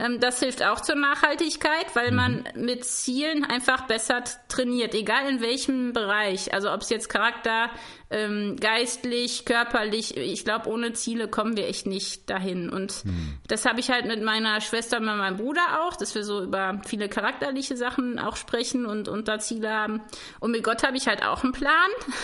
Ähm, 0.00 0.18
das 0.18 0.40
hilft 0.40 0.62
auch 0.62 0.80
zur 0.80 0.94
Nachhaltigkeit, 0.94 1.94
weil 1.94 2.10
man 2.10 2.44
mhm. 2.54 2.64
mit 2.64 2.84
Zielen 2.84 3.44
einfach 3.44 3.86
besser 3.86 4.24
trainiert, 4.48 4.94
egal 4.94 5.28
in 5.28 5.40
welchem 5.40 5.92
Bereich. 5.92 6.54
Also 6.54 6.72
ob 6.72 6.80
es 6.80 6.88
jetzt 6.88 7.08
Charakter, 7.08 7.70
ähm, 8.12 8.56
geistlich, 8.58 9.44
körperlich, 9.44 10.16
ich 10.16 10.44
glaube, 10.44 10.68
ohne 10.68 10.94
Ziele 10.94 11.28
kommen 11.28 11.56
wir 11.56 11.68
echt 11.68 11.86
nicht 11.86 12.28
dahin. 12.28 12.68
Und 12.68 13.04
mhm. 13.04 13.38
das 13.46 13.66
habe 13.66 13.78
ich 13.78 13.90
halt 13.90 14.06
mit 14.06 14.22
meiner 14.22 14.60
Schwester 14.60 14.96
und 14.96 15.04
meinem 15.04 15.36
Bruder 15.36 15.82
auch, 15.82 15.94
dass 15.94 16.14
wir 16.14 16.24
so 16.24 16.42
über 16.42 16.80
viele 16.86 17.08
charakterliche 17.08 17.76
Sachen 17.76 18.18
auch 18.18 18.36
sprechen 18.36 18.86
und, 18.86 19.06
und 19.06 19.28
da 19.28 19.38
Ziele 19.38 19.70
haben. 19.70 20.00
Und 20.40 20.50
mit 20.50 20.64
Gott 20.64 20.82
habe 20.82 20.96
ich 20.96 21.06
halt 21.06 21.22
auch 21.24 21.44
einen 21.44 21.52
Plan. 21.52 21.72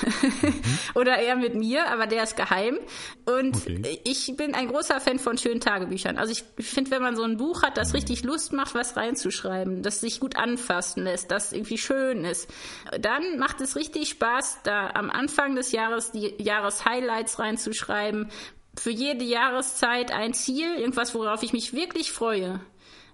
Mhm. 0.02 0.54
Oder 0.94 1.18
eher 1.18 1.36
mit 1.36 1.54
mir, 1.54 1.88
aber 1.88 2.06
der 2.06 2.24
ist 2.24 2.36
geheim. 2.36 2.78
Und 3.24 3.56
okay. 3.56 4.00
ich 4.04 4.34
bin 4.36 4.54
ein 4.54 4.68
großer 4.68 5.00
Fan 5.00 5.18
von 5.18 5.38
schönen 5.38 5.60
Tagebüchern. 5.60 6.16
Also 6.16 6.32
ich 6.32 6.44
finde, 6.64 6.90
wenn 6.90 7.02
man 7.02 7.14
so 7.16 7.22
ein 7.22 7.36
Buch 7.36 7.62
hat, 7.66 7.76
das 7.76 7.94
richtig 7.94 8.22
Lust 8.22 8.52
macht, 8.52 8.74
was 8.74 8.96
reinzuschreiben, 8.96 9.82
das 9.82 10.00
sich 10.00 10.20
gut 10.20 10.36
anfassen 10.36 11.04
lässt, 11.04 11.30
das 11.30 11.52
irgendwie 11.52 11.78
schön 11.78 12.24
ist, 12.24 12.50
dann 13.00 13.38
macht 13.38 13.60
es 13.60 13.76
richtig 13.76 14.08
Spaß, 14.08 14.60
da 14.62 14.90
am 14.94 15.10
Anfang 15.10 15.56
des 15.56 15.72
Jahres 15.72 16.12
die 16.12 16.34
Jahreshighlights 16.38 17.38
reinzuschreiben. 17.38 18.30
Für 18.78 18.90
jede 18.90 19.24
Jahreszeit 19.24 20.12
ein 20.12 20.34
Ziel, 20.34 20.76
irgendwas, 20.76 21.14
worauf 21.14 21.42
ich 21.42 21.52
mich 21.52 21.72
wirklich 21.72 22.12
freue. 22.12 22.60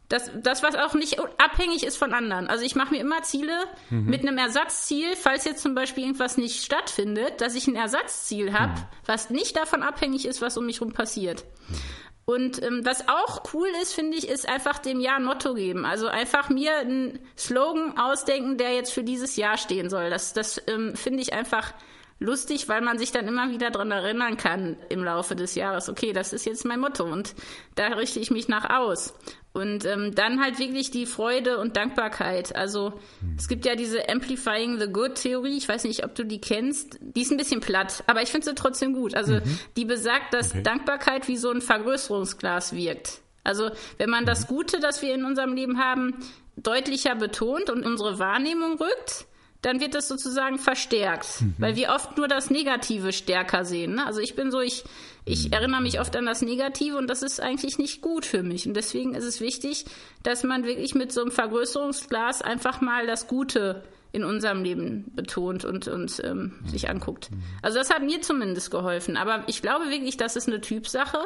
Das, 0.08 0.30
das, 0.34 0.62
was 0.62 0.74
auch 0.74 0.92
nicht 0.92 1.20
abhängig 1.38 1.84
ist 1.84 1.96
von 1.96 2.12
anderen. 2.12 2.48
Also 2.48 2.64
ich 2.64 2.74
mache 2.74 2.92
mir 2.92 3.00
immer 3.00 3.22
Ziele 3.22 3.54
mhm. 3.88 4.10
mit 4.10 4.20
einem 4.20 4.36
Ersatzziel, 4.36 5.16
falls 5.16 5.44
jetzt 5.46 5.62
zum 5.62 5.74
Beispiel 5.74 6.04
irgendwas 6.04 6.36
nicht 6.36 6.62
stattfindet, 6.62 7.40
dass 7.40 7.54
ich 7.54 7.66
ein 7.66 7.76
Ersatzziel 7.76 8.52
habe, 8.52 8.72
mhm. 8.72 8.84
was 9.06 9.30
nicht 9.30 9.56
davon 9.56 9.82
abhängig 9.82 10.26
ist, 10.26 10.42
was 10.42 10.58
um 10.58 10.66
mich 10.66 10.80
herum 10.80 10.92
passiert. 10.92 11.44
Mhm. 11.68 11.76
Und 12.24 12.62
ähm, 12.62 12.85
was 12.85 13.08
auch 13.08 13.42
cool 13.52 13.68
ist, 13.82 13.94
finde 13.94 14.16
ich, 14.16 14.28
ist 14.28 14.48
einfach 14.48 14.78
dem 14.78 15.00
Jahr 15.00 15.16
ein 15.16 15.24
Motto 15.24 15.54
geben. 15.54 15.85
Also 15.85 16.06
einfach 16.06 16.50
mir 16.50 16.76
einen 16.76 17.18
Slogan 17.37 17.98
ausdenken, 17.98 18.58
der 18.58 18.74
jetzt 18.74 18.92
für 18.92 19.02
dieses 19.02 19.37
Jahr 19.37 19.58
stehen 19.58 19.90
soll. 19.90 20.08
Das, 20.08 20.32
das 20.32 20.62
ähm, 20.68 20.94
finde 20.94 21.20
ich 21.20 21.32
einfach 21.32 21.74
lustig, 22.22 22.68
weil 22.68 22.80
man 22.80 22.98
sich 22.98 23.12
dann 23.12 23.26
immer 23.26 23.50
wieder 23.50 23.70
dran 23.70 23.90
erinnern 23.90 24.37
kann 24.37 24.76
im 24.88 25.04
Laufe 25.04 25.35
des 25.35 25.54
Jahres, 25.54 25.88
okay, 25.88 26.12
das 26.12 26.32
ist 26.32 26.46
jetzt 26.46 26.64
mein 26.64 26.80
Motto 26.80 27.04
und 27.04 27.35
da 27.74 27.88
richte 27.88 28.20
ich 28.20 28.30
mich 28.30 28.48
nach 28.48 28.70
aus. 28.70 29.14
Und 29.52 29.84
ähm, 29.84 30.14
dann 30.14 30.40
halt 30.40 30.58
wirklich 30.58 30.90
die 30.90 31.04
Freude 31.04 31.58
und 31.58 31.76
Dankbarkeit. 31.76 32.56
Also 32.56 32.94
es 33.36 33.48
gibt 33.48 33.66
ja 33.66 33.74
diese 33.76 34.08
Amplifying 34.08 34.80
the 34.80 34.86
Good 34.86 35.16
Theorie, 35.16 35.58
ich 35.58 35.68
weiß 35.68 35.84
nicht, 35.84 36.04
ob 36.04 36.14
du 36.14 36.24
die 36.24 36.40
kennst. 36.40 36.98
Die 37.00 37.20
ist 37.20 37.30
ein 37.30 37.36
bisschen 37.36 37.60
platt, 37.60 38.02
aber 38.06 38.22
ich 38.22 38.30
finde 38.30 38.46
sie 38.46 38.54
trotzdem 38.54 38.94
gut. 38.94 39.14
Also 39.14 39.34
mhm. 39.34 39.58
die 39.76 39.84
besagt, 39.84 40.32
dass 40.32 40.52
okay. 40.52 40.62
Dankbarkeit 40.62 41.28
wie 41.28 41.36
so 41.36 41.50
ein 41.50 41.60
Vergrößerungsglas 41.60 42.74
wirkt. 42.74 43.20
Also 43.44 43.70
wenn 43.98 44.08
man 44.08 44.24
das 44.24 44.46
Gute, 44.46 44.80
das 44.80 45.02
wir 45.02 45.14
in 45.14 45.24
unserem 45.24 45.52
Leben 45.52 45.78
haben, 45.78 46.14
deutlicher 46.56 47.14
betont 47.14 47.68
und 47.68 47.84
unsere 47.84 48.18
Wahrnehmung 48.18 48.78
rückt, 48.78 49.26
dann 49.62 49.81
wird 49.81 49.94
das 49.94 50.08
sozusagen 50.08 50.58
verstärkt, 50.58 51.40
mhm. 51.40 51.54
weil 51.58 51.77
wir 51.77 51.90
oft 51.90 52.17
nur 52.17 52.29
das 52.29 52.50
Negative 52.50 53.13
stärker 53.13 53.65
sehen. 53.65 53.94
Ne? 53.94 54.06
Also 54.06 54.21
ich 54.21 54.35
bin 54.35 54.50
so, 54.50 54.60
ich, 54.60 54.85
ich 55.25 55.46
mhm. 55.46 55.52
erinnere 55.52 55.81
mich 55.81 56.00
oft 56.00 56.15
an 56.17 56.27
das 56.27 56.42
Negative 56.42 56.98
und 56.98 57.08
das 57.08 57.23
ist 57.23 57.40
eigentlich 57.40 57.79
nicht 57.79 58.02
gut 58.02 58.27
für 58.27 58.42
mich. 58.42 58.67
Und 58.67 58.75
deswegen 58.75 59.15
ist 59.15 59.25
es 59.25 59.40
wichtig, 59.40 59.87
dass 60.25 60.42
man 60.42 60.65
wirklich 60.65 60.96
mit 60.96 61.13
so 61.13 61.23
einem 61.23 61.31
Vergrößerungsglas 61.31 62.42
einfach 62.42 62.81
mal 62.81 63.06
das 63.06 63.29
Gute 63.29 63.85
in 64.10 64.25
unserem 64.25 64.63
Leben 64.63 65.13
betont 65.15 65.65
und, 65.65 65.87
und 65.88 66.21
ähm, 66.25 66.52
mhm. 66.60 66.69
sich 66.69 66.90
anguckt. 66.90 67.31
Mhm. 67.31 67.42
Also 67.63 67.79
das 67.79 67.90
hat 67.90 68.02
mir 68.02 68.21
zumindest 68.21 68.73
geholfen. 68.73 69.17
Aber 69.17 69.44
ich 69.46 69.63
glaube 69.63 69.90
wirklich, 69.90 70.17
das 70.17 70.35
ist 70.35 70.48
eine 70.48 70.60
Typsache. 70.60 71.19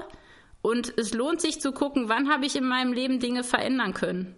Und 0.60 0.92
es 0.98 1.14
lohnt 1.14 1.40
sich 1.40 1.60
zu 1.60 1.72
gucken, 1.72 2.08
wann 2.08 2.28
habe 2.28 2.44
ich 2.44 2.54
in 2.54 2.68
meinem 2.68 2.92
Leben 2.92 3.18
Dinge 3.18 3.44
verändern 3.44 3.94
können. 3.94 4.34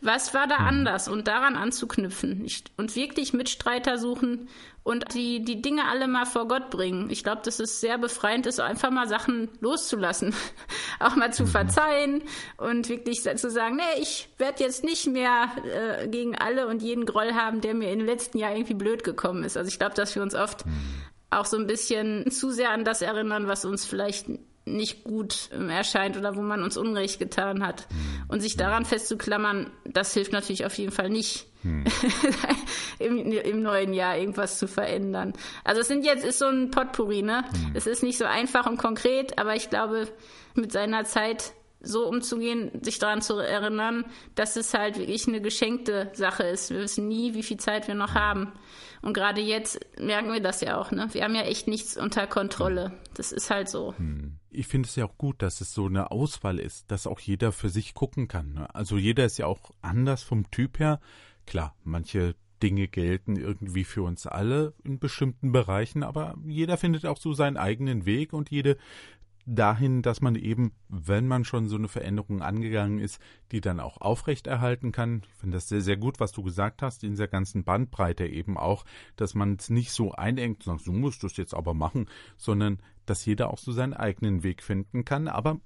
Was 0.00 0.34
war 0.34 0.46
da 0.46 0.60
mhm. 0.60 0.66
anders 0.66 1.08
und 1.08 1.26
daran 1.26 1.56
anzuknüpfen 1.56 2.46
und 2.76 2.96
wirklich 2.96 3.32
Mitstreiter 3.32 3.98
suchen 3.98 4.48
und 4.86 5.14
die, 5.14 5.42
die 5.42 5.60
Dinge 5.60 5.88
alle 5.88 6.06
mal 6.06 6.26
vor 6.26 6.46
Gott 6.46 6.70
bringen. 6.70 7.10
Ich 7.10 7.24
glaube, 7.24 7.42
dass 7.44 7.58
es 7.58 7.80
sehr 7.80 7.98
befreiend 7.98 8.46
ist, 8.46 8.60
einfach 8.60 8.90
mal 8.90 9.08
Sachen 9.08 9.48
loszulassen, 9.60 10.32
auch 11.00 11.16
mal 11.16 11.32
zu 11.32 11.42
mhm. 11.42 11.48
verzeihen 11.48 12.22
und 12.56 12.88
wirklich 12.88 13.22
zu 13.22 13.50
sagen, 13.50 13.76
nee, 13.76 14.00
ich 14.00 14.28
werde 14.38 14.62
jetzt 14.62 14.84
nicht 14.84 15.08
mehr 15.08 15.48
äh, 15.64 16.06
gegen 16.06 16.36
alle 16.36 16.68
und 16.68 16.82
jeden 16.82 17.04
Groll 17.04 17.32
haben, 17.32 17.62
der 17.62 17.74
mir 17.74 17.90
im 17.90 18.04
letzten 18.04 18.38
Jahr 18.38 18.52
irgendwie 18.52 18.74
blöd 18.74 19.02
gekommen 19.02 19.42
ist. 19.42 19.56
Also 19.56 19.68
ich 19.68 19.80
glaube, 19.80 19.96
dass 19.96 20.14
wir 20.14 20.22
uns 20.22 20.36
oft 20.36 20.64
mhm. 20.66 20.72
auch 21.30 21.46
so 21.46 21.56
ein 21.56 21.66
bisschen 21.66 22.30
zu 22.30 22.50
sehr 22.50 22.70
an 22.70 22.84
das 22.84 23.02
erinnern, 23.02 23.48
was 23.48 23.64
uns 23.64 23.84
vielleicht 23.84 24.28
nicht 24.66 25.04
gut 25.04 25.48
ähm, 25.52 25.70
erscheint 25.70 26.16
oder 26.16 26.36
wo 26.36 26.42
man 26.42 26.62
uns 26.62 26.76
Unrecht 26.76 27.18
getan 27.18 27.64
hat. 27.64 27.86
Hm. 27.88 28.24
Und 28.28 28.40
sich 28.40 28.56
daran 28.56 28.84
festzuklammern, 28.84 29.70
das 29.84 30.12
hilft 30.12 30.32
natürlich 30.32 30.66
auf 30.66 30.74
jeden 30.74 30.92
Fall 30.92 31.08
nicht, 31.08 31.46
hm. 31.62 31.84
Im, 32.98 33.32
im, 33.32 33.62
neuen 33.62 33.92
Jahr 33.92 34.16
irgendwas 34.16 34.58
zu 34.58 34.68
verändern. 34.68 35.34
Also 35.64 35.80
es 35.80 35.88
sind 35.88 36.04
jetzt, 36.04 36.24
ist 36.24 36.38
so 36.38 36.46
ein 36.46 36.70
Potpourri, 36.70 37.22
ne? 37.22 37.44
Hm. 37.50 37.72
Es 37.74 37.86
ist 37.86 38.02
nicht 38.02 38.18
so 38.18 38.24
einfach 38.24 38.66
und 38.66 38.78
konkret, 38.78 39.38
aber 39.38 39.54
ich 39.54 39.70
glaube, 39.70 40.08
mit 40.54 40.72
seiner 40.72 41.04
Zeit 41.04 41.52
so 41.80 42.06
umzugehen, 42.08 42.70
sich 42.82 42.98
daran 42.98 43.22
zu 43.22 43.38
erinnern, 43.38 44.04
dass 44.34 44.56
es 44.56 44.74
halt 44.74 44.98
wirklich 44.98 45.28
eine 45.28 45.40
geschenkte 45.40 46.10
Sache 46.14 46.44
ist. 46.44 46.70
Wir 46.70 46.80
wissen 46.80 47.06
nie, 47.08 47.34
wie 47.34 47.42
viel 47.42 47.58
Zeit 47.58 47.86
wir 47.86 47.94
noch 47.94 48.14
haben. 48.14 48.52
Und 49.02 49.12
gerade 49.12 49.40
jetzt 49.40 49.78
merken 49.98 50.32
wir 50.32 50.40
das 50.40 50.60
ja 50.62 50.80
auch, 50.80 50.90
ne? 50.90 51.08
Wir 51.12 51.24
haben 51.24 51.34
ja 51.34 51.42
echt 51.42 51.68
nichts 51.68 51.96
unter 51.96 52.26
Kontrolle. 52.26 52.92
Das 53.14 53.32
ist 53.32 53.50
halt 53.50 53.68
so. 53.68 53.94
Hm. 53.98 54.38
Ich 54.56 54.68
finde 54.68 54.88
es 54.88 54.96
ja 54.96 55.04
auch 55.04 55.18
gut, 55.18 55.42
dass 55.42 55.60
es 55.60 55.74
so 55.74 55.86
eine 55.86 56.10
Auswahl 56.10 56.58
ist, 56.58 56.90
dass 56.90 57.06
auch 57.06 57.20
jeder 57.20 57.52
für 57.52 57.68
sich 57.68 57.92
gucken 57.92 58.26
kann. 58.26 58.54
Ne? 58.54 58.74
Also 58.74 58.96
jeder 58.96 59.26
ist 59.26 59.36
ja 59.36 59.46
auch 59.46 59.70
anders 59.82 60.22
vom 60.22 60.50
Typ 60.50 60.78
her. 60.78 60.98
Klar, 61.44 61.74
manche 61.84 62.34
Dinge 62.62 62.88
gelten 62.88 63.36
irgendwie 63.36 63.84
für 63.84 64.02
uns 64.02 64.26
alle 64.26 64.72
in 64.82 64.98
bestimmten 64.98 65.52
Bereichen, 65.52 66.02
aber 66.02 66.36
jeder 66.46 66.78
findet 66.78 67.04
auch 67.04 67.18
so 67.18 67.34
seinen 67.34 67.58
eigenen 67.58 68.06
Weg 68.06 68.32
und 68.32 68.50
jede 68.50 68.78
dahin, 69.46 70.02
dass 70.02 70.20
man 70.20 70.34
eben, 70.34 70.72
wenn 70.88 71.28
man 71.28 71.44
schon 71.44 71.68
so 71.68 71.76
eine 71.76 71.88
Veränderung 71.88 72.42
angegangen 72.42 72.98
ist, 72.98 73.20
die 73.52 73.60
dann 73.60 73.78
auch 73.78 74.00
aufrechterhalten 74.00 74.90
kann. 74.90 75.22
Ich 75.24 75.40
finde 75.40 75.58
das 75.58 75.68
sehr, 75.68 75.82
sehr 75.82 75.96
gut, 75.96 76.18
was 76.18 76.32
du 76.32 76.42
gesagt 76.42 76.82
hast, 76.82 77.04
in 77.04 77.10
dieser 77.10 77.28
ganzen 77.28 77.62
Bandbreite 77.62 78.26
eben 78.26 78.56
auch, 78.56 78.84
dass 79.14 79.34
man 79.34 79.54
es 79.54 79.70
nicht 79.70 79.92
so 79.92 80.12
einengt 80.12 80.66
und 80.66 80.78
sagt, 80.78 80.86
du 80.88 80.92
musst 80.92 81.22
das 81.22 81.36
jetzt 81.36 81.54
aber 81.54 81.74
machen, 81.74 82.08
sondern 82.36 82.80
dass 83.06 83.24
jeder 83.24 83.50
auch 83.50 83.58
so 83.58 83.72
seinen 83.72 83.94
eigenen 83.94 84.42
Weg 84.42 84.62
finden 84.62 85.04
kann. 85.04 85.28
Aber 85.28 85.58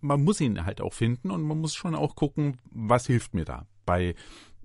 man 0.00 0.22
muss 0.22 0.40
ihn 0.40 0.64
halt 0.64 0.80
auch 0.80 0.92
finden 0.92 1.30
und 1.30 1.42
man 1.42 1.58
muss 1.58 1.74
schon 1.74 1.94
auch 1.94 2.14
gucken, 2.14 2.58
was 2.70 3.06
hilft 3.06 3.34
mir 3.34 3.44
da 3.44 3.66
bei 3.84 4.14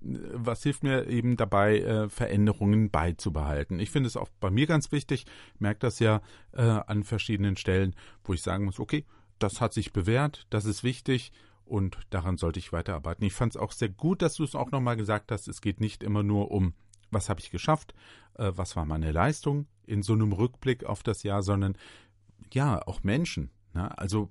was 0.00 0.62
hilft 0.62 0.84
mir 0.84 1.08
eben 1.08 1.36
dabei, 1.36 1.80
äh, 1.80 2.08
Veränderungen 2.08 2.90
beizubehalten. 2.90 3.80
Ich 3.80 3.90
finde 3.90 4.06
es 4.06 4.16
auch 4.16 4.28
bei 4.38 4.48
mir 4.48 4.66
ganz 4.66 4.92
wichtig, 4.92 5.26
merke 5.58 5.80
das 5.80 5.98
ja 5.98 6.20
äh, 6.52 6.62
an 6.62 7.02
verschiedenen 7.02 7.56
Stellen, 7.56 7.96
wo 8.22 8.32
ich 8.32 8.42
sagen 8.42 8.64
muss, 8.64 8.78
okay, 8.78 9.04
das 9.40 9.60
hat 9.60 9.72
sich 9.72 9.92
bewährt, 9.92 10.46
das 10.50 10.66
ist 10.66 10.84
wichtig 10.84 11.32
und 11.64 11.98
daran 12.10 12.38
sollte 12.38 12.60
ich 12.60 12.72
weiterarbeiten. 12.72 13.24
Ich 13.24 13.34
fand 13.34 13.54
es 13.54 13.60
auch 13.60 13.72
sehr 13.72 13.88
gut, 13.88 14.22
dass 14.22 14.34
du 14.34 14.44
es 14.44 14.54
auch 14.54 14.70
nochmal 14.70 14.96
gesagt 14.96 15.32
hast, 15.32 15.48
es 15.48 15.60
geht 15.60 15.80
nicht 15.80 16.04
immer 16.04 16.22
nur 16.22 16.52
um, 16.52 16.74
was 17.10 17.28
habe 17.28 17.40
ich 17.40 17.50
geschafft, 17.50 17.92
äh, 18.34 18.52
was 18.54 18.76
war 18.76 18.84
meine 18.84 19.10
Leistung 19.10 19.66
in 19.84 20.02
so 20.02 20.12
einem 20.12 20.32
Rückblick 20.32 20.84
auf 20.84 21.02
das 21.02 21.24
Jahr, 21.24 21.42
sondern 21.42 21.76
ja, 22.52 22.80
auch 22.86 23.02
Menschen. 23.02 23.50
Ne? 23.74 23.96
Also 23.98 24.30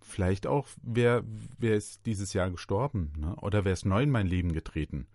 vielleicht 0.00 0.46
auch, 0.46 0.66
wer, 0.82 1.24
wer 1.58 1.76
ist 1.76 2.06
dieses 2.06 2.32
Jahr 2.32 2.50
gestorben 2.50 3.12
ne? 3.16 3.36
oder 3.36 3.64
wer 3.64 3.72
ist 3.72 3.86
neu 3.86 4.02
in 4.02 4.10
mein 4.10 4.26
Leben 4.26 4.52
getreten. 4.52 5.06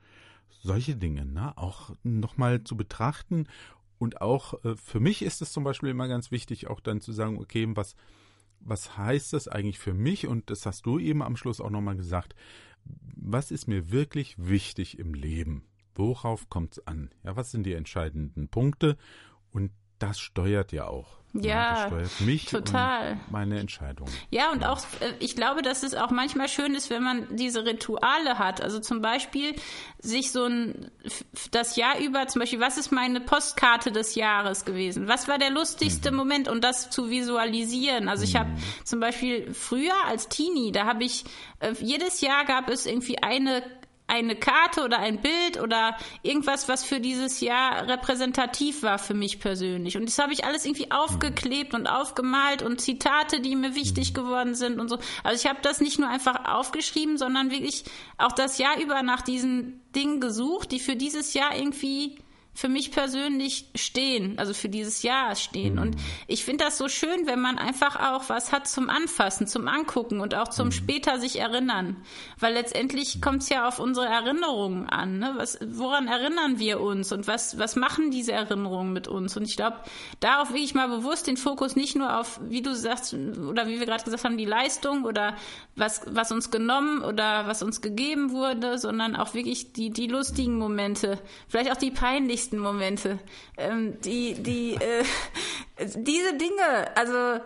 Solche 0.62 0.96
Dinge, 0.96 1.26
ne? 1.26 1.58
auch 1.58 1.92
nochmal 2.04 2.64
zu 2.64 2.76
betrachten. 2.76 3.48
Und 4.00 4.22
auch 4.22 4.64
äh, 4.64 4.76
für 4.76 5.00
mich 5.00 5.22
ist 5.22 5.42
es 5.42 5.52
zum 5.52 5.64
Beispiel 5.64 5.90
immer 5.90 6.08
ganz 6.08 6.32
wichtig, 6.32 6.68
auch 6.68 6.80
dann 6.80 7.02
zu 7.02 7.12
sagen, 7.12 7.38
okay, 7.40 7.68
was, 7.70 7.96
was 8.60 8.98
heißt 8.98 9.34
das 9.34 9.48
eigentlich 9.48 9.80
für 9.80 9.94
mich? 9.94 10.28
Und 10.28 10.50
das 10.50 10.66
hast 10.66 10.86
du 10.86 11.00
eben 11.00 11.24
am 11.24 11.38
Schluss 11.38 11.62
auch 11.62 11.70
nochmal 11.70 11.96
gesagt. 11.96 12.36
Was 13.16 13.52
ist 13.52 13.68
mir 13.68 13.92
wirklich 13.92 14.36
wichtig 14.38 15.00
im 15.00 15.14
Leben? 15.14 15.66
Worauf 15.96 16.48
kommt 16.48 16.74
es 16.74 16.88
an? 16.88 17.10
Ja, 17.24 17.36
was 17.36 17.52
sind 17.52 17.64
die 17.64 17.74
entscheidenden 17.74 18.48
Punkte? 18.50 18.98
Und 19.52 19.72
das 20.00 20.20
steuert 20.20 20.72
ja 20.72 20.88
auch. 20.88 21.18
Ja, 21.34 21.90
das 21.90 22.20
mich 22.22 22.46
total. 22.46 23.20
meine 23.30 23.60
Entscheidung. 23.60 24.08
Ja, 24.32 24.52
und 24.52 24.66
auch, 24.66 24.80
äh, 25.02 25.14
ich 25.20 25.36
glaube, 25.36 25.62
dass 25.62 25.84
es 25.84 25.94
auch 25.94 26.10
manchmal 26.10 26.48
schön 26.48 26.74
ist, 26.74 26.90
wenn 26.90 27.04
man 27.04 27.36
diese 27.36 27.66
Rituale 27.66 28.40
hat. 28.40 28.62
Also 28.62 28.80
zum 28.80 29.02
Beispiel 29.02 29.56
sich 30.00 30.32
so 30.32 30.46
ein, 30.46 30.90
das 31.52 31.76
Jahr 31.76 32.00
über, 32.00 32.28
zum 32.28 32.40
Beispiel, 32.40 32.60
was 32.60 32.78
ist 32.78 32.92
meine 32.92 33.20
Postkarte 33.20 33.92
des 33.92 34.16
Jahres 34.16 34.66
gewesen? 34.66 35.08
Was 35.08 35.28
war 35.28 35.38
der 35.38 35.50
lustigste 35.50 36.12
mhm. 36.12 36.18
Moment? 36.18 36.48
Und 36.48 36.64
das 36.64 36.90
zu 36.90 37.10
visualisieren. 37.10 38.10
Also 38.10 38.24
ich 38.24 38.34
mhm. 38.34 38.40
habe 38.40 38.50
zum 38.84 39.00
Beispiel 39.00 39.54
früher 39.54 39.96
als 40.08 40.30
Teenie, 40.30 40.72
da 40.72 40.86
habe 40.86 41.04
ich, 41.04 41.26
äh, 41.60 41.74
jedes 41.82 42.22
Jahr 42.22 42.46
gab 42.46 42.70
es 42.70 42.86
irgendwie 42.86 43.22
eine 43.22 43.64
eine 44.08 44.38
Karte 44.38 44.84
oder 44.84 45.00
ein 45.00 45.22
Bild 45.22 45.62
oder 45.62 45.98
irgendwas, 46.24 46.70
was 46.70 46.84
für 46.84 47.02
dieses 47.02 47.42
Jahr 47.42 47.88
repräsentativ 47.88 48.82
war 48.82 49.00
für 49.00 49.14
mich 49.14 49.40
persönlich. 49.40 49.98
Und 49.98 50.06
das 50.06 50.18
habe 50.18 50.32
ich 50.32 50.46
alles 50.46 50.66
irgendwie 50.66 50.92
aufgeklebt 50.92 51.74
und 51.74 51.88
aufgemalt 51.88 52.64
und 52.64 52.80
Zitate, 52.80 53.42
die 53.42 53.56
mir 53.56 53.76
wichtig 53.76 54.14
geworden 54.14 54.56
sind 54.56 54.80
und 54.80 54.88
so. 54.88 54.98
Also 55.24 55.44
ich 55.44 55.50
habe 55.50 55.60
das 55.62 55.82
nicht 55.82 56.00
nur 56.00 56.10
einfach 56.10 56.46
aufgeschrieben, 56.46 57.18
sondern 57.18 57.52
wirklich 57.52 57.84
auch 58.18 58.32
das 58.32 58.58
Jahr 58.58 58.80
über 58.80 59.04
nach 59.04 59.22
diesen 59.22 59.82
Dingen 59.94 60.22
gesucht, 60.22 60.72
die 60.72 60.80
für 60.80 60.96
dieses 60.96 61.34
Jahr 61.34 61.56
irgendwie 61.56 62.18
für 62.58 62.70
mich 62.70 62.90
persönlich 62.90 63.66
stehen, 63.76 64.40
also 64.40 64.52
für 64.52 64.68
dieses 64.68 65.04
Jahr 65.04 65.36
stehen. 65.36 65.76
Mhm. 65.76 65.82
Und 65.82 65.96
ich 66.26 66.44
finde 66.44 66.64
das 66.66 66.80
so 66.80 66.88
schön, 66.88 67.28
wenn 67.28 67.40
man 67.40 67.60
einfach 67.60 67.98
auch 68.12 68.30
was 68.30 68.52
hat 68.52 68.68
zum 68.68 68.90
Anfassen, 68.90 69.46
zum 69.46 69.68
Angucken 69.68 70.22
und 70.22 70.34
auch 70.34 70.48
zum 70.48 70.70
mhm. 70.70 70.72
später 70.72 71.20
sich 71.20 71.40
erinnern. 71.40 71.98
Weil 72.40 72.56
letztendlich 72.56 73.22
kommt 73.22 73.44
es 73.44 73.50
ja 73.50 73.68
auf 73.68 73.78
unsere 73.78 74.08
Erinnerungen 74.08 74.90
an. 74.90 75.20
Ne? 75.20 75.34
Was, 75.38 75.60
woran 75.68 76.08
erinnern 76.08 76.58
wir 76.58 76.82
uns 76.82 77.12
und 77.12 77.28
was, 77.28 77.60
was 77.60 77.76
machen 77.76 78.10
diese 78.10 78.32
Erinnerungen 78.32 78.92
mit 78.92 79.08
uns? 79.08 79.38
Und 79.38 79.44
ich 79.44 79.56
glaube, 79.56 79.78
darauf 80.20 80.50
wirklich 80.50 80.74
mal 80.74 80.90
bewusst 80.90 81.28
den 81.28 81.38
Fokus 81.38 81.76
nicht 81.76 81.96
nur 81.96 82.20
auf, 82.20 82.40
wie 82.44 82.64
du 82.64 82.74
sagst, 82.74 83.14
oder 83.14 83.68
wie 83.68 83.80
wir 83.80 83.86
gerade 83.86 84.04
gesagt 84.04 84.24
haben, 84.24 84.36
die 84.36 84.46
Leistung 84.46 85.04
oder 85.04 85.36
was, 85.76 86.02
was 86.08 86.32
uns 86.32 86.50
genommen 86.50 87.04
oder 87.04 87.46
was 87.46 87.62
uns 87.62 87.82
gegeben 87.82 88.32
wurde, 88.32 88.80
sondern 88.80 89.16
auch 89.16 89.36
wirklich 89.36 89.74
die, 89.74 89.92
die 89.92 90.08
lustigen 90.08 90.58
Momente, 90.58 91.20
vielleicht 91.48 91.72
auch 91.72 91.78
die 91.78 91.92
peinlichsten 91.92 92.47
nächsten 92.48 92.60
Momente. 92.60 93.20
Ähm, 93.58 94.00
die, 94.02 94.36
die, 94.36 94.76
äh, 94.76 95.04
diese 95.96 96.38
Dinge, 96.38 96.96
also 96.96 97.42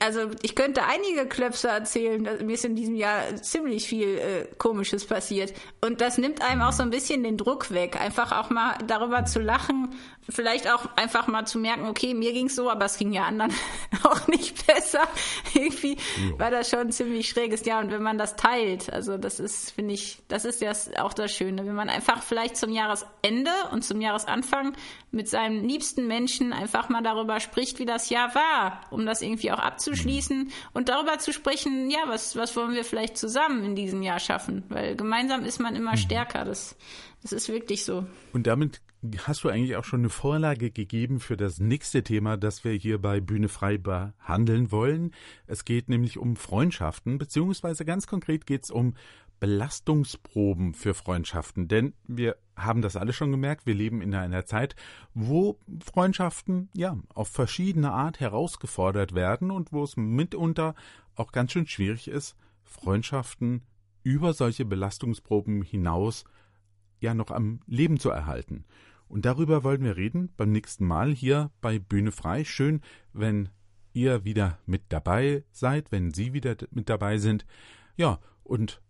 also 0.00 0.30
ich 0.42 0.54
könnte 0.54 0.84
einige 0.84 1.26
Klöpse 1.26 1.68
erzählen. 1.68 2.22
Mir 2.22 2.54
ist 2.54 2.64
in 2.64 2.76
diesem 2.76 2.94
Jahr 2.94 3.36
ziemlich 3.36 3.86
viel 3.86 4.18
äh, 4.18 4.46
Komisches 4.56 5.06
passiert. 5.06 5.52
Und 5.82 6.00
das 6.00 6.16
nimmt 6.16 6.42
einem 6.42 6.62
auch 6.62 6.72
so 6.72 6.82
ein 6.82 6.90
bisschen 6.90 7.22
den 7.22 7.36
Druck 7.36 7.70
weg, 7.70 8.00
einfach 8.00 8.32
auch 8.32 8.48
mal 8.48 8.78
darüber 8.86 9.24
zu 9.26 9.40
lachen 9.40 9.94
vielleicht 10.28 10.68
auch 10.70 10.86
einfach 10.96 11.26
mal 11.28 11.46
zu 11.46 11.58
merken, 11.58 11.86
okay, 11.86 12.14
mir 12.14 12.32
ging's 12.32 12.56
so, 12.56 12.70
aber 12.70 12.86
es 12.86 12.98
ging 12.98 13.12
ja 13.12 13.24
anderen 13.24 13.52
auch 14.02 14.26
nicht 14.26 14.66
besser. 14.66 15.02
Irgendwie 15.54 15.94
ja. 15.94 16.38
war 16.38 16.50
das 16.50 16.70
schon 16.70 16.80
ein 16.80 16.92
ziemlich 16.92 17.28
schräges 17.28 17.64
Jahr. 17.64 17.82
Und 17.82 17.90
wenn 17.90 18.02
man 18.02 18.18
das 18.18 18.36
teilt, 18.36 18.92
also 18.92 19.18
das 19.18 19.40
ist, 19.40 19.72
finde 19.72 19.94
ich, 19.94 20.18
das 20.28 20.44
ist 20.44 20.60
ja 20.60 20.72
auch 20.98 21.12
das 21.12 21.32
Schöne, 21.32 21.66
wenn 21.66 21.74
man 21.74 21.88
einfach 21.88 22.22
vielleicht 22.22 22.56
zum 22.56 22.72
Jahresende 22.72 23.52
und 23.72 23.84
zum 23.84 24.00
Jahresanfang 24.00 24.74
mit 25.10 25.28
seinem 25.28 25.64
liebsten 25.64 26.06
Menschen 26.06 26.52
einfach 26.52 26.88
mal 26.88 27.02
darüber 27.02 27.40
spricht, 27.40 27.78
wie 27.78 27.86
das 27.86 28.10
Jahr 28.10 28.34
war, 28.34 28.80
um 28.90 29.06
das 29.06 29.22
irgendwie 29.22 29.52
auch 29.52 29.58
abzuschließen 29.66 30.50
und 30.72 30.88
darüber 30.88 31.18
zu 31.18 31.32
sprechen, 31.32 31.90
ja, 31.90 32.04
was, 32.06 32.36
was 32.36 32.56
wollen 32.56 32.74
wir 32.74 32.84
vielleicht 32.84 33.16
zusammen 33.16 33.64
in 33.64 33.76
diesem 33.76 34.02
Jahr 34.02 34.18
schaffen? 34.18 34.64
Weil 34.68 34.96
gemeinsam 34.96 35.44
ist 35.44 35.60
man 35.60 35.76
immer 35.76 35.92
mhm. 35.92 35.98
stärker. 35.98 36.44
Das 36.44 36.76
Es 37.22 37.32
ist 37.32 37.48
wirklich 37.48 37.84
so. 37.84 38.06
Und 38.32 38.46
damit 38.46 38.80
hast 39.26 39.44
du 39.44 39.48
eigentlich 39.48 39.76
auch 39.76 39.84
schon 39.84 40.00
eine 40.00 40.08
Vorlage 40.08 40.70
gegeben 40.70 41.20
für 41.20 41.36
das 41.36 41.58
nächste 41.58 42.02
Thema, 42.02 42.36
das 42.36 42.64
wir 42.64 42.72
hier 42.72 42.98
bei 43.00 43.20
Bühne 43.20 43.48
frei 43.48 43.78
behandeln 43.78 44.70
wollen. 44.70 45.12
Es 45.46 45.64
geht 45.64 45.88
nämlich 45.88 46.18
um 46.18 46.36
Freundschaften, 46.36 47.18
beziehungsweise 47.18 47.84
ganz 47.84 48.06
konkret 48.06 48.46
geht 48.46 48.64
es 48.64 48.70
um 48.70 48.94
Belastungsproben 49.40 50.74
für 50.74 50.94
Freundschaften. 50.94 51.68
Denn 51.68 51.94
wir 52.06 52.36
haben 52.56 52.82
das 52.82 52.96
alle 52.96 53.12
schon 53.12 53.30
gemerkt, 53.30 53.66
wir 53.66 53.74
leben 53.74 54.00
in 54.00 54.14
einer 54.14 54.46
Zeit, 54.46 54.76
wo 55.14 55.58
Freundschaften 55.84 56.70
ja 56.74 56.96
auf 57.14 57.28
verschiedene 57.28 57.92
Art 57.92 58.20
herausgefordert 58.20 59.14
werden 59.14 59.50
und 59.50 59.72
wo 59.72 59.84
es 59.84 59.96
mitunter 59.96 60.74
auch 61.14 61.32
ganz 61.32 61.52
schön 61.52 61.66
schwierig 61.66 62.08
ist, 62.08 62.36
Freundschaften 62.64 63.62
über 64.02 64.32
solche 64.32 64.64
Belastungsproben 64.64 65.62
hinaus 65.62 66.24
ja 67.00 67.14
noch 67.14 67.30
am 67.30 67.60
Leben 67.66 67.98
zu 67.98 68.10
erhalten. 68.10 68.64
Und 69.08 69.24
darüber 69.24 69.62
wollen 69.64 69.84
wir 69.84 69.96
reden 69.96 70.32
beim 70.36 70.50
nächsten 70.50 70.86
Mal 70.86 71.12
hier 71.12 71.50
bei 71.60 71.78
Bühne 71.78 72.12
frei. 72.12 72.44
Schön, 72.44 72.80
wenn 73.12 73.50
ihr 73.92 74.24
wieder 74.24 74.58
mit 74.66 74.82
dabei 74.88 75.44
seid, 75.52 75.92
wenn 75.92 76.12
Sie 76.12 76.32
wieder 76.32 76.56
mit 76.70 76.88
dabei 76.88 77.18
sind. 77.18 77.46
Ja, 77.96 78.20
und 78.42 78.80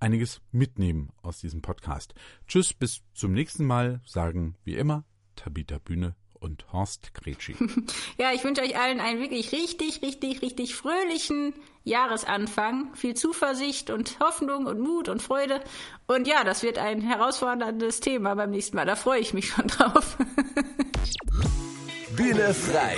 einiges 0.00 0.40
mitnehmen 0.52 1.10
aus 1.22 1.40
diesem 1.40 1.62
Podcast. 1.62 2.14
Tschüss, 2.46 2.72
bis 2.74 3.02
zum 3.14 3.32
nächsten 3.32 3.64
Mal, 3.64 4.00
sagen 4.04 4.56
wie 4.64 4.76
immer 4.76 5.04
Tabita 5.36 5.78
Bühne 5.78 6.14
und 6.40 6.72
Horst 6.72 7.14
Gretschi. 7.14 7.56
ja, 8.18 8.32
ich 8.32 8.44
wünsche 8.44 8.62
euch 8.62 8.78
allen 8.78 9.00
einen 9.00 9.20
wirklich 9.20 9.52
richtig, 9.52 10.02
richtig, 10.02 10.42
richtig 10.42 10.74
fröhlichen 10.74 11.54
Jahresanfang. 11.84 12.94
Viel 12.94 13.14
Zuversicht 13.14 13.90
und 13.90 14.18
Hoffnung 14.20 14.66
und 14.66 14.80
Mut 14.80 15.08
und 15.08 15.22
Freude. 15.22 15.60
Und 16.06 16.26
ja, 16.26 16.44
das 16.44 16.62
wird 16.62 16.78
ein 16.78 17.00
herausforderndes 17.00 18.00
Thema 18.00 18.34
beim 18.34 18.50
nächsten 18.50 18.76
Mal. 18.76 18.86
Da 18.86 18.96
freue 18.96 19.20
ich 19.20 19.34
mich 19.34 19.48
schon 19.48 19.66
drauf. 19.66 20.16
Bühne 22.16 22.54
frei. 22.54 22.96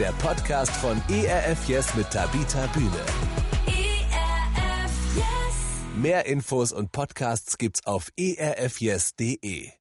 Der 0.00 0.12
Podcast 0.12 0.70
von 0.76 1.02
ERF 1.10 1.68
Yes 1.68 1.94
mit 1.94 2.08
Tabita 2.10 2.66
Bühne. 2.68 3.04
ERF 3.66 4.90
Yes. 5.14 5.24
Mehr 5.94 6.24
Infos 6.24 6.72
und 6.72 6.90
Podcasts 6.90 7.58
gibt's 7.58 7.84
auf 7.84 8.10
erfyes.de. 8.16 9.72